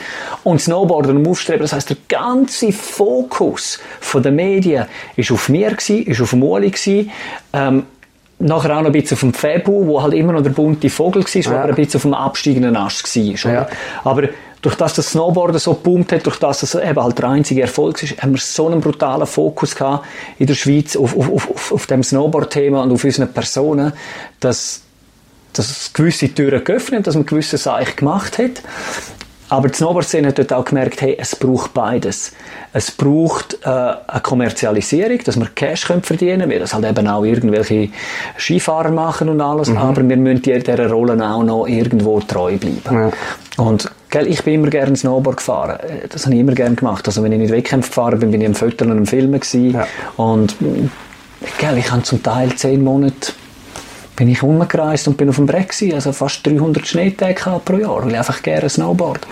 Und 0.44 0.62
Snowboarder 0.62 1.10
und 1.10 1.28
Aufstreben, 1.28 1.62
das 1.62 1.74
heisst, 1.74 1.90
der 1.90 1.98
ganze 2.08 2.72
Fokus 2.72 3.80
von 4.00 4.22
den 4.22 4.36
Medien 4.36 4.86
ist 5.16 5.32
auf 5.32 5.50
mir 5.50 5.72
gewesen, 5.72 6.04
ist 6.04 6.22
auf 6.22 6.30
dem 6.30 6.44
Uli 6.44 6.70
gewesen. 6.70 7.10
Ähm, 7.54 7.84
nachher 8.40 8.78
auch 8.78 8.82
noch 8.82 8.88
ein 8.88 8.92
bisschen 8.92 9.16
auf 9.16 9.22
dem 9.22 9.34
Febu, 9.34 9.88
wo 9.88 10.02
halt 10.02 10.14
immer 10.14 10.34
noch 10.34 10.44
der 10.44 10.52
bunte 10.52 10.90
Vogel 10.90 11.24
war, 11.24 11.42
Ja. 11.42 11.60
aber 11.64 11.70
ein 11.70 11.76
bisschen 11.76 11.98
auf 11.98 12.02
dem 12.04 12.14
absteigenden 12.14 12.76
Ast 12.76 13.16
war. 13.16 13.52
Ja. 13.54 13.68
Aber 14.04 14.30
durch 14.62 14.76
das 14.76 14.94
das 14.94 15.12
Snowboarden 15.12 15.60
so 15.60 15.74
gepumpt 15.74 16.12
hat, 16.12 16.26
durch 16.26 16.38
das 16.40 16.60
das 16.60 16.76
eben 16.76 17.02
halt 17.02 17.18
der 17.18 17.30
einzige 17.30 17.62
Erfolg 17.62 18.02
ist, 18.04 18.22
haben 18.22 18.34
wir 18.34 18.40
so 18.40 18.68
einen 18.68 18.82
brutalen 18.82 19.28
Fokus 19.28 19.76
gehabt 19.76 20.06
in 20.40 20.48
der 20.48 20.56
Schweiz 20.56 20.96
auf, 20.96 21.16
auf, 21.16 21.32
auf, 21.32 21.50
auf, 21.50 21.72
auf 21.72 21.88
dem 21.88 22.04
Snowboard-Thema 22.04 22.84
und 22.84 22.92
auf 22.92 23.04
unseren 23.04 23.32
Personen, 23.32 23.94
dass, 24.40 24.82
dass 25.54 25.70
es 25.70 25.94
gewisse 25.94 26.30
Türen 26.30 26.64
geöffnet 26.64 27.00
hat, 27.00 27.08
dass 27.08 27.16
man 27.16 27.26
gewisse 27.26 27.58
Sachen 27.58 27.96
gemacht 27.96 28.38
hat. 28.40 28.62
Aber 29.50 29.70
die 29.70 29.76
Snowboard-Szene 29.76 30.28
hat 30.28 30.40
dort 30.40 30.52
auch 30.52 30.66
gemerkt, 30.66 31.02
hey, 31.02 31.16
es 31.18 31.36
braucht 31.36 31.74
beides. 31.74 32.34
Es 32.74 32.92
braucht 32.92 33.58
äh, 33.64 33.70
eine 33.70 34.22
Kommerzialisierung, 34.22 35.20
dass 35.24 35.40
wir 35.40 35.48
Cash 35.56 35.86
können 35.88 36.04
verdienen 36.04 36.40
können, 36.42 36.52
weil 36.52 36.60
das 36.60 36.74
halt 36.74 36.86
eben 36.86 37.08
auch 37.08 37.24
irgendwelche 37.24 37.90
Skifahrer 38.38 38.92
machen 38.92 39.30
und 39.30 39.40
alles. 39.40 39.70
Aber 39.76 40.08
wir 40.08 40.18
müssen 40.18 40.42
die- 40.42 40.60
dieser 40.60 40.90
Rolle 40.90 41.14
auch 41.26 41.44
noch 41.44 41.66
irgendwo 41.66 42.20
treu 42.20 42.58
bleiben. 42.58 42.82
Ja. 42.92 43.64
Und 43.64 43.90
gell, 44.10 44.28
ich 44.28 44.44
bin 44.44 44.56
immer 44.56 44.70
gerne 44.70 44.96
Snowboard 44.96 45.38
gefahren. 45.38 45.80
Äh, 45.80 46.08
Das 46.10 46.26
habe 46.26 46.36
ich 46.36 46.42
immer 46.42 46.54
gerne 46.54 46.76
gemacht. 46.76 47.08
Also 47.08 47.24
wenn 47.24 47.32
ich 47.32 47.40
nicht 47.40 47.52
Wettkämpfe 47.52 47.90
gefahren 47.90 48.20
bin, 48.20 48.32
bin 48.32 48.42
ich 48.42 48.48
am 48.48 48.56
Foto 48.56 48.84
und 48.86 48.92
am 48.92 49.06
Filmen 49.06 49.40
gewesen. 49.40 49.72
Ja. 49.72 49.88
Und 50.18 50.56
gell, 51.58 51.78
ich 51.78 51.90
habe 51.90 52.04
zum 52.04 52.22
Teil 52.22 52.54
zehn 52.56 52.84
Monate 52.84 53.32
bin 54.18 54.28
ich 54.28 54.44
rumgereist 54.44 55.08
und 55.08 55.16
bin 55.16 55.30
auf 55.30 55.38
dem 55.38 55.46
Breck 55.46 55.70
gewesen. 55.70 55.94
Also 55.94 56.12
fast 56.12 56.46
300 56.46 56.86
Schneetage 56.86 57.62
pro 57.64 57.78
Jahr, 57.78 58.04
weil 58.04 58.12
ich 58.12 58.18
einfach 58.18 58.42
gerne 58.42 58.68
Snowboard. 58.68 59.28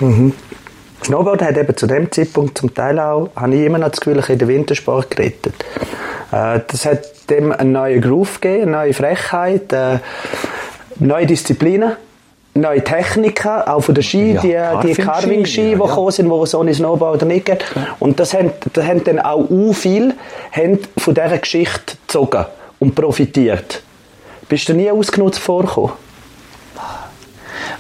Snowboard 1.03 1.41
hat 1.41 1.57
eben 1.57 1.75
zu 1.75 1.87
dem 1.87 2.09
Zeitpunkt 2.11 2.57
zum 2.57 2.73
Teil 2.73 2.99
auch, 2.99 3.29
habe 3.35 3.55
ich 3.55 3.65
immer 3.65 3.79
noch 3.79 3.89
das 3.89 3.99
Gefühl, 3.99 4.23
in 4.27 4.37
den 4.37 4.47
Wintersport 4.47 5.11
gerettet. 5.11 5.53
Äh, 6.31 6.61
das 6.67 6.85
hat 6.85 7.29
dem 7.29 7.51
einen 7.51 7.73
neuen 7.73 7.99
Groove 7.99 8.39
gegeben, 8.39 8.63
eine 8.63 8.71
neue 8.71 8.93
Frechheit, 8.93 9.73
äh, 9.73 9.99
neue 10.99 11.25
Disziplinen, 11.25 11.93
neue 12.53 12.83
Techniken, 12.83 13.49
auch 13.49 13.81
von 13.81 13.95
den 13.95 14.03
Ski, 14.03 14.37
Ja, 14.41 14.81
die, 14.81 14.93
die 14.93 15.01
Carving-Ski, 15.01 15.61
die 15.61 15.71
ja, 15.71 15.77
ja. 15.77 15.85
gekommen 15.85 16.11
sind, 16.11 16.29
die 16.29 16.45
so 16.47 16.61
eine 16.61 16.73
Snowboarder 16.73 17.25
nicht 17.25 17.45
gibt. 17.45 17.65
Und 17.99 18.19
das 18.19 18.33
haben, 18.33 18.51
das 18.73 18.85
haben 18.85 19.03
dann 19.03 19.19
auch 19.19 19.49
u 19.49 19.73
viel 19.73 20.13
haben 20.51 20.79
von 20.97 21.13
dieser 21.13 21.37
Geschichte 21.37 21.97
gezogen 22.07 22.45
und 22.79 22.95
profitiert. 22.95 23.83
Bist 24.47 24.69
du 24.69 24.73
nie 24.73 24.91
ausgenutzt 24.91 25.39
vorgekommen? 25.39 25.93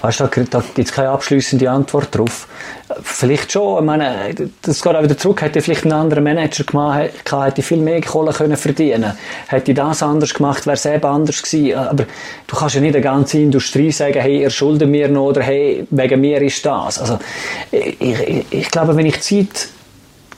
Weißt 0.01 0.19
du, 0.19 0.27
da, 0.27 0.41
da 0.49 0.63
gibt 0.75 0.87
es 0.87 0.93
keine 0.93 1.09
abschließende 1.09 1.69
Antwort 1.69 2.15
drauf. 2.15 2.47
Vielleicht 3.01 3.51
schon, 3.51 3.79
ich 3.79 3.85
meine, 3.85 4.35
das 4.61 4.81
geht 4.81 4.95
auch 4.95 5.01
wieder 5.01 5.17
zurück, 5.17 5.41
hätte 5.41 5.57
ich 5.57 5.65
vielleicht 5.65 5.83
einen 5.83 5.93
anderen 5.93 6.23
Manager 6.23 6.63
gemacht, 6.63 7.09
hätte 7.31 7.61
ich 7.61 7.65
viel 7.65 7.79
mehr 7.79 8.01
Kohle 8.01 8.31
können 8.31 8.55
verdienen 8.55 9.13
Hätte 9.47 9.73
das 9.73 10.03
anders 10.03 10.33
gemacht, 10.33 10.67
wäre 10.67 10.75
es 10.75 10.85
eben 10.85 11.05
anders 11.05 11.41
gewesen. 11.41 11.75
Aber 11.75 12.05
du 12.45 12.55
kannst 12.55 12.75
ja 12.75 12.81
nicht 12.81 12.93
der 12.93 13.01
ganze 13.01 13.39
Industrie 13.39 13.91
sagen, 13.91 14.19
hey, 14.19 14.41
ihr 14.41 14.51
schuldet 14.51 14.89
mir 14.89 15.09
noch, 15.09 15.29
oder 15.29 15.41
hey, 15.41 15.87
wegen 15.89 16.21
mir 16.21 16.41
ist 16.41 16.63
das. 16.65 16.99
Also, 16.99 17.17
ich, 17.71 17.99
ich, 17.99 18.45
ich 18.51 18.69
glaube, 18.69 18.95
wenn 18.95 19.07
ich 19.07 19.15
die 19.15 19.47
Zeit 19.47 19.69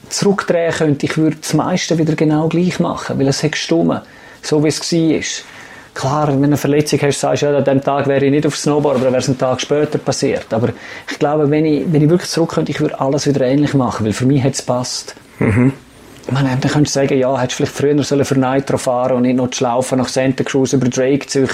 zurückdrehen 0.08 0.72
könnte, 0.72 1.04
ich 1.04 1.18
würde 1.18 1.36
das 1.40 1.52
meiste 1.52 1.98
wieder 1.98 2.14
genau 2.14 2.48
gleich 2.48 2.80
machen, 2.80 3.18
weil 3.18 3.28
es 3.28 3.42
hat 3.42 3.52
gestummen, 3.52 4.00
so 4.40 4.64
wie 4.64 4.68
es 4.68 4.80
war. 4.80 5.57
Klar, 5.98 6.28
wenn 6.28 6.38
du 6.38 6.44
eine 6.44 6.56
Verletzung 6.56 7.00
hast, 7.02 7.18
sagst 7.18 7.42
du, 7.42 7.46
ja, 7.46 7.58
an 7.58 7.64
dem 7.64 7.82
Tag 7.82 8.06
wäre 8.06 8.24
ich 8.24 8.30
nicht 8.30 8.46
auf 8.46 8.56
Snowboard, 8.56 8.94
aber 8.94 9.06
dann 9.06 9.14
wäre 9.14 9.20
es 9.20 9.28
einen 9.28 9.36
Tag 9.36 9.60
später 9.60 9.98
passiert. 9.98 10.46
Aber 10.54 10.68
ich 11.10 11.18
glaube, 11.18 11.50
wenn 11.50 11.64
ich, 11.64 11.92
wenn 11.92 12.00
ich 12.00 12.08
wirklich 12.08 12.30
zurück 12.30 12.50
könnte, 12.50 12.70
ich 12.70 12.80
würde 12.80 13.00
alles 13.00 13.26
wieder 13.26 13.44
ähnlich 13.44 13.74
machen, 13.74 14.06
weil 14.06 14.12
für 14.12 14.24
mich 14.24 14.44
hat 14.44 14.52
es 14.52 14.62
passt. 14.62 15.16
Ich 15.40 15.56
meine, 16.32 16.50
dann 16.60 16.70
könntest 16.70 16.96
du 16.96 17.00
sagen, 17.00 17.18
ja, 17.18 17.38
hättest 17.38 17.60
du 17.60 17.66
vielleicht 17.66 17.76
früher 17.76 18.02
sollen 18.04 18.24
für 18.24 18.38
Nitro 18.38 18.78
fahren 18.78 19.16
und 19.16 19.22
nicht 19.22 19.36
noch 19.36 19.48
die 19.48 19.56
Schlaufe 19.56 19.96
nach 19.96 20.08
Santa 20.08 20.44
Cruz 20.44 20.72
über 20.72 20.88
Drake 20.88 21.26
ziehen 21.26 21.48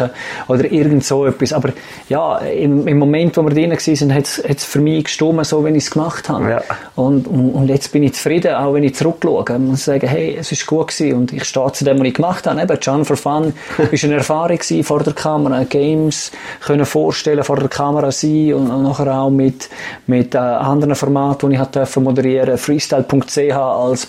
oder 0.48 0.70
irgend 0.70 1.04
so 1.04 1.26
etwas. 1.26 1.52
Aber 1.52 1.70
ja, 2.08 2.38
im, 2.38 2.86
im 2.86 2.98
Moment, 2.98 3.36
wo 3.36 3.42
wir 3.42 3.50
drin 3.50 3.70
waren, 3.70 4.14
hat 4.14 4.40
es 4.56 4.64
für 4.64 4.80
mich 4.80 5.04
gestummen, 5.04 5.44
so 5.44 5.64
wie 5.64 5.70
ich 5.70 5.84
es 5.84 5.90
gemacht 5.90 6.28
habe. 6.28 6.50
Ja. 6.50 6.62
Und, 6.96 7.26
und, 7.26 7.50
und 7.50 7.68
jetzt 7.68 7.92
bin 7.92 8.02
ich 8.02 8.14
zufrieden, 8.14 8.54
auch 8.54 8.74
wenn 8.74 8.84
ich 8.84 8.94
zurückschaue. 8.94 9.44
Ich 9.48 9.58
muss 9.58 9.84
sagen, 9.84 10.08
hey, 10.08 10.36
es 10.38 10.52
ist 10.52 10.66
gut 10.66 10.88
gewesen 10.88 11.16
und 11.16 11.32
ich 11.32 11.44
stehe 11.44 11.72
zu 11.72 11.84
dem, 11.84 11.98
was 11.98 12.06
ich 12.06 12.14
gemacht 12.14 12.46
habe. 12.46 12.60
Eben, 12.60 12.78
John 12.80 13.04
for 13.04 13.16
Fun 13.16 13.52
war 13.76 13.86
eine 13.90 14.14
Erfahrung 14.14 14.56
gewesen, 14.56 14.84
vor 14.84 15.02
der 15.02 15.12
Kamera, 15.12 15.64
Games 15.64 16.30
können 16.60 16.84
vorstellen, 16.84 17.44
vor 17.44 17.56
der 17.56 17.68
Kamera 17.68 18.10
sein 18.10 18.54
und, 18.54 18.70
und 18.70 18.82
nachher 18.82 19.12
auch 19.14 19.30
mit, 19.30 19.68
mit 20.06 20.34
äh, 20.34 20.38
anderen 20.38 20.94
Formaten, 20.94 21.50
die 21.50 21.56
ich 21.56 21.96
moderieren 21.96 22.58
freestyle.ch 22.58 23.54
als 23.54 24.06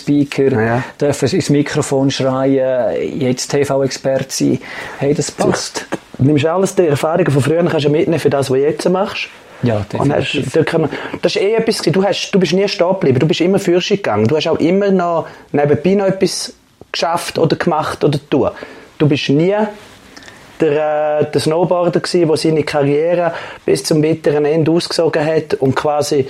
Publikumspeaker, 0.00 0.62
Ja. 0.62 0.82
dürfen 1.00 1.28
ins 1.28 1.50
Mikrofon 1.50 2.10
schreien, 2.10 3.20
jetzt 3.20 3.48
TV-Experte 3.50 4.26
sein. 4.30 4.58
Hey, 4.98 5.14
das 5.14 5.30
passt. 5.30 5.86
Du 6.18 6.24
nimmst 6.24 6.46
alles 6.46 6.74
die 6.74 6.86
Erfahrungen 6.86 7.30
von 7.30 7.42
früher 7.42 7.64
kannst 7.64 7.86
du 7.86 7.90
mitnehmen 7.90 8.20
für 8.20 8.30
das, 8.30 8.50
was 8.50 8.56
du 8.58 8.62
jetzt 8.62 8.88
machst. 8.88 9.28
Ja, 9.62 9.84
hast, 9.98 10.34
definitiv. 10.34 10.64
kann 10.66 10.80
man, 10.82 10.90
das 11.22 11.36
ist 11.36 11.42
eh 11.42 11.54
etwas, 11.54 11.78
du, 11.78 12.04
hast, 12.04 12.30
du 12.32 12.38
bist 12.38 12.52
nie 12.52 12.68
stehen 12.68 12.88
geblieben, 12.88 13.18
du 13.18 13.26
bist 13.26 13.40
immer 13.40 13.58
Fürsche 13.58 13.96
gegangen. 13.96 14.26
Du 14.26 14.36
hast 14.36 14.46
auch 14.46 14.58
immer 14.58 14.90
noch 14.90 15.26
nebenbei 15.52 15.94
noch 15.94 16.06
etwas 16.06 16.52
geschafft 16.92 17.38
oder 17.38 17.56
gemacht 17.56 18.04
oder 18.04 18.18
tun. 18.30 18.50
Du 18.98 19.08
bist 19.08 19.28
nie 19.30 19.56
der, 20.60 21.20
äh, 21.20 21.30
der 21.30 21.40
Snowboarder 21.40 22.00
gewesen, 22.00 22.28
der 22.28 22.36
seine 22.36 22.62
Karriere 22.62 23.32
bis 23.64 23.84
zum 23.84 24.00
bitteren 24.02 24.44
Ende 24.44 24.70
ausgesogen 24.70 25.24
hat 25.24 25.54
und 25.54 25.74
quasi 25.74 26.26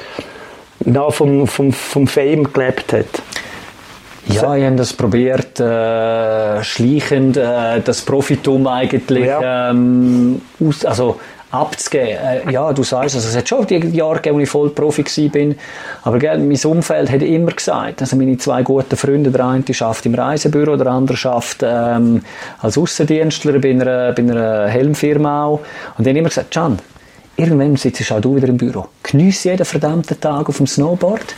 noch 0.84 1.12
vom, 1.14 1.46
vom, 1.46 1.72
vom 1.72 2.06
Fame 2.06 2.52
gelebt 2.52 2.92
hat. 2.92 3.06
Ja, 4.26 4.56
ich 4.56 4.64
habe 4.64 4.76
das 4.76 4.92
probiert, 4.92 5.60
äh, 5.60 6.62
schleichend 6.64 7.36
äh, 7.36 7.80
das 7.84 8.02
Profitum 8.02 8.66
eigentlich 8.66 9.26
Ja. 9.26 9.70
ähm, 9.70 10.40
aus, 10.60 10.84
also 10.84 11.20
abzugeben. 11.50 12.18
Äh, 12.18 12.52
ja, 12.52 12.72
du 12.72 12.82
sagst, 12.82 13.14
also 13.14 13.28
es 13.28 13.36
hat 13.36 13.48
schon 13.48 13.66
die 13.66 13.76
Jahre 13.76 14.16
gegeben, 14.16 14.36
wo 14.36 14.40
ich 14.40 14.48
voll 14.48 14.70
Profi 14.70 15.02
gewesen 15.02 15.30
bin, 15.30 15.54
aber 16.02 16.18
gell, 16.18 16.38
mein 16.38 16.58
Umfeld 16.64 17.10
hat 17.10 17.22
immer 17.22 17.52
gesagt, 17.52 18.00
also 18.00 18.16
meine 18.16 18.36
zwei 18.38 18.62
guten 18.62 18.96
Freunde, 18.96 19.30
der 19.30 19.46
eine 19.46 19.62
schafft 19.72 20.06
im 20.06 20.14
Reisebüro, 20.14 20.76
der 20.76 20.88
andere 20.88 21.16
schafft 21.16 21.62
ähm, 21.62 22.22
als 22.60 22.76
Aussendienstler 22.76 23.58
bei 23.58 23.70
einer, 23.70 24.12
bei 24.12 24.22
einer 24.22 24.68
Helmfirma 24.68 25.44
auch. 25.44 25.60
Und 25.96 26.04
die 26.04 26.10
haben 26.10 26.16
immer 26.16 26.28
gesagt, 26.28 26.50
Can, 26.50 26.78
irgendwann 27.36 27.76
sitzt 27.76 28.10
auch 28.10 28.20
du 28.20 28.36
wieder 28.36 28.48
im 28.48 28.56
Büro. 28.56 28.86
Geniess 29.02 29.44
jeden 29.44 29.64
verdammten 29.64 30.20
Tag 30.20 30.48
auf 30.48 30.56
dem 30.56 30.66
Snowboard. 30.66 31.34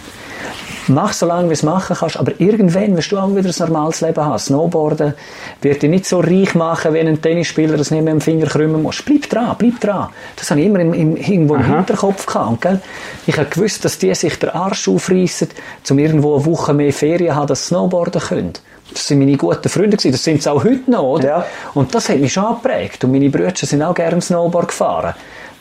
Mach 0.89 1.13
so 1.13 1.27
lange, 1.27 1.45
wie 1.45 1.49
du 1.49 1.53
es 1.55 1.63
machen 1.65 1.97
kannst, 1.99 2.17
aber 2.17 2.33
irgendwann 2.39 2.97
wirst 2.97 3.11
du 3.11 3.19
auch 3.19 3.35
wieder 3.35 3.49
ein 3.49 3.55
normales 3.59 4.01
Leben 4.01 4.25
haben. 4.25 4.39
Snowboarden 4.39 5.15
wird 5.61 5.83
dich 5.83 5.91
nicht 5.91 6.07
so 6.07 6.21
reich 6.21 6.55
machen, 6.55 6.95
wie 6.95 7.01
ein 7.01 7.21
Tennisspieler 7.21 7.77
das 7.77 7.91
nicht 7.91 8.05
mehr 8.05 8.13
am 8.13 8.21
Finger 8.21 8.47
krümmen 8.47 8.83
muss. 8.83 9.03
Bleib 9.03 9.29
dran, 9.29 9.57
bleib 9.59 9.81
dran. 9.81 10.11
Das 10.37 10.51
habe 10.51 10.61
ich 10.61 10.67
immer 10.67 10.79
im, 10.79 10.95
im, 10.95 11.17
irgendwo 11.17 11.57
im 11.57 11.65
Hinterkopf 11.65 12.27
gehabt. 12.27 12.51
Und, 12.51 12.61
gell? 12.61 12.81
Ich 13.27 13.37
habe 13.37 13.49
gewusst, 13.49 13.85
dass 13.85 13.99
die 13.99 14.15
sich 14.15 14.39
den 14.39 14.51
Arsch 14.51 14.89
aufreissen, 14.89 15.49
um 15.91 15.99
irgendwo 15.99 16.37
eine 16.37 16.47
Woche 16.47 16.73
mehr 16.73 16.93
Ferien 16.93 17.31
zu 17.31 17.35
haben, 17.35 17.47
dass 17.49 17.63
sie 17.63 17.69
Snowboarden 17.69 18.21
können. 18.21 18.53
Das 18.93 19.09
sind 19.09 19.19
meine 19.19 19.37
guten 19.37 19.69
Freunde 19.69 19.97
gewesen. 19.97 20.13
Das 20.13 20.23
sind 20.23 20.43
sie 20.43 20.51
auch 20.51 20.63
heute 20.63 20.89
noch, 20.91 21.03
oder? 21.03 21.27
Ja. 21.27 21.47
Und 21.75 21.95
das 21.95 22.09
hat 22.09 22.19
mich 22.19 22.33
schon 22.33 22.55
geprägt. 22.63 23.03
Und 23.03 23.13
meine 23.13 23.29
Brüder 23.29 23.53
sind 23.55 23.83
auch 23.83 23.95
gerne 23.95 24.21
Snowboard 24.21 24.69
gefahren. 24.69 25.15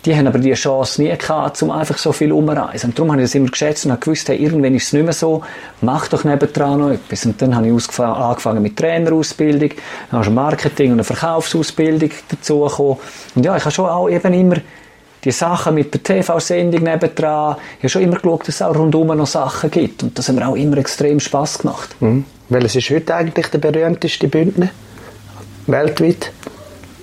Die 0.06 0.16
haben 0.16 0.28
aber 0.28 0.38
die 0.38 0.54
Chance 0.54 1.02
nie 1.02 1.18
gehabt, 1.18 1.62
um 1.64 1.72
einfach 1.72 1.98
so 1.98 2.12
viel 2.12 2.32
umzureisen. 2.32 2.92
Und 2.92 3.00
darum 3.00 3.12
habe 3.12 3.24
ich 3.24 3.30
das 3.30 3.36
immer 3.36 3.50
geschätzt 3.50 3.86
und 3.86 3.92
habe 3.92 4.02
gewusst, 4.02 4.30
hey, 4.30 4.38
irgendwann 4.38 4.76
ist 4.76 4.88
es 4.88 4.94
nicht 4.94 5.04
mehr 5.04 5.14
so, 5.14 5.42
mach 5.82 6.08
doch 6.08 6.24
nebendran 6.24 6.80
noch 6.80 6.92
etwas. 6.92 7.26
Und 7.26 7.42
dann 7.42 7.56
habe 7.56 7.68
ich 7.68 8.00
angefangen 8.00 8.62
mit 8.62 8.78
Trainerausbildung, 8.78 9.72
dann 10.12 10.20
hast 10.20 10.28
du 10.28 10.32
Marketing 10.32 10.92
und 10.92 10.98
eine 10.98 11.04
Verkaufsausbildung 11.04 12.12
dazu 12.30 12.62
gekommen. 12.62 12.98
Und 13.34 13.46
ja, 13.46 13.58
ich 13.58 13.64
habe 13.64 13.74
schon 13.74 13.90
auch 13.90 14.08
eben 14.08 14.34
immer 14.34 14.58
die 15.24 15.32
Sachen 15.32 15.74
mit 15.74 15.92
der 15.92 16.04
TV-Sendung 16.04 16.84
nebendran, 16.84 17.56
ich 17.78 17.84
habe 17.84 17.90
schon 17.90 18.04
immer 18.04 18.18
geschaut, 18.18 18.42
dass 18.42 18.56
es 18.56 18.62
auch 18.62 18.76
rundum 18.76 19.08
noch 19.08 19.26
Sachen 19.26 19.72
gibt. 19.72 20.04
Und 20.04 20.18
das 20.18 20.30
hat 20.30 20.36
mir 20.36 20.48
auch 20.48 20.56
immer 20.56 20.78
extrem 20.78 21.20
Spass 21.20 21.58
gemacht. 21.58 21.96
Mhm. 22.00 22.26
Welches 22.50 22.76
ist 22.76 22.92
heute 22.92 23.16
eigentlich 23.16 23.48
der 23.48 23.58
berühmteste 23.58 24.28
Bündner? 24.28 24.70
Weltweit? 25.66 26.32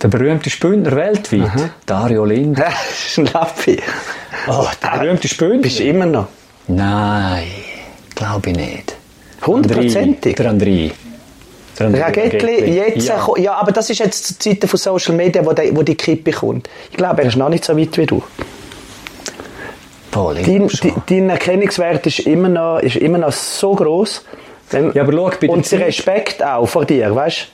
Der 0.03 0.09
berühmteste 0.09 0.59
Bündner 0.59 0.97
weltweit, 0.97 1.71
Dario 1.85 2.25
Lind. 2.25 2.61
Lappi. 3.33 3.79
Oh, 4.49 4.67
der 4.83 4.99
berühmteste 4.99 5.37
Bündner? 5.37 5.61
Bist 5.61 5.79
du 5.79 5.83
immer 5.85 6.05
noch? 6.05 6.27
Nein, 6.67 7.47
glaube 8.13 8.49
ich 8.49 8.55
nicht. 8.57 8.95
Hundertprozentig? 9.47 10.35
Der 10.35 10.51
André. 10.51 10.91
Der 11.79 11.89
André 11.89 12.01
Ragettli, 12.01 12.75
jetzt, 12.75 13.07
Ja. 13.07 13.15
ja. 13.15 13.43
ja, 13.43 13.53
aber 13.53 13.71
das 13.71 13.89
ist 13.89 13.99
jetzt 13.99 14.25
zur 14.25 14.39
Zeit 14.39 14.69
von 14.69 14.77
Social 14.77 15.15
Media, 15.15 15.45
wo 15.45 15.53
die, 15.53 15.73
wo 15.73 15.83
die 15.83 15.95
Kippe 15.95 16.31
kommt. 16.31 16.69
Ich 16.91 16.97
glaube, 16.97 17.21
er 17.21 17.29
ist 17.29 17.37
noch 17.37 17.47
nicht 17.47 17.63
so 17.63 17.77
weit 17.77 17.97
wie 17.97 18.05
du. 18.05 18.21
Ich 20.11 20.45
Dein, 20.45 20.69
dein 21.07 21.29
Erkennungswert 21.29 22.05
ist 22.05 22.19
immer 22.19 22.49
noch, 22.49 22.79
ist 22.79 22.97
immer 22.97 23.19
noch 23.19 23.31
so 23.31 23.73
groß. 23.73 24.25
Ja, 24.93 25.01
aber 25.03 25.13
schau, 25.13 25.31
bei 25.39 25.47
und 25.47 25.71
der 25.71 25.79
Respekt 25.79 26.43
auch 26.43 26.65
vor 26.67 26.83
dir, 26.83 27.15
weißt 27.15 27.47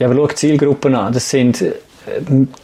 Ja, 0.00 0.08
aber 0.08 0.16
schau 0.16 0.26
die 0.26 0.34
Zielgruppen 0.34 0.94
an. 0.94 1.12
Das 1.12 1.30
sind 1.30 1.62
äh, 1.62 1.72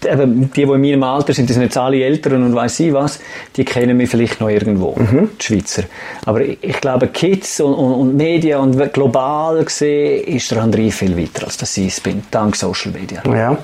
eben, 0.04 0.50
die, 0.50 0.50
die 0.50 0.62
in 0.62 0.80
meinem 0.80 1.02
Alter 1.02 1.32
sind, 1.32 1.48
die 1.48 1.52
sind 1.52 1.62
jetzt 1.62 1.76
alle 1.76 2.02
Eltern 2.02 2.42
und 2.42 2.54
weiss 2.54 2.80
ich 2.80 2.92
was, 2.92 3.20
die 3.56 3.64
kennen 3.64 3.96
mich 3.96 4.10
vielleicht 4.10 4.40
noch 4.40 4.48
irgendwo, 4.48 4.94
Mhm. 4.96 5.30
die 5.40 5.44
Schweizer. 5.44 5.84
Aber 6.26 6.40
ich, 6.40 6.58
ich 6.62 6.80
glaube, 6.80 7.08
Kids 7.08 7.60
und, 7.60 7.74
und, 7.74 7.94
und 7.94 8.16
Medien 8.16 8.60
und 8.60 8.92
global 8.92 9.64
gesehen 9.64 10.24
ist 10.24 10.50
der 10.50 10.62
André 10.62 10.90
viel 10.90 11.16
weiter, 11.16 11.46
als 11.46 11.56
das 11.56 11.76
ich 11.76 11.88
es 11.88 12.00
bin, 12.00 12.22
dank 12.30 12.56
Social 12.56 12.92
Media. 12.92 13.22
Ja. 13.32 13.50
Gut, 13.50 13.60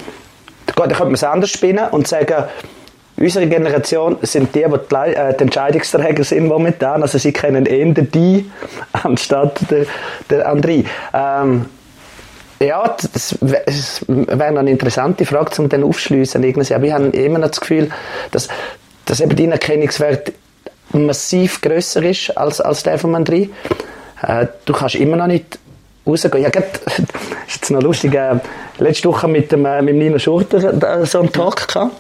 dann 0.77 0.89
könnte 0.89 1.05
man 1.05 1.15
es 1.15 1.25
anders 1.25 1.51
spinnen 1.51 1.89
und 1.91 2.09
sagen, 2.09 2.45
unsere 3.17 3.47
Generation 3.47 4.17
sind 4.23 4.55
die, 4.55 4.65
die 4.65 4.95
äh, 4.95 5.37
die 5.37 5.43
Entscheidungsträger 5.45 6.25
sind 6.25 6.47
momentan. 6.47 7.03
Also 7.03 7.19
sie 7.19 7.33
kennen 7.33 7.67
eher 7.67 7.93
die 7.93 8.51
anstatt 8.93 9.61
der, 9.71 9.87
der 10.31 10.53
André. 10.53 10.85
Ähm, 11.13 11.67
ja, 12.65 12.97
das 13.13 13.37
wäre 13.41 14.59
eine 14.59 14.71
interessante 14.71 15.25
Frage, 15.25 15.61
um 15.61 15.69
dann 15.69 15.85
aufschliessen. 15.85 16.45
Aber 16.45 16.85
ich 16.85 16.93
habe 16.93 17.07
immer 17.09 17.39
noch 17.39 17.49
das 17.49 17.61
Gefühl, 17.61 17.91
dass, 18.31 18.49
dass 19.05 19.21
eben 19.21 19.37
dein 19.37 19.53
Erkennungswert 19.53 20.33
massiv 20.93 21.61
grösser 21.61 22.03
ist 22.03 22.37
als, 22.37 22.61
als 22.61 22.83
der 22.83 22.99
von 22.99 23.15
André. 23.15 23.51
Äh, 24.23 24.47
du 24.65 24.73
kannst 24.73 24.95
immer 24.95 25.17
noch 25.17 25.27
nicht 25.27 25.59
rausgehen. 26.07 26.43
Ja, 26.43 26.51
grad, 26.51 26.81
ist 27.47 27.57
jetzt 27.57 27.71
noch 27.71 27.83
lustig. 27.83 28.15
Äh, 28.15 28.39
letzte 28.79 29.09
Woche 29.09 29.29
mit 29.29 29.53
dem, 29.53 29.67
äh, 29.67 29.83
mit 29.83 29.97
Nino 29.97 30.19
Schurter 30.19 30.59
äh, 31.01 31.07
so 31.07 31.21
einen 31.21 31.33
Talk 31.33 31.69
gehabt. 31.69 31.93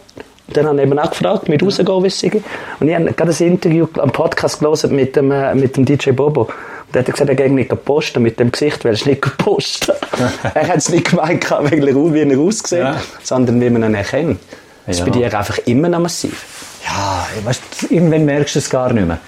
Und 0.46 0.56
dann 0.56 0.66
habe 0.66 0.76
ich 0.76 0.86
eben 0.86 0.98
auch 0.98 1.10
gefragt, 1.10 1.48
mit 1.48 1.62
rausgehen, 1.62 1.88
wie. 1.88 2.42
Und 2.80 2.88
ich 2.88 2.94
habe 2.94 3.12
gerade 3.12 3.32
ein 3.32 3.46
Interview, 3.46 3.88
einen 3.98 4.12
Podcast 4.12 4.60
gelesen 4.60 4.94
mit 4.94 5.16
dem, 5.16 5.30
äh, 5.30 5.54
mit 5.54 5.76
dem 5.76 5.84
DJ 5.84 6.10
Bobo. 6.10 6.48
Der 6.94 7.00
hat 7.02 7.10
gesagt, 7.10 7.28
er 7.28 7.34
geht 7.34 7.50
nicht 7.52 7.84
posten 7.84 8.22
mit 8.22 8.38
dem 8.38 8.52
Gesicht, 8.52 8.84
weil 8.84 8.92
er 8.92 8.94
es 8.94 9.04
nicht 9.06 9.20
posten. 9.38 9.92
er 10.54 10.68
hat 10.68 10.76
es 10.76 10.88
nicht 10.88 11.10
gemeint, 11.10 11.50
weil 11.50 11.88
er, 11.88 11.94
wie 12.14 12.20
er 12.20 12.38
aussieht, 12.38 12.78
Ja. 12.78 13.00
sondern 13.22 13.60
wie 13.60 13.68
man 13.70 13.82
ihn 13.82 13.94
erkennt. 13.94 14.38
Das 14.86 14.96
ist 14.96 15.00
Ja. 15.00 15.04
bei 15.06 15.10
dir 15.18 15.38
einfach 15.38 15.58
immer 15.66 15.88
noch 15.88 16.00
massiv. 16.00 16.44
Ja, 16.84 17.26
weißt, 17.44 17.62
irgendwann 17.90 18.24
merkst 18.24 18.54
du 18.54 18.58
es 18.60 18.70
gar 18.70 18.92
nicht 18.92 19.06
mehr. 19.06 19.18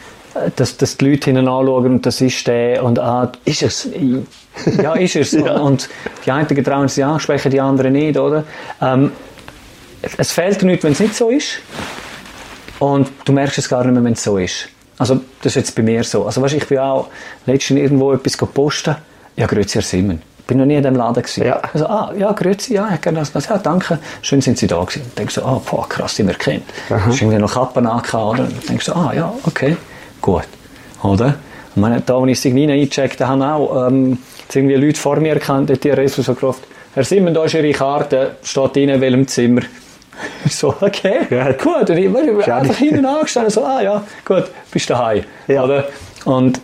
Dass, 0.56 0.76
dass 0.76 0.98
die 0.98 1.10
Leute 1.10 1.30
hinten 1.30 1.48
anschauen 1.48 1.86
und 1.86 2.04
das 2.06 2.20
ist 2.20 2.46
der 2.46 2.84
und 2.84 2.98
ah, 2.98 3.32
Ist 3.46 3.62
es? 3.62 3.88
Ja, 4.82 4.94
ist 4.94 5.16
es. 5.16 5.32
Ja. 5.46 5.56
Und 5.56 5.88
die 6.26 6.30
einen 6.30 6.46
trauen 6.64 6.88
sich 6.88 7.02
ansprechen, 7.04 7.50
die 7.50 7.60
anderen 7.60 7.94
nicht, 7.94 8.18
oder? 8.18 8.44
Ähm, 8.82 9.12
es 10.18 10.32
fehlt 10.32 10.60
dir 10.60 10.66
nichts, 10.66 10.84
wenn 10.84 10.92
es 10.92 11.00
nicht 11.00 11.14
so 11.14 11.30
ist. 11.30 11.60
Und 12.78 13.08
du 13.24 13.32
merkst 13.32 13.56
es 13.58 13.68
gar 13.68 13.82
nicht 13.84 13.94
mehr, 13.94 14.04
wenn 14.04 14.12
es 14.12 14.22
so 14.22 14.36
ist. 14.36 14.68
Also, 14.98 15.20
das 15.42 15.52
ist 15.52 15.54
jetzt 15.56 15.74
bei 15.74 15.82
mir 15.82 16.04
so. 16.04 16.24
Also, 16.24 16.40
weißt, 16.42 16.54
ich 16.54 16.66
bin 16.66 16.78
auch 16.78 17.08
letztens 17.46 17.80
irgendwo 17.80 18.12
etwas 18.12 18.38
gepostet. 18.38 18.96
Ja, 19.36 19.46
grüezi, 19.46 19.74
Herr 19.74 19.82
Simon. 19.82 20.22
Ich 20.38 20.46
bin 20.46 20.58
noch 20.58 20.64
nie 20.64 20.76
in 20.76 20.82
diesem 20.82 20.96
Laden 20.96 21.22
gewesen. 21.22 21.44
Ja. 21.44 21.60
Also, 21.72 21.86
ah, 21.86 22.12
ja, 22.16 22.32
grüezi, 22.32 22.74
ja, 22.74 22.88
ich 22.94 23.00
gerne 23.00 23.18
das. 23.18 23.32
das. 23.32 23.48
Ja, 23.48 23.58
danke. 23.58 23.98
Schön 24.22 24.40
sind 24.40 24.56
Sie 24.58 24.66
da 24.66 24.82
gewesen. 24.82 25.02
Und 25.02 25.18
denkst 25.18 25.34
so, 25.34 25.44
ah, 25.44 25.60
boah, 25.68 25.88
krass, 25.88 26.14
die 26.14 26.22
mir 26.22 26.34
kennt. 26.34 26.64
Hast 26.88 27.20
irgendwie 27.20 27.38
noch 27.38 27.52
Kappen 27.52 27.86
angehabt, 27.86 28.14
oder? 28.14 28.44
Und 28.44 28.68
denkst 28.68 28.86
so, 28.86 28.94
ah, 28.94 29.12
ja, 29.14 29.32
okay, 29.44 29.76
gut. 30.22 30.46
Oder? 31.02 31.34
Und 31.74 31.82
meine, 31.82 32.00
da, 32.00 32.16
als 32.16 32.30
ich 32.30 32.40
Signine 32.40 32.72
eingecheckt 32.72 33.20
habe, 33.20 33.30
haben 33.30 33.42
auch, 33.42 33.88
ähm, 33.88 34.18
irgendwie 34.54 34.76
Leute 34.76 34.98
vor 34.98 35.16
mir 35.16 35.34
erkannt, 35.34 35.84
die 35.84 35.92
haben 35.92 36.08
so 36.08 36.22
gefragt, 36.22 36.60
Herr 36.94 37.04
Simon, 37.04 37.34
da 37.34 37.44
ist 37.44 37.54
Ihre 37.54 37.72
Karte, 37.72 38.36
steht 38.42 38.76
in 38.78 39.00
welchem 39.00 39.28
Zimmer. 39.28 39.62
Ich 40.44 40.54
so, 40.56 40.74
okay, 40.80 41.20
Ja. 41.30 41.52
gut. 41.52 41.90
Und 41.90 41.96
ich, 41.96 42.10
du, 42.12 42.42
Schade. 42.42 42.62
einfach 42.62 42.76
hinten 42.76 43.04
angestanden, 43.04 43.50
so, 43.50 43.64
ah 43.64 43.80
ja, 43.82 44.02
gut, 44.24 44.44
bist 44.70 44.88
daheim. 44.90 45.24
Ja. 45.46 45.64
Oder? 45.64 45.88
Und 46.24 46.60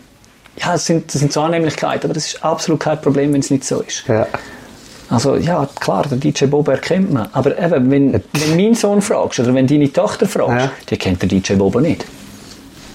ja, 0.57 0.73
das 0.73 0.85
sind, 0.85 1.13
das 1.13 1.19
sind 1.19 1.31
so 1.33 1.41
Annehmlichkeiten, 1.41 2.05
aber 2.05 2.13
das 2.13 2.27
ist 2.27 2.43
absolut 2.43 2.79
kein 2.79 2.99
Problem, 3.01 3.33
wenn 3.33 3.39
es 3.41 3.49
nicht 3.51 3.63
so 3.65 3.81
ist. 3.81 4.07
Ja. 4.07 4.27
Also 5.09 5.35
ja, 5.35 5.67
klar, 5.79 6.03
der 6.09 6.17
DJ 6.17 6.45
Bobo 6.45 6.71
erkennt 6.71 7.11
man. 7.13 7.27
Aber 7.33 7.57
eben, 7.59 7.91
wenn, 7.91 8.13
wenn 8.13 8.55
mein 8.55 8.73
Sohn 8.73 9.01
fragst 9.01 9.39
oder 9.39 9.53
wenn 9.53 9.67
deine 9.67 9.91
Tochter 9.91 10.25
fragst, 10.27 10.51
Ja. 10.65 10.71
die 10.89 10.97
kennt 10.97 11.21
der 11.21 11.29
DJ 11.29 11.53
Bobo 11.53 11.79
nicht. 11.79 12.05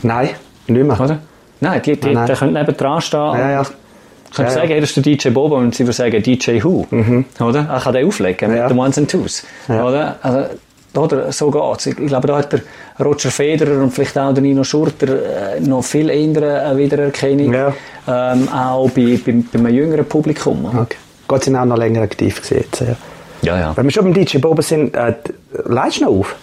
Nein, 0.02 0.30
nicht 0.66 0.84
mehr. 0.86 1.00
Oder? 1.00 1.18
Nein, 1.60 1.82
die, 1.82 1.98
die, 1.98 2.14
Nein. 2.14 2.26
der 2.26 2.36
könnte 2.36 2.54
neben 2.58 2.76
dran 2.76 3.00
stehen. 3.00 3.18
Ja, 3.20 3.50
ja. 3.50 3.62
Kannst 4.34 4.56
Ja, 4.56 4.62
sagen, 4.62 4.80
das 4.80 4.90
ist 4.90 4.96
der 4.96 5.02
DJ 5.02 5.28
Bobo 5.30 5.56
und 5.56 5.74
sie 5.74 5.84
würde 5.84 5.94
sagen 5.94 6.22
DJ 6.22 6.62
Who. 6.62 6.86
Oder? 7.40 7.66
Er 7.68 7.80
kann 7.80 7.94
den 7.94 8.06
auflegen 8.06 8.50
mit 8.50 8.70
den 8.70 8.78
Ones 8.78 8.98
and 8.98 9.10
Twos. 9.10 9.44
Oder? 9.68 10.16
Also, 10.22 10.48
oder? 10.96 11.32
So 11.32 11.50
geht's. 11.50 11.86
Ich, 11.86 11.98
ich 11.98 12.06
glaube, 12.06 12.26
da 12.26 12.38
hat 12.38 12.52
der 12.52 12.60
Roger 13.00 13.30
Federer 13.30 13.82
und 13.82 13.90
vielleicht 13.90 14.18
auch 14.18 14.32
der 14.32 14.42
Nino 14.42 14.64
Schurter 14.64 15.56
äh, 15.56 15.60
noch 15.60 15.82
viel 15.82 16.10
eine 16.10 16.76
Wiedererkennung. 16.76 17.52
Ja. 17.52 17.72
Ähm, 18.06 18.48
auch 18.48 18.90
bei, 18.90 19.18
bei, 19.24 19.34
bei 19.52 19.58
einem 19.58 19.74
jüngeren 19.74 20.04
Publikum. 20.04 20.64
Okay. 20.64 20.96
Gott 21.26 21.44
sind 21.44 21.56
auch 21.56 21.64
noch 21.64 21.76
länger 21.76 22.02
aktiv 22.02 22.42
gewesen 22.42 22.64
jetzt, 22.64 22.80
ja. 22.80 22.96
Ja, 23.42 23.60
ja. 23.60 23.76
Wenn 23.76 23.84
wir 23.84 23.90
schon 23.92 24.04
beim 24.04 24.14
DJ 24.14 24.38
Bobo 24.38 24.62
sind, 24.62 24.96
äh, 24.96 25.14
leidest 25.64 26.00
du 26.00 26.04
noch 26.04 26.10
auf? 26.10 26.36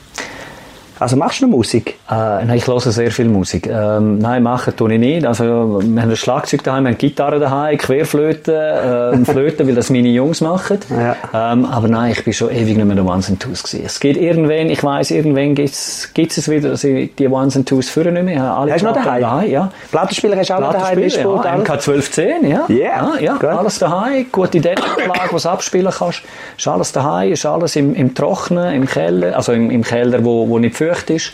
Also 0.99 1.17
machst 1.17 1.41
du 1.41 1.47
noch 1.47 1.57
Musik? 1.57 1.95
Äh, 2.09 2.13
nein, 2.13 2.53
ich 2.55 2.67
höre 2.67 2.79
sehr 2.79 3.11
viel 3.11 3.27
Musik. 3.27 3.67
Ähm, 3.67 4.19
nein, 4.19 4.43
machen 4.43 4.75
tue 4.75 4.93
ich 4.93 4.99
nicht. 4.99 5.25
Also, 5.25 5.43
wir 5.83 6.01
haben 6.01 6.09
ein 6.09 6.15
Schlagzeug 6.15 6.63
daheim, 6.63 6.85
wir 6.85 6.91
haben 6.91 6.97
Gitarre 6.97 7.39
daheim, 7.39 7.77
Querflöte, 7.77 9.13
äh, 9.13 9.25
Flöte, 9.31 9.67
weil 9.67 9.75
das 9.75 9.89
meine 9.89 10.09
Jungs 10.09 10.41
machen. 10.41 10.79
Ja. 10.89 11.15
Ähm, 11.33 11.65
aber 11.65 11.87
nein, 11.87 12.11
ich 12.11 12.23
bin 12.23 12.33
schon 12.33 12.49
ewig 12.49 12.77
nicht 12.77 12.85
mehr 12.85 12.95
der 12.95 13.05
Ones 13.05 13.29
and 13.29 13.41
Twos 13.41 13.63
gewesen. 13.63 13.85
Es 13.85 13.99
geht 13.99 14.17
irgendwann, 14.17 14.69
ich 14.69 14.83
weiss, 14.83 15.11
irgendwann 15.11 15.55
gibt's 15.55 16.11
gibt's 16.13 16.37
es 16.37 16.49
wieder, 16.49 16.69
dass 16.69 16.83
ich 16.83 17.13
die 17.15 17.27
Ones 17.27 17.57
and 17.57 17.67
Twos 17.67 17.89
führen 17.89 18.13
nicht 18.13 18.23
mehr. 18.23 18.43
Alle 18.43 18.71
Hast 18.71 18.81
du 18.81 18.85
noch 18.85 18.93
Platten 18.93 19.21
daheim? 19.21 19.49
Ja. 19.49 19.71
Plattenspieler 19.91 20.37
hast 20.37 20.49
du 20.49 20.53
auch 20.53 20.59
noch 20.59 20.73
daheim? 20.73 20.99
Ja, 20.99 21.05
alles? 21.05 21.67
MK1210, 21.69 22.47
ja. 22.47 22.65
Yeah, 22.69 22.77
ja, 22.77 23.13
ja 23.19 23.33
gut. 23.33 23.45
alles 23.45 23.79
daheim, 23.79 24.25
gute 24.31 24.61
Dämpferanlage, 24.61 25.29
was 25.31 25.43
du 25.43 25.49
abspielen 25.49 25.91
kannst. 25.91 26.21
Ist 26.57 26.67
alles 26.67 26.91
daheim, 26.91 27.31
ist 27.31 27.45
alles 27.45 27.75
im, 27.75 27.93
im 27.95 28.13
Trocknen, 28.15 28.73
im 28.73 28.85
Keller, 28.85 29.35
also 29.35 29.51
im, 29.51 29.69
im 29.71 29.83
Keller, 29.83 30.23
wo, 30.23 30.47
wo 30.47 30.59
nicht 30.59 30.75
feucht 30.85 31.09
ist. 31.09 31.31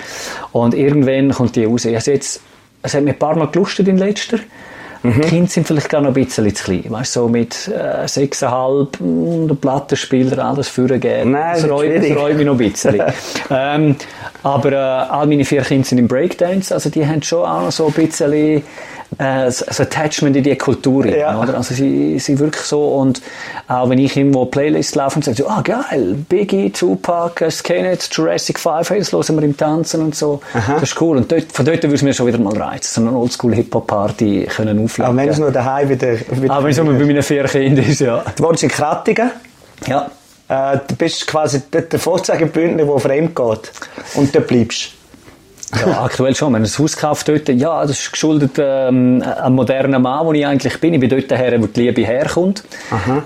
Und 0.52 0.74
irgendwann 0.74 1.32
kommt 1.32 1.56
die 1.56 1.66
raus. 1.66 1.86
Also 1.86 2.12
jetzt, 2.12 2.42
es 2.82 2.94
hat 2.94 3.04
mir 3.04 3.12
ein 3.12 3.20
paar 3.20 3.36
Mal 3.36 3.48
gelustet 3.48 3.88
in 3.88 3.98
letzter. 3.98 4.40
Mhm. 5.04 5.22
Die 5.22 5.30
Kinder 5.30 5.50
sind 5.50 5.66
vielleicht 5.66 5.90
gar 5.90 6.02
noch 6.02 6.10
ein 6.10 6.14
bisschen 6.14 6.54
zu 6.54 6.64
klein. 6.64 6.86
Weißt 6.88 7.14
so 7.14 7.28
mit 7.28 7.68
äh, 7.70 8.06
6,5, 8.06 9.02
mm, 9.02 9.48
der 9.48 9.56
Plattenspieler, 9.56 10.46
alles 10.46 10.68
vorgeben. 10.68 11.32
Nein, 11.32 11.54
das 11.54 11.62
das 11.64 11.72
reut 11.72 12.38
mich 12.38 12.46
noch 12.46 12.54
ein 12.54 12.58
bisschen. 12.58 13.02
ähm, 13.50 13.96
aber 14.44 14.72
äh, 14.72 14.76
all 14.76 15.26
meine 15.26 15.44
vier 15.44 15.64
Kinder 15.64 15.88
sind 15.88 15.98
im 15.98 16.08
Breakdance, 16.08 16.72
also 16.72 16.90
die 16.92 17.06
haben 17.06 17.24
schon 17.24 17.46
auch 17.46 17.64
noch 17.64 17.72
so 17.72 17.88
ein 17.88 17.94
bisschen 17.94 18.62
äh, 19.18 19.46
das 19.46 19.60
das 19.60 19.80
Attachment 19.80 20.36
in 20.36 20.44
die 20.44 20.58
Kultur. 20.58 21.06
Ja. 21.06 21.40
Oder? 21.40 21.56
Also 21.56 21.74
sie, 21.74 22.18
sie 22.20 22.40
wirklich 22.40 22.64
so 22.64 22.96
und 22.96 23.22
auch 23.68 23.90
wenn 23.90 24.00
ich 24.00 24.16
irgendwo 24.16 24.46
Playlist 24.46 24.96
laufe 24.96 25.18
und 25.18 25.24
sage 25.24 25.38
so, 25.38 25.48
ah 25.48 25.62
geil, 25.62 26.16
Biggie, 26.30 26.70
Tupac, 26.70 27.44
äh, 27.44 27.52
Skinhead, 27.52 28.08
Jurassic 28.12 28.60
5, 28.60 28.90
hey, 28.90 29.00
das 29.00 29.12
hören 29.12 29.36
wir 29.36 29.44
im 29.44 29.58
Tanzen 29.58 30.02
und 30.02 30.16
so. 30.16 30.42
Das 30.54 30.84
ist 30.84 31.02
cool. 31.02 31.18
Und 31.18 31.32
dort, 31.32 31.52
von 31.52 31.66
dort 31.66 31.84
würde 31.84 31.96
es 31.96 32.02
mir 32.02 32.14
schon 32.14 32.28
wieder 32.28 32.38
mal 32.38 32.58
reizen, 32.58 33.04
so 33.04 33.08
eine 33.08 33.18
Oldschool-Hip-Hop-Party 33.18 34.48
können 34.56 34.84
auflegen. 34.84 35.12
Auch 35.12 35.16
wenn 35.16 35.30
es 35.30 35.40
nur 35.40 35.52
daheim 35.52 35.90
wieder... 35.90 36.14
wieder 36.14 36.54
Aber 36.54 36.64
wenn 36.64 36.72
es 36.72 36.78
nur 36.78 36.94
bei 36.94 37.06
meinen 37.06 37.24
vier 37.24 37.44
Kindern 37.46 37.86
ist, 37.86 38.02
ja. 38.02 38.24
Du 38.36 38.44
wohnst 38.44 38.64
in 38.64 38.70
Krattigen. 38.70 39.32
Ja. 39.88 40.10
Äh, 40.48 40.80
du 40.88 40.96
bist 40.96 41.28
quasi 41.28 41.62
der 41.72 42.00
Vorzeigebündner, 42.00 42.86
der 42.86 43.00
fremd 43.00 43.36
geht. 43.36 43.72
Und 44.16 44.36
dort 44.36 44.48
bleibst 44.48 44.94
Ja, 45.80 46.04
aktuell 46.04 46.36
schon. 46.36 46.52
Wir 46.52 46.58
haben 46.58 46.66
ein 46.66 46.78
Haus 46.78 46.96
gekauft 46.96 47.28
dort. 47.28 47.48
Ja, 47.50 47.82
das 47.82 47.92
ist 47.92 48.12
geschuldet 48.12 48.52
ähm, 48.58 49.24
einem 49.24 49.56
modernen 49.56 50.02
Mann, 50.02 50.26
wo 50.26 50.34
ich 50.34 50.46
eigentlich 50.46 50.80
bin. 50.80 50.94
Ich 50.94 51.00
bin 51.00 51.10
dort 51.10 51.32
her, 51.32 51.62
wo 51.62 51.68
die 51.68 51.82
Liebe 51.82 52.02
herkommt. 52.02 52.64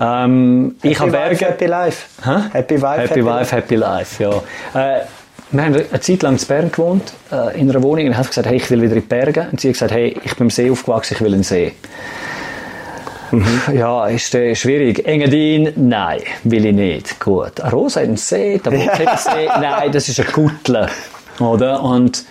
Ähm, 0.00 0.76
ich 0.82 0.98
habe 1.00 1.10
Happy 1.12 1.28
Berge. 1.28 1.44
Happy 1.46 1.66
Life. 1.66 2.06
Hä? 2.24 2.36
Happy 2.52 2.80
Wife, 2.80 3.00
Happy, 3.00 3.24
Wife, 3.24 3.56
Happy 3.56 3.74
Life, 3.74 4.22
ja. 4.22 4.30
Äh, 4.74 5.00
wir 5.50 5.62
haben 5.62 5.74
eine 5.74 6.00
Zeit 6.00 6.22
lang 6.22 6.36
in 6.36 6.46
Bern 6.46 6.72
gewohnt, 6.72 7.12
äh, 7.30 7.60
in 7.60 7.70
einer 7.70 7.82
Wohnung. 7.82 8.06
Und 8.06 8.10
ich 8.10 8.16
habe 8.16 8.28
gesagt, 8.28 8.48
hey, 8.48 8.56
ich 8.56 8.70
will 8.70 8.82
wieder 8.82 8.94
in 8.94 9.02
die 9.02 9.06
Berge. 9.06 9.46
Und 9.50 9.60
sie 9.60 9.68
hat 9.68 9.74
gesagt, 9.74 9.92
hey, 9.92 10.16
ich 10.24 10.34
bin 10.36 10.46
im 10.46 10.50
See 10.50 10.70
aufgewachsen, 10.70 11.14
ich 11.14 11.20
will 11.20 11.34
einen 11.34 11.44
See. 11.44 11.72
Ja, 13.74 14.06
ist 14.06 14.34
äh, 14.34 14.54
schwierig. 14.54 15.06
Engadin, 15.06 15.72
nein, 15.76 16.20
will 16.44 16.66
ich 16.66 16.74
nicht. 16.74 17.20
Gut. 17.20 17.52
Rosa 17.72 18.00
hat 18.00 18.08
einen 18.08 18.16
See, 18.16 18.58
hat 18.58 18.68
einen 18.68 19.18
See, 19.18 19.46
nein, 19.60 19.92
das 19.92 20.08
ist 20.08 20.20
ein 20.20 20.26
Guttle. 20.32 20.88
Oder? 21.40 21.82
Und 21.82 22.24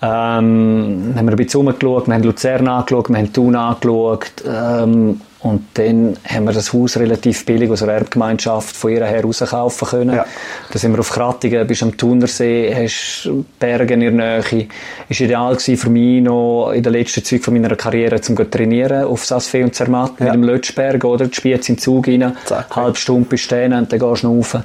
ähm, 0.00 1.14
haben 1.16 1.24
wir 1.26 1.32
ein 1.32 1.36
bisschen 1.36 1.60
rumgeschaut, 1.66 2.06
wir 2.06 2.14
haben 2.14 2.22
Luzern 2.22 2.68
angeschaut, 2.68 3.08
wir 3.08 3.16
haben 3.18 3.32
Thun 3.32 3.56
angeschaut. 3.56 4.32
Ähm, 4.46 5.20
Und 5.40 5.66
dann 5.74 6.16
haben 6.26 6.46
wir 6.46 6.52
das 6.52 6.72
Haus 6.72 6.96
relativ 6.96 7.46
billig 7.46 7.70
aus 7.70 7.84
einer 7.84 7.92
Erbgemeinschaft 7.92 8.76
von 8.76 8.90
ihr 8.90 9.04
her 9.06 9.22
rauskaufen 9.22 9.86
können. 9.86 10.16
Ja. 10.16 10.26
Da 10.72 10.78
sind 10.80 10.92
wir 10.92 10.98
auf 10.98 11.10
Krattigen, 11.12 11.64
bist 11.64 11.84
am 11.84 11.96
Thunersee, 11.96 12.74
hast 12.74 13.30
Berge 13.60 13.94
in 13.94 14.00
der 14.00 14.10
Nähe. 14.10 14.66
Ist 15.08 15.20
ideal 15.20 15.54
gewesen 15.54 15.76
für 15.76 15.90
mich 15.90 16.22
noch 16.24 16.72
in 16.72 16.82
der 16.82 16.90
letzten 16.90 17.22
Zeit 17.22 17.42
von 17.42 17.54
meiner 17.54 17.76
Karriere 17.76 18.20
zum 18.20 18.36
zu 18.36 18.50
trainieren 18.50 19.04
auf 19.04 19.24
Sasfee 19.24 19.62
und 19.62 19.76
Zermatt 19.76 20.14
Ja. 20.18 20.24
mit 20.26 20.34
dem 20.34 20.42
Lötschberg, 20.42 21.04
oder? 21.04 21.28
Die 21.28 21.52
in 21.52 21.60
den 21.60 21.78
Zug 21.78 22.08
rein, 22.08 22.36
Zack. 22.44 22.74
halbe 22.74 22.98
Stunde 22.98 23.28
bist 23.28 23.50
du 23.50 23.64
und 23.64 23.70
dann 23.70 23.86
gehst 23.88 24.22
du 24.24 24.28
rauf. 24.36 24.56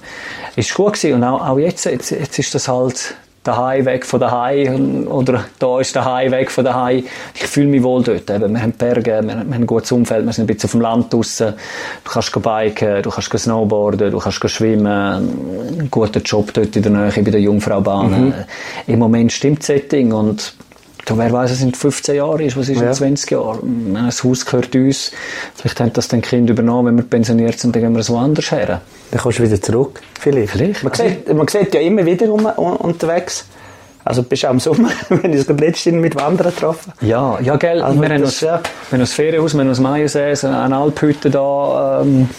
Ist 0.56 0.74
gut 0.74 0.94
gewesen. 0.94 1.14
Und 1.14 1.24
auch, 1.24 1.50
auch 1.50 1.60
jetzt, 1.60 1.86
jetzt, 1.86 2.10
jetzt 2.10 2.40
ist 2.40 2.54
das 2.56 2.68
halt 2.68 3.14
daheim 3.44 3.86
weg 3.86 4.06
von 4.06 4.20
daheim 4.20 5.08
oder 5.08 5.46
da 5.60 5.80
ist 5.80 5.96
daheim 5.96 6.32
weg 6.32 6.50
von 6.50 6.64
daheim. 6.64 7.04
Ich 7.36 7.44
fühle 7.48 7.68
mich 7.68 7.84
wohl 7.84 8.02
dort. 8.04 8.30
Eben, 8.30 8.54
wir 8.54 8.62
haben 8.62 8.72
Berge, 8.74 9.22
wir, 9.24 9.36
haben- 9.38 9.54
ein 9.54 9.68
gutes 9.68 9.92
Umfeld, 9.92 10.26
wir 10.26 10.34
sind 10.34 10.46
ein 10.46 10.48
bisschen 10.56 10.68
auf 10.68 10.72
dem 10.72 10.82
Land 10.82 11.14
draussen. 11.14 11.54
Du 12.04 12.12
kannst 12.12 12.32
biken, 12.34 13.02
du 13.04 13.10
kannst 13.10 13.38
snowboarden, 13.38 14.12
du 14.12 14.20
kannst 14.20 14.50
schwimmen. 14.50 14.86
Ein 15.80 15.88
guter 15.92 16.22
Job 16.22 16.54
dort 16.54 16.76
in 16.76 16.84
der 16.84 16.92
Nähe 16.92 17.12
bei 17.24 17.32
der 17.32 17.42
Jungfraubahn. 17.42 18.34
Im 18.88 19.00
Moment 19.00 19.32
stimmt 19.32 19.60
das 19.60 19.68
Setting 19.68 20.12
und 20.14 20.54
du, 21.06 21.18
wer 21.18 21.32
weiß, 21.32 21.52
es 21.52 21.60
sind 21.60 21.76
15 21.78 22.16
Jahre 22.16 22.44
ist, 22.44 22.58
was 22.58 22.70
ist 22.70 22.80
Ja. 22.80 22.88
in 22.88 22.94
20 22.94 23.32
Jahren? 23.32 23.94
Das 23.94 24.24
Haus 24.24 24.46
gehört 24.46 24.76
uns. 24.76 25.12
Vielleicht 25.56 25.80
haben 25.80 25.94
das 25.94 26.08
dann 26.08 26.22
Kinder 26.22 26.54
übernommen, 26.54 26.88
wenn 26.88 26.98
wir 26.98 27.10
pensioniert 27.10 27.60
sind, 27.60 27.76
dann 27.76 27.84
gehen 27.84 27.94
wir 27.94 28.00
es 28.00 28.10
woanders 28.10 28.52
her. 28.52 28.82
Dann 29.12 29.22
kommst 29.22 29.40
du 29.40 29.44
wieder 29.44 29.62
zurück. 29.62 30.02
Vielleicht. 30.20 30.52
Vielleicht. 30.52 30.84
Man, 30.84 30.94
sieht, 30.94 31.34
man 31.34 31.48
sieht 31.48 31.74
ja 31.74 31.82
immer 31.82 32.06
wieder 32.06 32.32
um, 32.32 32.46
un, 32.46 32.76
unterwegs. 32.78 33.46
Also 34.06 34.24
bist 34.24 34.44
du 34.44 34.48
auch 34.48 34.52
im 34.52 34.60
Sommer, 34.60 34.90
wenn 35.10 35.34
ich 35.34 35.46
das 35.46 35.58
letztens 35.58 35.96
mit 35.96 36.16
Wandern 36.16 36.54
getroffen. 36.54 36.92
Ja, 37.02 37.40
ja, 37.40 37.56
gell. 37.56 37.82
Also 37.82 38.02
wir, 38.02 38.10
haben 38.10 38.22
das, 38.22 38.32
uns, 38.32 38.42
ja. 38.42 38.60
wir 38.90 38.98
haben 38.98 39.00
uns 39.02 39.14
Ferienhaus, 39.14 39.54
wir 39.54 39.62
haben 39.62 39.70
uns 39.70 39.80
Majensee, 39.80 40.34
so 40.36 40.48
eine 40.48 40.76
Alphütte 40.76 41.30
da 41.30 42.02
ähm, 42.02 42.30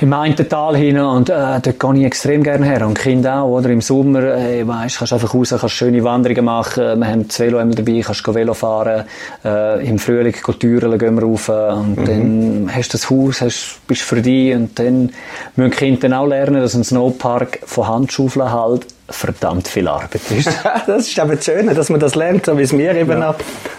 im 0.00 0.12
einen 0.12 0.36
Tal 0.36 0.76
hin 0.76 0.98
und 0.98 1.28
äh, 1.28 1.60
dort 1.60 1.80
gehe 1.80 1.98
ich 1.98 2.04
extrem 2.04 2.42
gerne 2.42 2.66
her. 2.66 2.86
Und 2.86 2.98
Kinder 2.98 3.42
auch, 3.42 3.58
oder? 3.58 3.70
Im 3.70 3.80
Sommer, 3.80 4.22
äh, 4.22 4.66
weißt, 4.66 4.98
kannst 4.98 5.12
einfach 5.12 5.34
raus, 5.34 5.54
kannst 5.58 5.74
schöne 5.74 6.02
Wanderungen 6.04 6.44
machen. 6.44 7.00
Wir 7.00 7.06
haben 7.06 7.26
das 7.26 7.40
Velo 7.40 7.58
immer 7.58 7.74
dabei, 7.74 8.00
kannst 8.04 8.26
Velo 8.34 8.54
fahren. 8.54 9.04
Äh, 9.44 9.86
Im 9.86 9.98
Frühling 9.98 10.34
go 10.42 10.52
Türen 10.52 10.98
gehen 10.98 11.14
wir 11.16 11.22
rauf. 11.22 11.48
Und 11.48 11.96
dann 12.06 12.70
hast 12.72 12.94
du 12.94 12.98
das 12.98 13.10
Haus, 13.10 13.40
hast, 13.40 13.80
bist 13.86 14.02
für 14.02 14.20
dich. 14.22 14.54
Und 14.54 14.78
dann 14.78 15.10
müssen 15.56 15.70
die 15.70 15.76
Kinder 15.76 16.00
dann 16.00 16.12
auch 16.14 16.26
lernen, 16.26 16.60
dass 16.60 16.74
ein 16.74 16.84
Snowpark 16.84 17.60
von 17.64 17.88
Handschaufeln 17.88 18.52
halt 18.52 18.86
verdammt 19.10 19.68
viel 19.68 19.88
Arbeit 19.88 20.20
ist. 20.30 20.50
das 20.86 21.08
ist 21.08 21.18
aber 21.18 21.36
das 21.36 21.44
Schöne, 21.44 21.74
dass 21.74 21.88
man 21.88 21.98
das 21.98 22.14
lernt, 22.14 22.46
so 22.46 22.58
wie 22.58 22.62
es 22.62 22.76
wir 22.76 22.94
eben 22.94 23.18
noch 23.18 23.36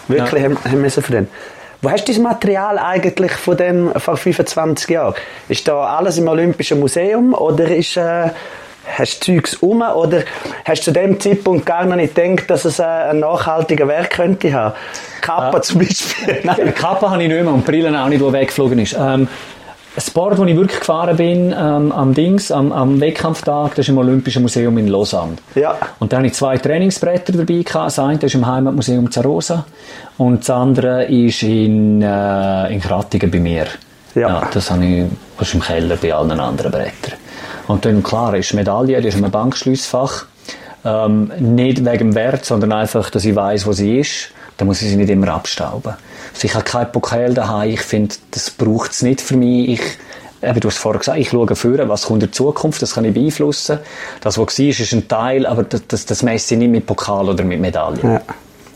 wirklich 0.07 0.43
haben, 0.43 0.57
haben 0.63 0.81
müssen 0.81 1.03
verdienen. 1.03 1.27
Wo 1.81 1.89
hast 1.89 2.09
du 2.09 2.11
das 2.11 2.21
Material 2.21 2.77
eigentlich 2.77 3.31
von 3.31 3.55
dem 3.55 3.93
vor 3.95 4.17
25 4.17 4.89
Jahren? 4.89 5.15
Ist 5.47 5.65
da 5.65 5.79
alles 5.79 6.17
im 6.17 6.27
Olympischen 6.27 6.77
Museum 6.81 7.33
oder 7.33 7.73
ist, 7.73 7.95
äh, 7.95 8.31
hast 8.97 9.25
du 9.25 9.35
Zeugs 9.35 9.55
um 9.55 9.81
oder 9.81 10.23
hast 10.65 10.81
du 10.81 10.85
zu 10.85 10.91
dem 10.91 11.17
Zeitpunkt 11.21 11.65
gar 11.65 11.85
noch 11.85 11.95
nicht 11.95 12.15
gedacht, 12.15 12.49
dass 12.49 12.65
es 12.65 12.79
äh, 12.79 12.83
einen 12.83 13.21
nachhaltigen 13.21 13.87
Wert 13.87 14.09
könnte 14.09 14.51
haben? 14.51 14.75
Kappa 15.21 15.61
zum 15.61 15.79
Beispiel. 15.79 16.41
Die 16.65 16.71
Kappe 16.73 17.09
habe 17.09 17.23
ich 17.23 17.29
nicht 17.29 17.41
mehr 17.41 17.53
und 17.53 17.65
die 17.65 17.71
Brille 17.71 17.97
auch 17.97 18.09
nicht, 18.09 18.21
die 18.21 18.33
weggeflogen 18.33 18.79
ist. 18.79 18.97
Ähm, 18.99 19.29
das 19.95 20.11
Board, 20.11 20.37
wo 20.37 20.45
ich 20.45 20.55
wirklich 20.55 20.79
gefahren 20.79 21.17
bin, 21.17 21.53
ähm, 21.57 21.91
am 21.91 22.13
Dings, 22.13 22.51
am, 22.51 22.71
am 22.71 23.01
Wettkampftag, 23.01 23.69
das 23.71 23.79
ist 23.79 23.89
im 23.89 23.97
Olympischen 23.97 24.43
Museum 24.43 24.77
in 24.77 24.87
Lausanne. 24.87 25.37
Ja. 25.55 25.75
Und 25.99 26.13
da 26.13 26.17
hatte 26.17 26.27
ich 26.27 26.33
zwei 26.33 26.57
Trainingsbretter 26.57 27.33
dabei. 27.33 27.63
Gehabt. 27.63 27.87
Das 27.87 27.99
eine 27.99 28.19
ist 28.19 28.35
im 28.35 28.45
Heimatmuseum 28.45 29.11
Zarosa 29.11 29.65
und 30.17 30.41
das 30.41 30.49
andere 30.49 31.05
ist 31.05 31.43
in, 31.43 32.01
äh, 32.01 32.73
in 32.73 32.79
Krattigen 32.79 33.31
bei 33.31 33.39
mir. 33.39 33.65
Ja. 34.15 34.47
das 34.51 34.71
habe 34.71 34.85
ich 34.85 35.05
das 35.37 35.49
ist 35.49 35.53
im 35.53 35.61
Keller 35.61 35.95
bei 35.95 36.13
allen 36.13 36.39
anderen 36.39 36.71
Brettern. 36.71 37.13
Und 37.67 37.85
dann, 37.85 38.01
klar, 38.01 38.35
ist 38.35 38.53
Medaille, 38.53 38.99
die 39.01 39.07
ist 39.07 39.17
in 39.17 39.23
einem 39.23 39.31
Bankschliessfach. 39.31 40.25
Ähm, 40.83 41.31
nicht 41.39 41.85
wegen 41.85 41.97
dem 41.97 42.15
Wert, 42.15 42.45
sondern 42.45 42.71
einfach, 42.71 43.09
dass 43.09 43.25
ich 43.25 43.35
weiß, 43.35 43.67
wo 43.67 43.73
sie 43.73 43.99
ist. 43.99 44.31
Dann 44.59 44.67
muss 44.67 44.81
ich 44.81 44.89
sie 44.89 44.97
nicht 44.97 45.09
immer 45.09 45.29
abstauben. 45.29 45.93
Also 46.33 46.45
ich 46.45 46.53
habe 46.53 46.65
kein 46.65 46.91
Pokal 46.91 47.33
daheim. 47.33 47.71
Ich 47.71 47.81
finde, 47.81 48.15
das 48.31 48.51
braucht 48.51 48.91
es 48.91 49.01
nicht 49.01 49.21
für 49.21 49.37
mich. 49.37 49.69
Ich, 49.69 49.81
eben, 50.47 50.59
du 50.59 50.67
hast 50.67 50.77
vorher 50.77 50.99
gesagt, 50.99 51.17
ich 51.17 51.29
schaue 51.29 51.55
vor, 51.55 51.89
was 51.89 52.03
kommt 52.03 52.23
in 52.23 52.27
der 52.27 52.33
Zukunft, 52.33 52.81
das 52.81 52.93
kann 52.93 53.05
ich 53.05 53.13
beeinflussen. 53.13 53.79
Das, 54.19 54.37
was 54.37 54.59
war, 54.59 54.65
ist 54.67 54.93
ein 54.93 55.07
Teil, 55.07 55.45
aber 55.45 55.63
das, 55.63 55.87
das, 55.87 56.05
das 56.05 56.23
messe 56.23 56.55
ich 56.55 56.59
nicht 56.59 56.71
mit 56.71 56.85
Pokal 56.85 57.29
oder 57.29 57.45
mit 57.45 57.61
Medaille. 57.61 57.99
Ja. 58.03 58.21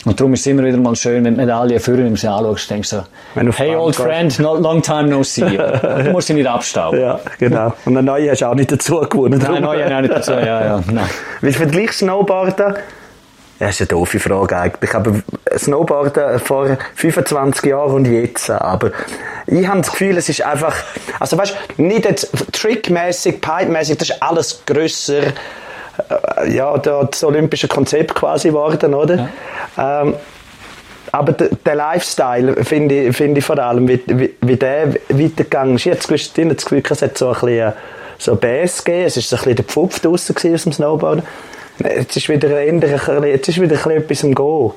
Und 0.06 0.20
darum 0.20 0.34
ist 0.34 0.42
es 0.42 0.48
immer 0.48 0.64
wieder 0.64 0.78
mal 0.78 0.96
schön, 0.96 1.26
wenn 1.26 1.36
du 1.36 1.42
die 1.42 1.46
Medaille 1.46 1.80
vorne 1.82 2.08
im 2.08 2.16
Saal 2.16 2.46
anschaust, 2.46 2.70
denkst 2.70 2.90
du 2.90 3.04
so, 3.36 3.52
hey 3.58 3.76
old 3.76 3.96
friend, 3.96 4.40
not 4.40 4.62
long 4.62 4.82
time 4.82 5.10
no 5.10 5.22
see. 5.24 5.42
du 5.42 6.12
musst 6.12 6.28
sie 6.28 6.34
nicht 6.34 6.48
abstauben. 6.48 7.00
Ja, 7.00 7.20
genau. 7.40 7.74
Und 7.84 7.98
eine 7.98 8.04
neue 8.06 8.32
hast 8.32 8.42
du 8.42 8.46
auch 8.46 8.56
nicht 8.56 8.72
dazu 8.72 9.02
gewonnen. 9.02 9.42
Nein, 9.42 9.62
nein, 9.62 9.80
ja, 9.80 10.02
nicht 10.02 10.14
dazu, 10.14 10.32
ja, 10.32 10.66
ja, 10.66 10.84
nein. 10.90 11.54
Vergleichst 11.54 12.02
du 12.02 12.06
Snowboarden? 12.06 12.76
Ja, 13.64 13.68
das 13.70 13.80
ist 13.80 13.82
eine 13.90 14.00
doofe 14.00 14.20
Frage 14.20 14.58
eigentlich. 14.58 14.94
Aber 14.94 15.14
Snowboarden 15.58 16.38
vor 16.42 16.78
25 16.96 17.64
Jahren 17.64 17.94
und 17.94 18.06
jetzt. 18.06 18.50
Aber 18.50 18.92
ich 19.48 19.66
habe 19.66 19.80
das 19.80 19.90
Gefühl, 19.90 20.18
es 20.18 20.28
ist 20.28 20.42
einfach, 20.42 20.76
also 21.18 21.38
weißt 21.38 21.56
nicht 21.78 22.04
jetzt 22.04 22.30
trickmäßig, 22.52 23.40
pipe-mäßig, 23.40 23.98
das 24.00 24.10
ist 24.10 24.22
alles 24.22 24.64
grösser. 24.66 25.22
äh, 26.40 26.54
Ja, 26.54 26.78
da 26.78 27.06
das 27.06 27.24
olympische 27.24 27.70
Konzept 27.70 28.14
quasi 28.16 28.50
geworden, 28.50 28.94
oder? 28.94 29.30
Ähm, 29.78 30.16
aber 31.14 31.32
der, 31.32 31.76
Lifestyle 31.76 32.66
finde 32.66 33.08
ich, 33.08 33.16
finde 33.16 33.40
ich 33.40 33.46
vor 33.46 33.60
allem, 33.60 33.88
wie, 33.88 34.02
wie, 34.08 34.36
wie 34.42 34.58
der 34.58 34.94
weitergegangen 35.08 35.76
ist. 35.76 35.86
Jetzt 35.86 36.12
hast 36.12 36.38
du 36.38 36.46
das 36.46 36.66
Gefühl, 36.66 36.84
es 36.90 37.02
hat 37.02 37.18
so 37.18 37.28
ein 37.30 37.34
bisschen 37.36 37.70
äh, 37.70 37.72
so 38.18 38.36
Bass 38.36 38.84
gegeben, 38.84 39.06
es 39.06 39.16
ist 39.16 39.30
so 39.30 39.38
ein 39.38 39.40
bisschen 39.40 39.56
der 39.56 39.66
Pfupf 39.66 40.02
draussen 40.02 40.36
gewesen 40.36 40.56
aus 40.56 40.64
dem 40.64 40.74
Snowboarden. 40.74 41.24
Jetzt 41.80 42.16
ist 42.18 42.30
wieder, 42.30 42.50
bisschen, 42.50 43.24
jetzt 43.24 43.50
ist 43.50 43.60
wieder 43.60 43.96
etwas 43.96 44.24
im 44.24 44.36
Go. 44.36 44.76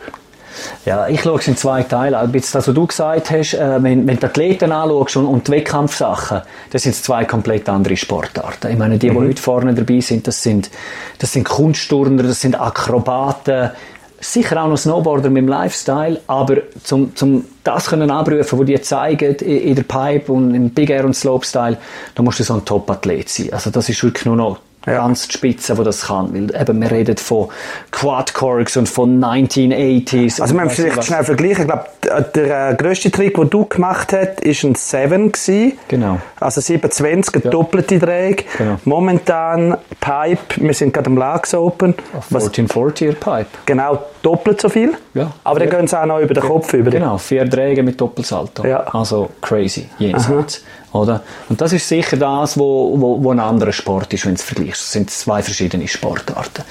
Ja, 0.85 1.09
ich 1.09 1.23
schaue 1.23 1.39
es 1.39 1.49
in 1.49 1.57
zwei. 1.57 1.85
Ein 1.85 2.33
bisschen 2.33 2.59
das, 2.59 2.69
was 2.69 2.75
du 2.75 2.87
gesagt 2.87 3.31
hast, 3.31 3.55
äh, 3.55 3.83
wenn, 3.83 4.07
wenn 4.07 4.15
du 4.15 4.21
die 4.21 4.27
Athleten 4.27 4.73
anschaust 4.73 5.17
und, 5.17 5.27
und 5.27 5.49
die 5.49 5.53
Wettkampfsachen, 5.53 6.43
das 6.71 6.83
sind 6.83 6.95
zwei 6.95 7.25
komplett 7.25 7.69
andere 7.69 7.97
Sportarten. 7.97 8.71
Ich 8.71 8.79
meine, 8.79 8.99
die, 8.99 9.11
die 9.11 9.17
heute 9.17 9.41
vorne 9.41 9.75
dabei 9.75 10.01
sind, 10.01 10.27
das 10.27 10.43
sind, 10.43 10.71
das 11.19 11.33
sind 11.33 11.45
Kunstturner, 11.45 12.23
das 12.23 12.41
sind 12.41 12.59
Akrobaten, 12.59 13.71
sicher 14.19 14.63
auch 14.63 14.69
noch 14.69 14.79
Snowboarder 14.79 15.29
mit 15.29 15.43
dem 15.43 15.49
Lifestyle, 15.49 16.21
aber 16.27 16.59
zum, 16.83 17.15
zum 17.15 17.45
das 17.63 17.89
können 17.89 18.11
abrufen, 18.11 18.59
was 18.59 18.67
die 18.67 18.81
zeigen 18.81 19.35
in, 19.37 19.59
in 19.59 19.75
der 19.75 19.83
Pipe 19.83 20.33
und 20.33 20.55
im 20.55 20.71
Big 20.71 20.91
Air 20.91 21.05
und 21.05 21.15
Slopestyle, 21.15 21.77
da 22.15 22.23
musst 22.23 22.41
du 22.41 22.45
so 22.45 22.55
ein 22.55 22.65
Top-Athlet 22.65 23.29
sein. 23.29 23.53
Also 23.53 23.71
das 23.71 23.89
ist 23.89 24.03
wirklich 24.03 24.25
nur 24.25 24.37
noch 24.37 24.59
Ja. 24.87 24.99
ganz 24.99 25.27
die 25.29 25.33
Spitze, 25.35 25.75
die 25.75 25.83
das 25.85 26.07
kann. 26.07 26.33
Weil 26.33 26.61
eben, 26.61 26.81
wir 26.81 26.91
reden 26.91 27.17
von 27.17 27.49
Quad-Corks 27.91 28.77
und 28.77 28.89
von 28.89 29.19
1980s. 29.23 30.41
Also, 30.41 30.55
man 30.55 30.67
weiss 30.67 30.75
vielleicht 30.77 30.97
was. 30.97 31.07
schnell 31.07 31.25
vergleichen. 31.25 31.63
Ich 31.63 31.67
glaube, 31.69 31.87
der, 32.35 32.71
äh, 32.71 32.75
grösste 32.77 33.11
Trick, 33.11 33.35
den 33.35 33.51
du 33.51 33.65
gemacht 33.65 34.13
hast, 34.13 34.41
ist 34.41 34.63
ein 34.65 34.75
7 34.75 35.33
gewesen. 35.33 35.73
Genau. 35.89 36.19
Also 36.41 36.61
720, 36.61 37.35
eine 37.35 37.45
Ja. 37.45 37.51
doppelte 37.51 37.99
Drehung. 37.99 38.37
Genau. 38.59 38.77
Momentan 38.85 39.77
Pipe, 40.01 40.39
wir 40.57 40.75
sind 40.75 40.93
gerade 40.93 41.09
am 41.11 41.17
Lags 41.17 41.55
Open. 41.55 41.95
Was, 42.31 42.45
1440er 42.53 43.13
Pipe. 43.15 43.47
genau, 43.67 43.99
doppelt 44.23 44.61
so 44.61 44.69
viel. 44.69 44.93
Ja. 45.15 45.33
Aber 45.45 45.59
dann 45.61 45.69
Ja. 45.69 45.79
gehen 45.79 45.87
sie 45.89 46.01
auch 46.01 46.07
noch 46.07 46.21
über 46.21 46.35
den 46.35 46.43
Kopf 46.43 46.73
über. 46.75 46.91
Genau, 46.91 47.19
vier 47.19 47.45
Dräge 47.45 47.83
mit 47.83 48.01
Doppelsalto. 48.01 48.65
Ja. 48.67 48.81
Also 48.93 49.31
crazy, 49.41 49.89
jenseits. 49.99 50.63
Oder? 50.97 51.23
Und 51.49 51.61
das 51.61 51.73
ist 51.73 51.89
sicher 51.89 52.17
das, 52.17 52.59
wo, 52.59 52.95
wo, 53.01 53.23
wo 53.23 53.31
ein 53.31 53.41
anderer 53.41 53.73
Sport 53.73 54.13
ist, 54.15 54.25
wenn 54.25 54.35
du 54.35 54.41
es 54.41 54.45
vergleichst. 54.45 54.83
Das 54.83 54.93
sind 54.93 55.11
zwei 55.11 55.43
verschiedene 55.43 55.87
Sportarten. 55.89 56.65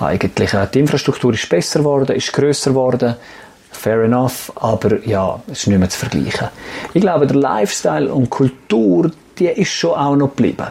Eigentlich, 0.00 0.54
äh, 0.54 0.66
die 0.72 0.80
Infrastruktur 0.80 1.34
ist 1.34 1.48
besser 1.48 1.80
geworden, 1.80 2.16
ist 2.16 2.32
grösser 2.32 2.70
geworden. 2.70 3.16
Fair 3.70 4.04
enough, 4.04 4.52
aber 4.54 5.04
ja, 5.04 5.40
es 5.50 5.60
ist 5.60 5.66
nicht 5.66 5.78
mehr 5.78 5.90
zu 5.90 5.98
vergleichen. 5.98 6.48
Ich 6.94 7.00
glaube, 7.00 7.26
der 7.26 7.36
Lifestyle 7.36 8.12
und 8.12 8.30
Kultur, 8.30 9.10
die 9.38 9.46
ist 9.46 9.72
schon 9.72 9.90
auch 9.90 10.16
noch 10.16 10.30
geblieben. 10.30 10.68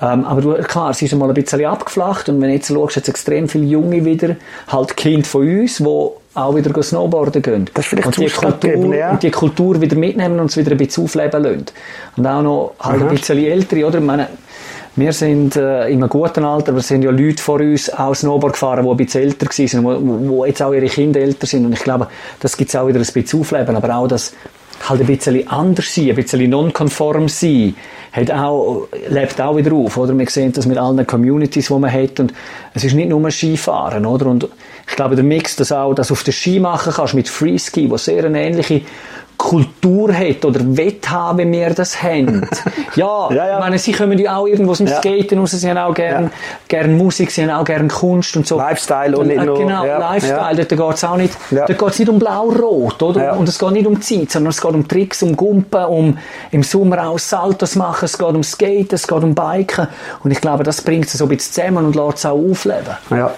Ähm, 0.00 0.24
aber 0.24 0.40
du, 0.40 0.54
klar, 0.62 0.90
es 0.90 1.00
ist 1.00 1.12
einmal 1.12 1.28
ein 1.28 1.34
bisschen 1.34 1.64
abgeflacht 1.64 2.28
und 2.28 2.40
wenn 2.40 2.48
du 2.48 2.54
jetzt 2.54 2.68
schaust, 2.68 2.96
jetzt 2.96 3.08
extrem 3.08 3.48
viele 3.48 3.64
Junge 3.64 4.04
wieder, 4.04 4.36
halt 4.68 4.96
Kind 4.96 5.26
von 5.26 5.42
uns, 5.42 5.78
die 5.78 6.08
auch 6.36 6.54
wieder 6.54 6.82
snowboarden 6.82 7.42
gehen. 7.42 7.70
Das 7.74 7.84
ist 7.84 7.88
vielleicht 7.90 8.06
und 8.06 8.18
die, 8.18 8.26
Kultur, 8.26 8.94
ja. 8.94 9.12
und 9.12 9.22
die 9.22 9.30
Kultur 9.30 9.80
wieder 9.80 9.96
mitnehmen 9.96 10.38
und 10.38 10.50
es 10.50 10.56
wieder 10.56 10.72
ein 10.72 10.76
bisschen 10.76 11.04
aufleben 11.04 11.42
lassen. 11.42 11.66
Und 12.16 12.26
auch 12.26 12.42
noch 12.42 12.74
halt 12.80 13.02
ein 13.02 13.08
bisschen 13.08 13.38
ältere, 13.38 13.86
oder? 13.86 13.98
Ich 13.98 14.04
meine, 14.04 14.28
wir 14.96 15.12
sind 15.12 15.56
äh, 15.56 15.88
in 15.88 16.02
einem 16.02 16.08
guten 16.08 16.44
Alter, 16.44 16.70
aber 16.70 16.78
es 16.78 16.88
sind 16.88 17.02
ja 17.02 17.10
Leute 17.10 17.42
vor 17.42 17.60
uns 17.60 17.92
auch 17.92 18.14
Snowboard 18.14 18.54
gefahren, 18.54 18.84
die 18.84 18.90
ein 18.90 18.96
bisschen 18.96 19.22
älter 19.22 19.46
waren, 19.46 19.84
wo, 19.84 20.28
wo 20.28 20.44
jetzt 20.44 20.62
auch 20.62 20.72
ihre 20.72 20.86
Kinder 20.86 21.20
älter 21.20 21.46
sind. 21.46 21.66
Und 21.66 21.72
ich 21.72 21.84
glaube, 21.84 22.08
das 22.40 22.56
gibt 22.56 22.70
es 22.70 22.76
auch 22.76 22.86
wieder 22.86 22.98
ein 22.98 23.06
bisschen 23.06 23.40
aufleben, 23.40 23.76
aber 23.76 23.94
auch 23.94 24.08
das 24.08 24.34
halt 24.88 25.00
ein 25.00 25.06
bisschen 25.06 25.48
anders 25.48 25.94
sein, 25.94 26.10
ein 26.10 26.16
bisschen 26.16 26.50
non-konform 26.50 27.28
sein, 27.28 27.74
hat 28.16 28.30
auch, 28.30 28.88
lebt 29.08 29.40
auch 29.40 29.56
wieder 29.56 29.72
auf, 29.74 29.96
oder? 29.98 30.18
Wir 30.18 30.28
sehen 30.28 30.52
das 30.52 30.66
mit 30.66 30.78
allen 30.78 31.06
Communities, 31.06 31.68
die 31.68 31.74
man 31.74 31.92
hat 31.92 32.18
und 32.18 32.32
es 32.72 32.82
ist 32.82 32.94
nicht 32.94 33.10
nur 33.10 33.30
Skifahren, 33.30 34.06
oder? 34.06 34.26
Und 34.26 34.48
ich 34.88 34.96
glaube, 34.96 35.16
der 35.16 35.24
Mix, 35.24 35.56
dass 35.56 35.70
auch 35.70 35.94
das 35.94 36.10
auf 36.10 36.24
der 36.24 36.32
Ski 36.32 36.58
machen 36.58 36.92
kannst 36.94 37.14
mit 37.14 37.28
Freeski, 37.28 37.90
wo 37.90 37.96
sehr 37.98 38.24
eine 38.24 38.42
ähnliche 38.42 38.82
Kultur 39.38 40.12
hat 40.14 40.44
oder 40.44 40.60
wett 40.76 41.08
haben, 41.10 41.38
wie 41.38 41.52
wir 41.52 41.70
das 41.74 42.02
haben. 42.02 42.48
ja, 42.96 43.28
Ja, 43.30 43.34
ja. 43.34 43.54
ich 43.54 43.60
meine, 43.60 43.78
sie 43.78 43.92
kommen 43.92 44.18
ja 44.18 44.36
auch 44.36 44.46
irgendwo 44.46 44.72
aus 44.72 44.78
dem 44.78 44.86
Ja. 44.86 44.96
Skaten 44.96 45.38
raus, 45.38 45.50
sie 45.52 45.68
haben 45.68 45.78
auch 45.78 45.94
gern, 45.94 46.24
Ja. 46.24 46.30
gern 46.68 46.96
Musik, 46.96 47.30
sie 47.30 47.42
haben 47.42 47.50
auch 47.50 47.64
gern 47.64 47.88
Kunst 47.88 48.36
und 48.36 48.46
so. 48.46 48.56
Lifestyle 48.56 49.16
und 49.16 49.26
nicht 49.28 49.38
Äh, 49.40 49.44
nur- 49.44 49.58
Genau, 49.58 49.84
ja, 49.84 49.98
Lifestyle, 49.98 50.58
ja. 50.58 50.64
dort 50.64 50.90
geht's 50.90 51.04
auch 51.04 51.16
nicht, 51.16 51.34
Ja. 51.50 51.66
dort 51.66 51.78
geht's 51.78 51.98
nicht 51.98 52.08
um 52.08 52.18
blau-rot, 52.18 53.02
oder? 53.02 53.36
Und 53.36 53.48
es 53.48 53.58
geht 53.58 53.70
nicht 53.72 53.86
um 53.86 54.00
Zeit, 54.00 54.30
sondern 54.30 54.50
es 54.50 54.60
geht 54.60 54.72
um 54.74 54.88
Tricks, 54.88 55.22
um 55.22 55.36
Gumpen, 55.36 55.84
um 55.84 56.18
im 56.50 56.62
Sommer 56.62 57.06
auch 57.08 57.18
Saltos 57.18 57.76
machen, 57.76 58.06
es 58.06 58.16
geht 58.16 58.28
um 58.28 58.42
Skaten, 58.42 58.88
es 58.94 59.06
geht 59.06 59.22
um 59.22 59.34
Biken. 59.34 59.88
Und 60.24 60.30
ich 60.30 60.40
glaube, 60.40 60.64
das 60.64 60.80
bringt 60.82 61.06
es 61.06 61.12
so 61.12 61.24
ein 61.26 61.28
bisschen 61.28 61.52
zusammen 61.52 61.86
und 61.86 61.94
lässt 61.96 62.18
es 62.18 62.26
auch 62.26 62.38
aufleben. 62.38 62.96
Ja. 63.10 63.30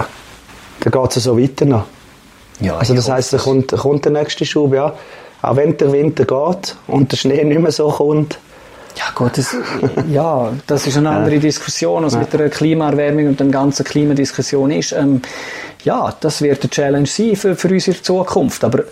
Dann 0.80 0.92
geht 0.92 1.16
es 1.16 1.24
so 1.24 1.38
weiter 1.38 1.64
noch. 1.64 1.84
Ja, 2.60 2.76
Also 2.76 2.94
das 2.94 3.08
heisst, 3.10 3.32
da 3.32 3.38
kommt, 3.38 3.68
kommt 3.72 4.04
der 4.04 4.12
nächste 4.12 4.44
Schub, 4.44 4.74
ja. 4.74 4.92
Auch 5.42 5.56
wenn 5.56 5.76
der 5.76 5.92
Winter 5.92 6.24
geht 6.24 6.76
und 6.86 7.12
der 7.12 7.16
Schnee 7.16 7.42
nicht 7.44 7.60
mehr 7.60 7.72
so 7.72 7.88
kommt. 7.88 8.38
Ja 8.96 9.04
gut, 9.14 9.38
das, 9.38 9.54
ja, 10.10 10.52
das 10.66 10.88
ist 10.88 10.96
eine 10.96 11.10
andere 11.10 11.38
Diskussion, 11.38 12.02
als 12.02 12.16
mit 12.16 12.32
der 12.32 12.50
Klimaerwärmung 12.50 13.28
und 13.28 13.38
der 13.38 13.46
ganzen 13.46 13.84
Klimadiskussion 13.84 14.72
ist. 14.72 14.90
Ähm, 14.92 15.22
ja, 15.84 16.12
das 16.20 16.42
wird 16.42 16.62
eine 16.62 16.70
Challenge 16.70 17.06
sein 17.06 17.36
für, 17.36 17.54
für 17.54 17.68
unsere 17.68 18.02
Zukunft. 18.02 18.64
Aber 18.64 18.82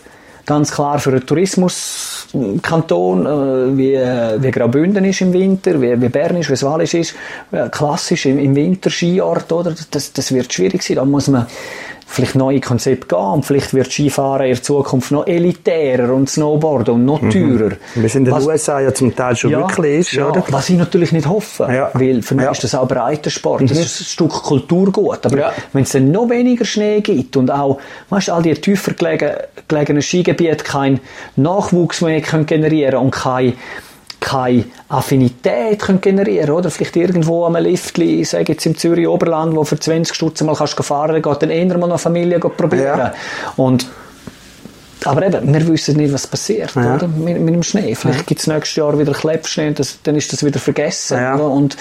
ganz 0.45 0.71
klar 0.71 1.01
für 1.01 1.11
einen 1.11 1.27
Tourismuskanton, 1.27 3.27
äh, 3.27 3.77
wie, 3.77 3.99
wie 4.43 4.51
Graubünden 4.53 5.05
ist 5.05 5.23
im 5.23 5.33
Winter, 5.33 5.83
wie, 5.83 6.01
wie 6.01 6.09
Bern 6.09 6.37
ist, 6.37 6.51
wie 6.51 6.63
Wallis 6.65 6.95
ist, 6.95 7.17
äh, 7.51 7.69
klassisch 7.69 8.27
im, 8.27 8.39
im 8.39 8.55
Winter 8.55 8.91
Skiort, 8.91 9.51
oder? 9.51 9.75
Das, 9.91 10.13
das 10.13 10.33
wird 10.33 10.53
schwierig 10.53 10.85
sein. 10.85 10.95
Da 10.97 11.05
muss 11.05 11.27
man 11.27 11.49
vielleicht 12.09 12.37
neue 12.37 12.61
Konzepte 12.61 13.09
gehen 13.09 13.19
und 13.19 13.45
vielleicht 13.45 13.75
wird 13.75 13.91
Skifahren 13.93 14.47
in 14.47 14.63
Zukunft 14.63 15.11
noch 15.11 15.27
elitärer 15.27 16.15
und 16.15 16.31
Snowboarden 16.31 16.95
und 16.95 17.05
noch 17.05 17.21
teurer. 17.21 17.73
Wir 17.95 18.09
sind 18.09 18.21
in 18.21 18.25
den 18.27 18.35
Was- 18.35 18.47
USA 18.47 18.81
ja 18.81 18.95
zum 18.95 19.15
Teil 19.15 19.35
schon 19.37 19.51
wirklich 19.51 19.99
ist, 20.01 20.13
ja, 20.13 20.29
oder? 20.29 20.45
Was 20.51 20.71
ich 20.71 20.77
natürlich 20.77 21.11
nicht 21.13 21.27
hoffe, 21.29 21.69
Ja. 21.71 21.91
weil 21.95 22.23
für 22.23 22.37
mich 22.37 22.45
Ja. 22.45 22.53
ist 22.53 22.63
das 22.65 22.75
auch 22.77 22.87
Breitensport, 22.87 23.63
das 23.63 23.73
ist 23.79 24.01
ein 24.01 24.05
Stück 24.05 24.31
Kulturgut. 24.31 25.27
Aber 25.27 25.37
Ja. 25.37 25.53
wenn 25.73 25.83
es 25.83 25.91
dann 25.91 26.11
noch 26.13 26.31
weniger 26.31 26.65
Schnee 26.65 27.01
gibt 27.01 27.37
und 27.37 27.51
auch, 27.51 27.79
weißt, 28.09 28.31
all 28.31 28.43
die 28.43 28.55
tiefer 28.55 28.93
gelegen, 28.95 29.33
gelegenen 29.69 30.01
Skigebiete 30.01 30.65
keinen 30.65 31.01
Nachwuchs 31.35 32.01
mehr 32.03 32.21
können 32.21 32.47
generieren 32.47 33.01
und 33.01 33.11
kein 33.11 33.55
keine 34.27 34.65
Affinität 34.89 35.79
können 35.79 36.01
generieren 36.01 36.51
oder 36.51 36.69
vielleicht 36.69 36.97
irgendwo 36.97 37.45
am 37.45 37.55
ich 37.55 38.29
sage 38.29 38.53
jetzt 38.53 38.67
im 38.67 38.77
Zürich 38.77 39.07
Oberland, 39.07 39.55
wo 39.55 39.63
für 39.63 39.79
20 39.79 40.15
Stutz 40.15 40.43
mal 40.43 40.57
kannst 40.57 40.75
fahren, 40.75 41.13
dann 41.13 41.23
geht 41.23 41.43
dann 41.43 41.51
eher 41.51 41.79
mal 41.79 41.89
eine 41.89 41.97
Familie 41.97 42.41
probieren. 42.41 42.99
Ja. 42.99 43.15
Und 43.57 43.87
aber 45.05 45.25
eben, 45.25 45.55
wir 45.55 45.69
wissen 45.69 45.97
nicht, 45.97 46.13
was 46.13 46.27
passiert 46.27 46.75
Ja. 46.75 46.97
oder? 46.97 47.07
Mit, 47.07 47.41
mit 47.41 47.55
dem 47.55 47.63
Schnee. 47.63 47.95
Vielleicht 47.95 48.27
gibt 48.27 48.41
es 48.41 48.49
nächstes 48.49 48.75
Jahr 48.75 48.99
wieder 48.99 49.13
Kleppschnee 49.13 49.69
und 49.69 49.79
das, 49.79 49.99
dann 50.03 50.17
ist 50.17 50.33
das 50.33 50.45
wieder 50.45 50.59
vergessen. 50.59 51.19
Ja. 51.19 51.37
Und 51.37 51.77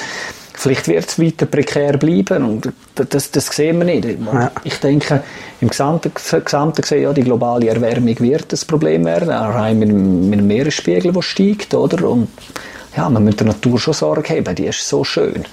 vielleicht 0.57 0.87
wird 0.87 1.07
es 1.07 1.19
weiter 1.19 1.45
prekär 1.45 1.97
bleiben 1.97 2.43
und 2.45 2.71
das, 2.95 3.31
das 3.31 3.47
sehen 3.47 3.77
wir 3.79 3.85
nicht. 3.85 4.05
Ja. 4.05 4.51
Ich 4.63 4.79
denke, 4.79 5.23
im 5.61 5.69
Gesamten, 5.69 6.11
Gesamten 6.13 6.81
gesehen, 6.81 7.03
ja, 7.03 7.13
die 7.13 7.23
globale 7.23 7.67
Erwärmung 7.67 8.19
wird 8.19 8.51
das 8.51 8.65
Problem 8.65 9.05
werden, 9.05 9.31
auch 9.31 9.53
rein 9.53 9.79
mit, 9.79 9.89
mit 9.89 10.39
dem 10.39 10.47
Meeresspiegel, 10.47 11.11
der 11.11 11.21
steigt. 11.21 11.73
Oder? 11.73 12.07
Und 12.07 12.29
ja, 12.95 13.09
man 13.09 13.23
muss 13.23 13.35
der 13.35 13.47
Natur 13.47 13.79
schon 13.79 13.93
Sorge 13.93 14.35
haben, 14.35 14.55
die 14.55 14.65
ist 14.65 14.87
so 14.87 15.03
schön. 15.03 15.45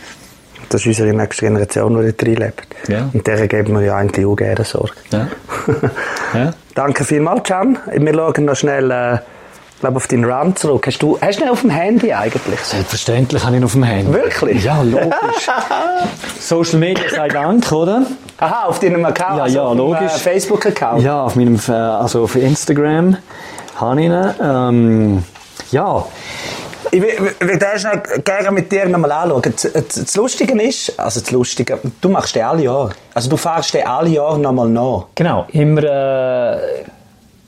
Das 0.68 0.80
ist 0.80 0.86
unsere 0.86 1.12
nächste 1.12 1.46
Generation, 1.46 1.98
die 1.98 2.06
dort 2.06 2.22
reinlebt. 2.22 2.66
Ja. 2.88 3.10
Und 3.12 3.26
der 3.26 3.46
geben 3.48 3.74
wir 3.74 3.82
ja 3.82 3.96
eigentlich 3.96 4.24
auch 4.24 4.36
gerne 4.36 4.64
Sorge. 4.64 4.94
Ja. 5.10 5.28
ja. 6.34 6.54
Danke 6.74 7.04
vielmals, 7.04 7.42
Can. 7.42 7.78
Wir 7.94 8.14
schauen 8.14 8.44
noch 8.44 8.56
schnell 8.56 8.90
äh, 8.90 9.18
glaube 9.82 9.96
auf 9.96 10.06
deinen 10.06 10.24
Run 10.24 10.56
zurück. 10.56 10.86
Hast 10.86 10.98
du, 11.02 11.18
hast 11.20 11.38
du 11.40 11.44
ihn 11.44 11.50
auf 11.50 11.60
dem 11.60 11.70
Handy 11.70 12.12
eigentlich? 12.12 12.60
Selbstverständlich 12.60 13.44
habe 13.44 13.56
ich 13.56 13.60
ihn 13.60 13.64
auf 13.64 13.72
dem 13.72 13.82
Handy. 13.82 14.12
Wirklich? 14.12 14.64
Ja, 14.64 14.80
logisch. 14.80 15.50
Social 16.40 16.78
Media 16.78 17.04
sei 17.10 17.28
Dank, 17.28 17.70
oder? 17.72 18.06
Aha, 18.38 18.66
auf 18.66 18.78
deinem 18.78 19.04
Account? 19.04 19.36
Ja, 19.36 19.42
also 19.42 19.56
ja, 19.56 19.64
auf 19.64 19.72
dem, 19.72 19.78
logisch. 19.78 20.14
Äh, 20.14 20.18
Facebook-Account? 20.18 21.02
Ja, 21.02 21.22
auf 21.24 21.34
meinem, 21.36 21.60
äh, 21.68 21.72
also 21.72 22.22
auf 22.22 22.36
Instagram 22.36 23.16
habe 23.76 24.00
ich 24.00 24.06
ihn. 24.06 24.34
Ähm, 24.40 25.24
ja, 25.72 26.04
Ich 26.92 27.00
den 27.00 27.78
schnell 27.78 28.02
gerne 28.24 28.50
mit 28.52 28.70
dir 28.70 28.88
nochmal 28.88 29.10
anschauen. 29.12 29.42
Das, 29.42 29.72
das, 29.72 29.88
das 29.88 30.14
Lustige 30.16 30.62
ist, 30.62 30.98
also 30.98 31.20
das 31.20 31.30
Lustige, 31.32 31.78
du 32.00 32.08
machst 32.08 32.36
den 32.36 32.44
alle 32.44 32.62
Jahre. 32.62 32.90
Also 33.14 33.30
du 33.30 33.36
fährst 33.36 33.74
den 33.74 33.86
alle 33.86 34.10
Jahre 34.10 34.38
nochmal 34.38 34.68
nach. 34.68 35.06
genau. 35.14 35.46
Immer, 35.50 35.82
äh, 35.82 36.84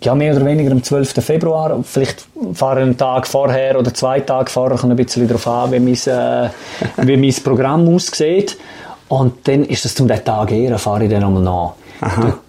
ja, 0.05 0.15
mehr 0.15 0.35
oder 0.37 0.45
weniger 0.45 0.71
am 0.73 0.83
12. 0.83 1.13
Februar. 1.25 1.79
Vielleicht 1.85 2.27
fahre 2.55 2.81
ich 2.81 2.87
einen 2.87 2.97
Tag 2.97 3.27
vorher 3.27 3.79
oder 3.79 3.93
zwei 3.95 4.21
Tage 4.21 4.51
vorher, 4.51 4.83
ein 4.83 4.97
bisschen 4.97 5.27
darauf 5.27 5.47
an, 5.47 5.73
wie 5.73 5.81
mein, 5.81 5.95
äh, 5.95 6.49
wie 6.99 7.17
mein 7.17 7.35
Programm 7.43 7.93
aussieht. 7.95 8.57
Und 9.09 9.47
dann 9.49 9.65
ist 9.65 9.85
es 9.85 9.95
zum 9.95 10.09
den 10.09 10.25
Tag 10.25 10.51
eher, 10.53 10.79
fahre 10.79 11.05
ich 11.05 11.11
dann 11.11 11.21
nochmal 11.23 11.43
nach. 11.43 11.73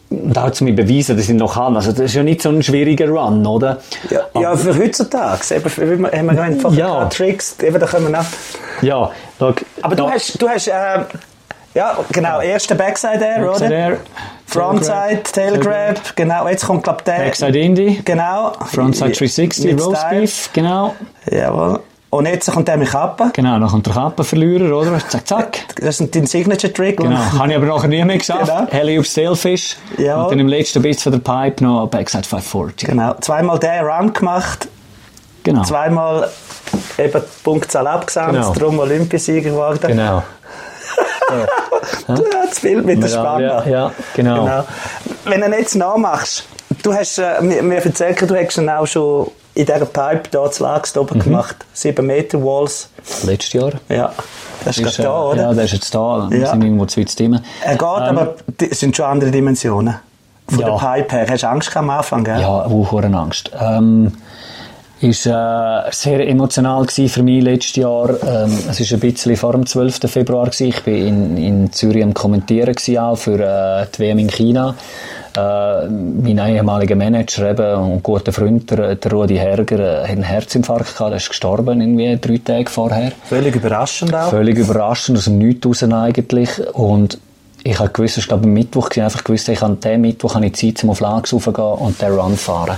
Und 0.09 0.37
auch 0.37 0.51
zu 0.51 0.63
mir 0.63 0.73
beweisen, 0.75 1.17
dass 1.17 1.27
ich 1.27 1.35
noch 1.35 1.55
kann. 1.55 1.75
Also 1.75 1.91
das 1.91 2.01
ist 2.01 2.13
ja 2.13 2.23
nicht 2.23 2.41
so 2.41 2.49
ein 2.49 2.61
schwieriger 2.63 3.09
Run, 3.09 3.45
oder? 3.45 3.79
Ja, 4.09 4.21
ja 4.39 4.55
für 4.55 4.77
heutzutage. 4.77 5.55
Eben, 5.55 5.69
für, 5.69 5.99
wir- 5.99 6.11
haben 6.11 6.25
wir 6.31 6.41
einfach 6.41 6.71
Ja. 6.73 7.05
Tricks, 7.05 7.57
eben, 7.61 7.79
da 7.79 7.85
kommen 7.87 8.05
wir 8.05 8.11
nach. 8.11 8.25
Ja, 8.81 9.09
schau, 9.39 9.53
Aber 9.81 9.95
du 9.95 10.03
da- 10.03 10.11
hast, 10.11 10.41
du 10.41 10.47
hast, 10.47 10.67
äh, 10.67 10.71
ja, 11.75 11.97
genau, 12.11 12.41
erster 12.41 12.73
Backside 12.75 13.23
Air, 13.23 13.41
Backside 13.45 13.65
oder? 13.67 13.75
Air, 13.75 13.97
Frontside, 14.47 15.21
Tail 15.31 15.59
Grab, 15.59 16.15
genau, 16.15 16.47
jetzt 16.47 16.65
kommt, 16.65 16.83
glaub 16.83 17.03
der. 17.05 17.17
Backside 17.17 17.59
Indie, 17.59 18.01
Genau. 18.05 18.53
Frontside 18.71 19.11
360, 19.11 19.65
Mit 19.65 19.85
Roast. 19.85 20.09
Beef, 20.09 20.49
genau. 20.53 20.95
Jawohl. 21.29 21.79
Und 22.11 22.27
jetzt 22.27 22.49
kommt 22.49 22.67
der 22.69 22.77
mit 22.77 22.89
Kappe. 22.89 23.31
Genau, 23.33 23.59
dann 23.59 23.67
kommt 23.67 23.85
der 23.87 23.93
Kappenverlierer, 23.93 24.73
oder? 24.77 24.97
Zack, 25.09 25.27
zack. 25.27 25.59
Das 25.81 25.99
ist 25.99 26.15
dein 26.15 26.25
Signature-Trick. 26.25 26.95
Genau, 26.97 27.17
habe 27.17 27.49
ich 27.49 27.57
aber 27.57 27.65
nachher 27.65 27.89
nie 27.89 28.05
mehr 28.05 28.17
geschafft. 28.17 28.45
Genau. 28.45 28.67
Heli 28.71 28.97
auf 28.99 29.07
Sailfish. 29.07 29.75
Jawohl. 29.97 30.23
Und 30.23 30.31
dann 30.31 30.39
im 30.39 30.47
letzten 30.47 30.81
Bit 30.81 31.01
von 31.01 31.11
der 31.11 31.19
Pipe 31.19 31.61
noch 31.61 31.87
Backside 31.89 32.23
540. 32.23 32.87
Genau. 32.87 33.15
Zweimal 33.19 33.59
den 33.59 33.83
Run 33.83 34.13
gemacht, 34.13 34.69
Genau. 35.43 35.63
zweimal 35.63 36.29
eben 36.97 37.11
die 37.21 37.43
Punktzahl 37.43 37.85
abgesandt, 37.87 38.31
Genau. 38.33 38.53
darum 38.53 38.79
Olympiasieger 38.79 39.49
geworden. 39.49 39.79
Genau. 39.87 40.23
Ja, 42.07 42.15
das 42.47 42.59
Bild 42.59 42.85
mit 42.85 43.01
der 43.01 43.07
Spanne. 43.07 43.63
Ja, 43.67 43.91
genau. 44.15 44.43
Genau. 44.45 44.63
Wenn 45.25 45.41
du 45.41 45.57
jetzt 45.57 45.75
nachmachst, 45.75 46.45
du 46.83 46.93
hast 46.93 47.17
äh, 47.17 47.41
mir, 47.41 47.61
mir 47.63 47.83
erzählt, 47.83 48.21
du 48.29 48.35
hast 48.35 48.57
ihn 48.57 48.69
auch 48.69 48.85
schon 48.85 49.31
in 49.55 49.65
dieser 49.65 49.85
Pipe 49.85 50.23
hier 50.31 50.51
zu 50.51 50.63
Lagst 50.63 50.95
Mhm. 50.95 51.01
oben 51.01 51.19
gemacht. 51.19 51.55
7 51.73 52.05
Meter 52.05 52.41
Walls. 52.43 52.89
Letztes 53.23 53.53
Jahr. 53.53 53.71
Ja. 53.89 54.11
Das 54.63 54.77
ist, 54.77 54.85
Ist, 54.85 54.97
gerade 54.97 55.07
da, 55.07 55.17
äh, 55.17 55.31
oder? 55.33 55.41
Ja, 55.43 55.53
der 55.53 55.63
ist 55.65 55.73
jetzt 55.73 55.93
da. 55.95 56.27
Wir 56.29 56.39
Ja. 56.39 56.51
sind 56.51 56.63
irgendwo 56.63 56.85
zu 56.85 56.99
weit 56.99 57.11
stimmen. 57.11 57.43
er 57.63 57.73
geht, 57.73 57.81
aber 57.83 58.35
die- 58.59 58.71
es 58.71 58.79
sind 58.79 58.95
schon 58.95 59.05
andere 59.05 59.31
Dimensionen. 59.31 59.95
Von 60.47 60.59
Ja. 60.59 60.69
der 60.71 60.77
Pipe 60.77 61.15
her. 61.15 61.25
Hast 61.29 61.43
du 61.43 61.47
Angst 61.49 61.75
am 61.77 61.89
Anfang, 61.89 62.23
gell? 62.23 62.39
Ja, 62.39 62.47
auch 62.65 62.93
Angst. 63.03 63.51
Ähm, 63.59 64.13
ist 65.01 65.25
äh, 65.25 65.31
sehr 65.91 66.27
emotional 66.27 66.87
für 66.87 67.23
mich 67.23 67.43
letztes 67.43 67.75
Jahr. 67.75 68.09
Ähm, 68.09 68.57
es 68.69 68.79
ist 68.79 68.93
ein 68.93 68.99
bisschen 68.99 69.35
vor 69.35 69.51
dem 69.51 69.65
12. 69.65 69.99
Februar 70.09 70.45
gewesen. 70.45 70.67
Ich 70.67 70.83
bin 70.83 70.95
in, 70.95 71.37
in 71.37 71.71
Zürich 71.73 72.03
am 72.03 72.13
Kommentieren 72.13 72.73
gewesen, 72.73 72.97
auch 72.97 73.17
für 73.17 73.39
äh, 73.39 73.85
die 73.93 73.99
WM 73.99 74.19
in 74.19 74.29
China. 74.29 74.75
Äh, 75.35 75.87
mein 75.89 76.37
ehemaliger 76.37 76.95
Manager 76.95 77.51
eben, 77.51 77.91
und 77.91 78.03
guter 78.03 78.31
Freund, 78.31 78.71
der, 78.71 78.95
der 78.95 79.11
Rudi 79.11 79.35
Herger, 79.35 79.79
äh, 79.79 80.03
hat 80.03 80.11
einen 80.11 80.23
Herzinfarkt 80.23 80.93
gehabt. 80.93 81.11
Der 81.11 81.17
ist 81.17 81.27
gestorben 81.27 81.81
irgendwie 81.81 82.17
drei 82.19 82.37
Tage 82.37 82.69
vorher. 82.69 83.11
Völlig 83.25 83.55
überraschend 83.55 84.15
auch. 84.15 84.29
Völlig 84.29 84.57
überraschend, 84.57 85.17
aus 85.17 85.25
dem 85.25 85.39
Nichts 85.39 85.67
raus 85.67 85.83
eigentlich. 85.83 86.49
Und 86.73 87.19
ich 87.67 87.79
habe 87.79 87.89
gewusst, 87.89 88.17
war 88.17 88.23
glaube 88.25 88.43
ich 88.43 88.47
am 88.47 88.53
Mittwoch, 88.53 88.89
gewesen, 88.89 89.05
einfach 89.05 89.23
gewusst, 89.23 89.49
ich 89.49 89.61
an 89.63 89.79
dem 89.79 90.01
Mittwoch 90.01 90.35
habe 90.35 90.45
ich 90.45 90.53
Zeit, 90.53 90.83
um 90.83 90.91
auf 90.91 90.99
Lags 90.99 91.33
raufzugehen 91.33 91.67
und 91.67 91.99
den 91.99 92.11
Run 92.11 92.37
fahren. 92.37 92.77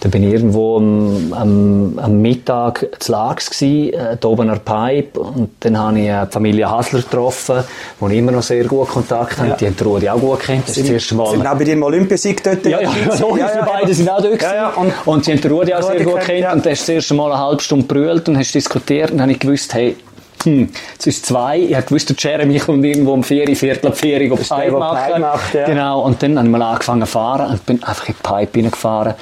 Dann 0.00 0.10
bin 0.10 0.24
ich 0.24 0.32
irgendwo 0.32 0.78
am, 0.78 1.32
am, 1.32 1.98
am 2.00 2.20
Mittag 2.20 2.88
zu 2.98 3.12
Lags 3.12 3.48
gsi, 3.48 3.90
äh, 3.90 4.16
da 4.18 4.28
oben 4.28 4.50
an 4.50 4.56
der 4.56 4.72
Pipe, 4.72 5.20
und 5.20 5.50
dann 5.60 5.78
habe 5.78 6.00
ich 6.00 6.08
äh, 6.08 6.26
die 6.26 6.32
Familie 6.32 6.68
Hasler 6.68 7.02
getroffen, 7.02 7.62
wo 8.00 8.08
ich 8.08 8.18
immer 8.18 8.32
noch 8.32 8.42
sehr 8.42 8.64
gut 8.64 8.88
Kontakt 8.88 9.38
habe. 9.38 9.50
Ja. 9.50 9.56
Die 9.56 9.66
haben 9.66 9.76
die 9.76 9.84
Rudi 9.84 10.08
auch 10.08 10.18
gut 10.18 10.40
kennt. 10.40 10.68
Das 10.68 10.76
ist 10.76 10.86
das 10.86 10.90
erste 10.90 11.14
Mal. 11.14 11.30
Sind 11.30 11.46
auch 11.46 11.56
bei 11.56 11.62
dir 11.62 11.74
im 11.74 11.84
Olympiasieg 11.84 12.42
dort? 12.42 12.66
Ja, 12.66 12.80
ja, 12.80 12.90
ja, 12.90 13.18
logisch, 13.20 13.44
wir 13.54 13.62
beide 13.64 13.94
sind 13.94 14.10
auch 14.10 14.20
dort 14.20 14.42
Ja, 14.42 14.54
ja, 14.54 14.70
gewesen. 14.70 14.92
und- 15.06 15.14
und, 15.14 15.24
sie 15.24 15.32
haben 15.34 15.40
den 15.40 15.52
Rudi 15.52 15.72
auch 15.72 15.82
Rudi 15.84 15.98
sehr 15.98 16.04
gut 16.04 16.14
kennt, 16.14 16.26
kennt 16.26 16.40
ja. 16.40 16.52
und 16.52 16.64
der 16.64 16.72
ist 16.72 16.80
das 16.80 16.88
erste 16.88 17.14
Mal 17.14 17.30
eine 17.30 17.40
halbe 17.40 17.62
Stunde 17.62 17.86
brüllt 17.86 18.28
und 18.28 18.36
hast 18.36 18.52
diskutiert 18.52 19.12
und 19.12 19.18
dann 19.18 19.22
habe 19.28 19.32
ich 19.32 19.38
gewusst, 19.38 19.72
hey, 19.72 19.94
hm, 20.44 20.70
es 20.98 21.06
ist 21.06 21.26
zwei, 21.26 21.58
ich 21.58 21.74
habe 21.74 21.86
gewusst, 21.86 22.08
der 22.08 22.16
Jeremy 22.18 22.58
kommt 22.58 22.84
irgendwo 22.84 23.12
um 23.12 23.22
vier, 23.22 23.46
viertel 23.56 23.92
vier 23.92 24.32
auf 24.32 24.40
ist 24.40 24.50
der, 24.50 24.56
Pipe 24.56 24.72
machen. 24.72 25.06
Pipe 25.06 25.18
macht, 25.20 25.54
ja. 25.54 25.66
Genau, 25.66 26.00
und 26.02 26.22
dann 26.22 26.38
habe 26.38 26.46
ich 26.46 26.52
mal 26.52 26.62
angefangen 26.62 27.00
zu 27.02 27.06
fahren 27.06 27.50
und 27.52 27.66
bin 27.66 27.82
einfach 27.82 28.08
in 28.08 28.14
die 28.14 28.22
Pipe 28.22 28.58
reingefahren. 28.58 29.14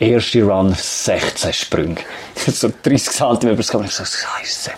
Erste 0.00 0.44
Run, 0.44 0.74
16 0.74 1.52
Sprünge. 1.52 1.96
so 2.46 2.70
30 2.82 3.10
Zentimeter 3.10 3.46
über 3.48 3.56
das 3.56 3.74
Ich 3.74 3.90
so, 3.90 4.04
Scheiße. 4.04 4.70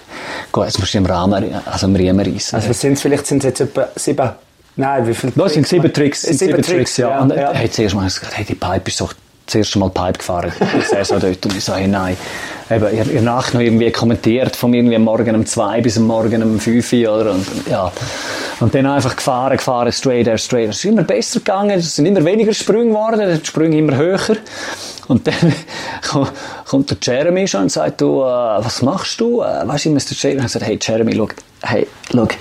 Gut, 0.51 0.65
jetzt 0.65 0.79
musst 0.79 0.95
du 0.95 0.99
im 0.99 1.07
Rahmen, 1.07 1.61
also 1.67 1.87
im 1.87 1.95
Riemen 1.95 2.21
reissen. 2.21 2.57
Also 2.57 2.71
was 2.71 2.81
sind 2.81 2.95
es? 2.95 3.03
Vielleicht 3.03 3.27
sind 3.27 3.39
es 3.39 3.45
jetzt 3.45 3.61
etwa 3.61 3.89
sieben... 3.97 4.31
Nein, 4.77 5.07
wie 5.07 5.13
viel? 5.13 5.31
Das 5.35 5.53
sind 5.53 5.69
sieben 5.69 5.93
Tricks. 5.93 6.23
Sind 6.23 6.39
Sieben 6.39 6.53
sieben 6.53 6.63
Tricks, 6.63 6.95
Tricks, 6.95 6.97
ja. 6.97 7.11
ja, 7.11 7.21
Und 7.21 7.37
ja. 7.37 7.53
hat 7.53 7.73
zuerst 7.73 7.95
mal 7.95 8.05
gesagt, 8.05 8.39
hey, 8.39 8.47
die 8.47 8.55
Pipe 8.55 8.89
ist 8.89 9.01
doch 9.01 9.13
das 9.51 9.57
erste 9.57 9.79
Mal 9.79 9.91
Pipe 9.91 10.19
gefahren, 10.19 10.53
die 10.59 10.83
Saison 10.83 11.21
dort, 11.21 11.45
und 11.45 11.57
ich 11.57 11.65
so, 11.65 11.75
hey, 11.75 11.89
nein. 11.89 12.17
Eben, 12.71 12.95
ihr, 12.95 13.07
ihr 13.07 13.23
Nacht 13.23 13.53
noch 13.53 13.61
irgendwie 13.61 13.91
kommentiert, 13.91 14.55
von 14.55 14.73
irgendwie 14.73 14.97
Morgen 14.99 15.35
um 15.35 15.45
zwei 15.45 15.81
bis 15.81 15.99
Morgen 15.99 16.43
um 16.43 16.61
fünf, 16.61 16.93
oder, 16.93 17.33
und, 17.33 17.47
ja. 17.69 17.91
Und 18.61 18.75
dann 18.75 18.87
einfach 18.87 19.17
gefahren, 19.17 19.57
gefahren, 19.57 19.91
straight 19.91 20.29
air, 20.29 20.39
straight 20.39 20.65
air. 20.65 20.71
Es 20.71 20.79
ist 20.79 20.85
immer 20.85 21.03
besser 21.03 21.41
gegangen, 21.41 21.79
es 21.79 21.97
sind 21.97 22.07
immer 22.07 22.25
weniger 22.25 22.55
Sprünge 22.55 22.91
geworden, 22.91 23.41
die 23.41 23.45
Sprünge 23.45 23.77
immer 23.77 23.97
höher. 23.97 24.37
Und 25.09 25.27
dann 25.27 25.53
kommt 26.69 26.91
der 26.91 26.99
Jeremy 27.03 27.49
schon 27.49 27.63
und 27.63 27.73
sagt, 27.73 28.01
du, 28.01 28.21
äh, 28.21 28.25
was 28.25 28.83
machst 28.83 29.21
du? 29.21 29.43
Äh, 29.43 29.67
weißt 29.67 29.87
du, 29.87 29.91
Mr. 29.91 30.13
Jeremy? 30.13 30.41
Und 30.41 30.47
ich 30.47 30.53
sagt, 30.53 30.65
hey, 30.65 30.79
Jeremy, 30.81 31.13
look, 31.13 31.35
hey, 31.63 31.87
look, 32.13 32.37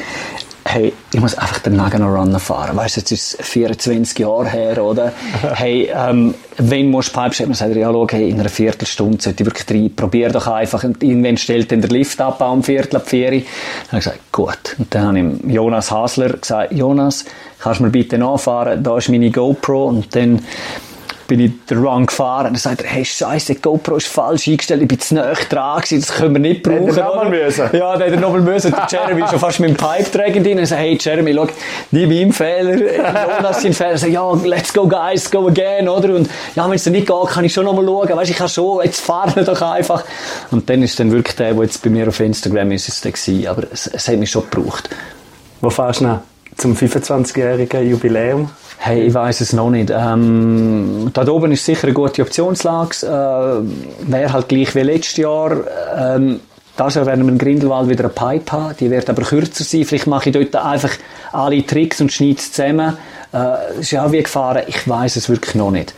hey, 0.69 0.93
ich 1.11 1.19
muss 1.19 1.35
einfach 1.35 1.59
den 1.59 1.75
Nagano 1.75 2.13
Run 2.13 2.39
fahren. 2.39 2.77
Weißt 2.77 2.95
du, 2.95 2.99
jetzt 3.01 3.11
ist 3.11 3.39
es 3.39 3.47
24 3.47 4.19
Jahre 4.19 4.47
her, 4.47 4.83
oder? 4.83 5.11
hey, 5.55 5.89
ähm, 5.91 6.35
wenn 6.57 6.91
musst 6.91 7.15
du 7.15 7.19
Pipe? 7.19 7.35
Dann 7.39 7.55
sagt 7.55 7.71
er, 7.71 7.77
ja, 7.77 7.91
schau, 7.91 8.07
hey, 8.11 8.29
in 8.29 8.39
einer 8.39 8.49
Viertelstunde 8.49 9.19
sollte 9.19 9.43
ich 9.43 9.49
wirklich 9.49 9.69
rein. 9.69 9.95
Probier 9.95 10.29
doch 10.29 10.45
einfach. 10.45 10.83
Und 10.83 11.01
irgendwann 11.01 11.37
stellt 11.37 11.71
dann 11.71 11.81
der 11.81 11.89
Lift 11.89 12.21
ab 12.21 12.39
am 12.43 12.61
Viertel 12.61 12.97
ab 12.97 13.09
vier. 13.09 13.31
Dann 13.31 13.41
habe 13.87 13.97
ich 13.97 14.03
gesagt, 14.03 14.31
gut. 14.31 14.75
Und 14.77 14.93
dann 14.93 15.07
habe 15.07 15.19
ich 15.19 15.53
Jonas 15.53 15.89
Hasler 15.89 16.33
gesagt, 16.33 16.71
Jonas, 16.71 17.25
kannst 17.59 17.79
du 17.79 17.85
mir 17.85 17.89
bitte 17.89 18.19
nachfahren? 18.19 18.83
Da 18.83 18.97
ist 18.97 19.09
meine 19.09 19.31
GoPro. 19.31 19.87
Und 19.87 20.15
dann 20.15 20.39
bin 21.29 21.39
ich 21.39 21.51
den 21.69 21.85
Run 21.85 22.07
gefahren 22.07 22.47
und 22.47 22.53
dann 22.53 22.59
sagt 22.59 22.81
er, 22.81 22.89
hey, 22.89 23.05
scheiße, 23.05 23.53
die 23.53 23.61
GoPro 23.61 23.95
ist 23.97 24.07
falsch 24.07 24.47
eingestellt, 24.47 24.81
ich 24.81 24.87
bin 24.87 24.99
zu 24.99 25.15
nahe 25.15 25.35
dran 25.47 25.79
gewesen, 25.79 26.01
das 26.01 26.17
können 26.17 26.33
wir 26.33 26.39
nicht 26.41 26.63
brauchen. 26.63 26.87
Hätte 26.87 26.99
nochmal 26.99 27.29
müssen? 27.29 27.69
Ja, 27.71 27.95
der 27.95 28.07
hätte 28.07 28.17
nochmal 28.17 28.41
müssen. 28.41 28.71
Der 28.71 28.87
Jeremy 28.89 29.21
ist 29.21 29.29
schon 29.29 29.39
fast 29.39 29.59
mit 29.59 29.69
dem 29.69 29.77
Pipe 29.77 30.09
drin 30.09 30.59
und 30.59 30.65
sagt, 30.65 30.81
hey, 30.81 30.97
Jeremy, 30.99 31.33
schau, 31.33 31.47
nie 31.91 32.07
mein 32.07 32.33
Fehler, 32.33 32.75
Jonas 33.37 33.61
sein 33.61 33.73
Fehler. 33.73 33.91
Er 33.91 33.97
sagt, 33.99 34.11
ja, 34.11 34.33
let's 34.43 34.73
go 34.73 34.87
guys, 34.87 35.29
go 35.29 35.47
again, 35.47 35.87
oder? 35.87 36.15
Und 36.15 36.29
ja, 36.55 36.65
wenn 36.67 36.73
es 36.75 36.85
nicht 36.87 37.07
geht, 37.07 37.27
kann 37.29 37.45
ich 37.45 37.53
schon 37.53 37.65
nochmal 37.65 37.85
schauen, 37.85 38.09
weißt, 38.09 38.31
ich 38.31 38.37
kann 38.37 38.49
schon, 38.49 38.83
jetzt 38.83 38.99
fahren 38.99 39.31
wir 39.35 39.43
doch 39.43 39.61
einfach. 39.61 40.03
Und 40.49 40.67
dann 40.69 40.81
ist 40.81 40.99
dann 40.99 41.11
wirklich 41.11 41.35
der, 41.35 41.53
der 41.53 41.63
jetzt 41.63 41.83
bei 41.83 41.91
mir 41.91 42.07
auf 42.07 42.19
Instagram 42.19 42.71
ist, 42.71 42.87
ist 42.89 43.05
der 43.05 43.11
gewesen. 43.11 43.47
aber 43.47 43.63
es, 43.71 43.85
es 43.87 44.07
hat 44.07 44.17
mich 44.17 44.31
schon 44.31 44.49
gebraucht. 44.49 44.89
Wo 45.61 45.69
fährst 45.69 46.01
du 46.01 46.05
noch? 46.05 46.19
Zum 46.57 46.75
25-jährigen 46.75 47.87
Jubiläum? 47.87 48.49
Hey, 48.81 49.07
ich 49.07 49.13
weiß 49.13 49.41
es 49.41 49.51
noch 49.51 49.69
nicht. 49.69 49.91
Ähm, 49.93 51.11
da 51.13 51.27
oben 51.27 51.51
ist 51.51 51.65
sicher 51.65 51.83
eine 51.87 51.93
gute 51.93 52.21
Optionslage. 52.21 53.05
Äh, 53.05 54.09
Wäre 54.09 54.31
halt 54.31 54.47
gleich 54.47 54.73
wie 54.73 54.79
letztes 54.79 55.17
Jahr. 55.17 55.51
Ähm, 55.97 56.39
das 56.77 56.95
Jahr 56.95 57.05
werden 57.05 57.25
wir 57.25 57.33
in 57.33 57.37
Grindelwald 57.37 57.89
wieder 57.89 58.05
eine 58.05 58.13
Pipe 58.13 58.51
haben. 58.53 58.75
Die 58.79 58.89
wird 58.89 59.09
aber 59.09 59.23
kürzer 59.23 59.65
sein. 59.65 59.83
Vielleicht 59.83 60.07
mache 60.07 60.29
ich 60.29 60.33
dort 60.33 60.55
einfach 60.55 60.91
alle 61.33 61.65
Tricks 61.65 61.99
und 61.99 62.13
schneide 62.13 62.37
es 62.37 62.53
zusammen. 62.53 62.97
Äh, 63.33 63.81
ist 63.81 63.91
ja 63.91 64.05
auch 64.05 64.13
wie 64.13 64.23
gefahren. 64.23 64.63
Ich 64.65 64.87
weiß 64.87 65.17
es 65.17 65.27
wirklich 65.27 65.55
noch 65.55 65.71
nicht. 65.71 65.93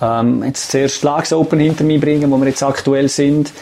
Ähm, 0.00 0.44
jetzt 0.44 0.70
zuerst 0.70 1.02
Lags 1.02 1.32
Open 1.32 1.58
hinter 1.58 1.82
mir 1.82 2.00
bringen, 2.00 2.30
wo 2.30 2.38
wir 2.38 2.46
jetzt 2.46 2.62
aktuell 2.62 3.08
sind. 3.08 3.52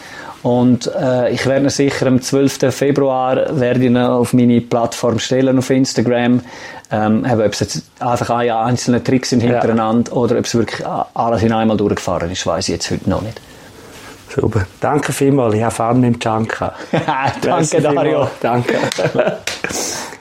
Und 0.41 0.89
äh, 0.95 1.31
ich 1.31 1.45
werde 1.45 1.69
sicher 1.69 2.07
am 2.07 2.21
12. 2.21 2.73
Februar 2.73 3.59
werde 3.59 3.85
ich 3.85 3.97
auf 3.97 4.33
meine 4.33 4.61
Plattform 4.61 5.19
stellen 5.19 5.57
auf 5.57 5.69
Instagram. 5.69 6.41
Ähm, 6.91 7.25
ob 7.29 7.53
es 7.53 7.59
jetzt 7.59 7.83
einfach 7.99 8.29
einzelne 8.31 9.03
Tricks 9.03 9.29
sind 9.29 9.41
hintereinander 9.41 10.11
ja. 10.11 10.17
oder 10.17 10.37
ob 10.39 10.45
es 10.45 10.55
wirklich 10.55 10.87
alles 10.87 11.43
in 11.43 11.51
einmal 11.51 11.77
durchgefahren 11.77 12.31
ist, 12.31 12.45
weiß 12.47 12.69
ich 12.69 12.73
jetzt 12.73 12.89
heute 12.89 13.09
noch 13.09 13.21
nicht. 13.21 13.39
Super. 14.33 14.65
Danke 14.79 15.11
vielmals. 15.11 15.55
Ich 15.55 15.63
habe 15.63 15.73
Fun 15.73 16.01
mit 16.01 16.23
dem. 16.23 16.47
Danke, 17.41 17.81
Dario. 17.81 18.29
Danke. 18.41 18.77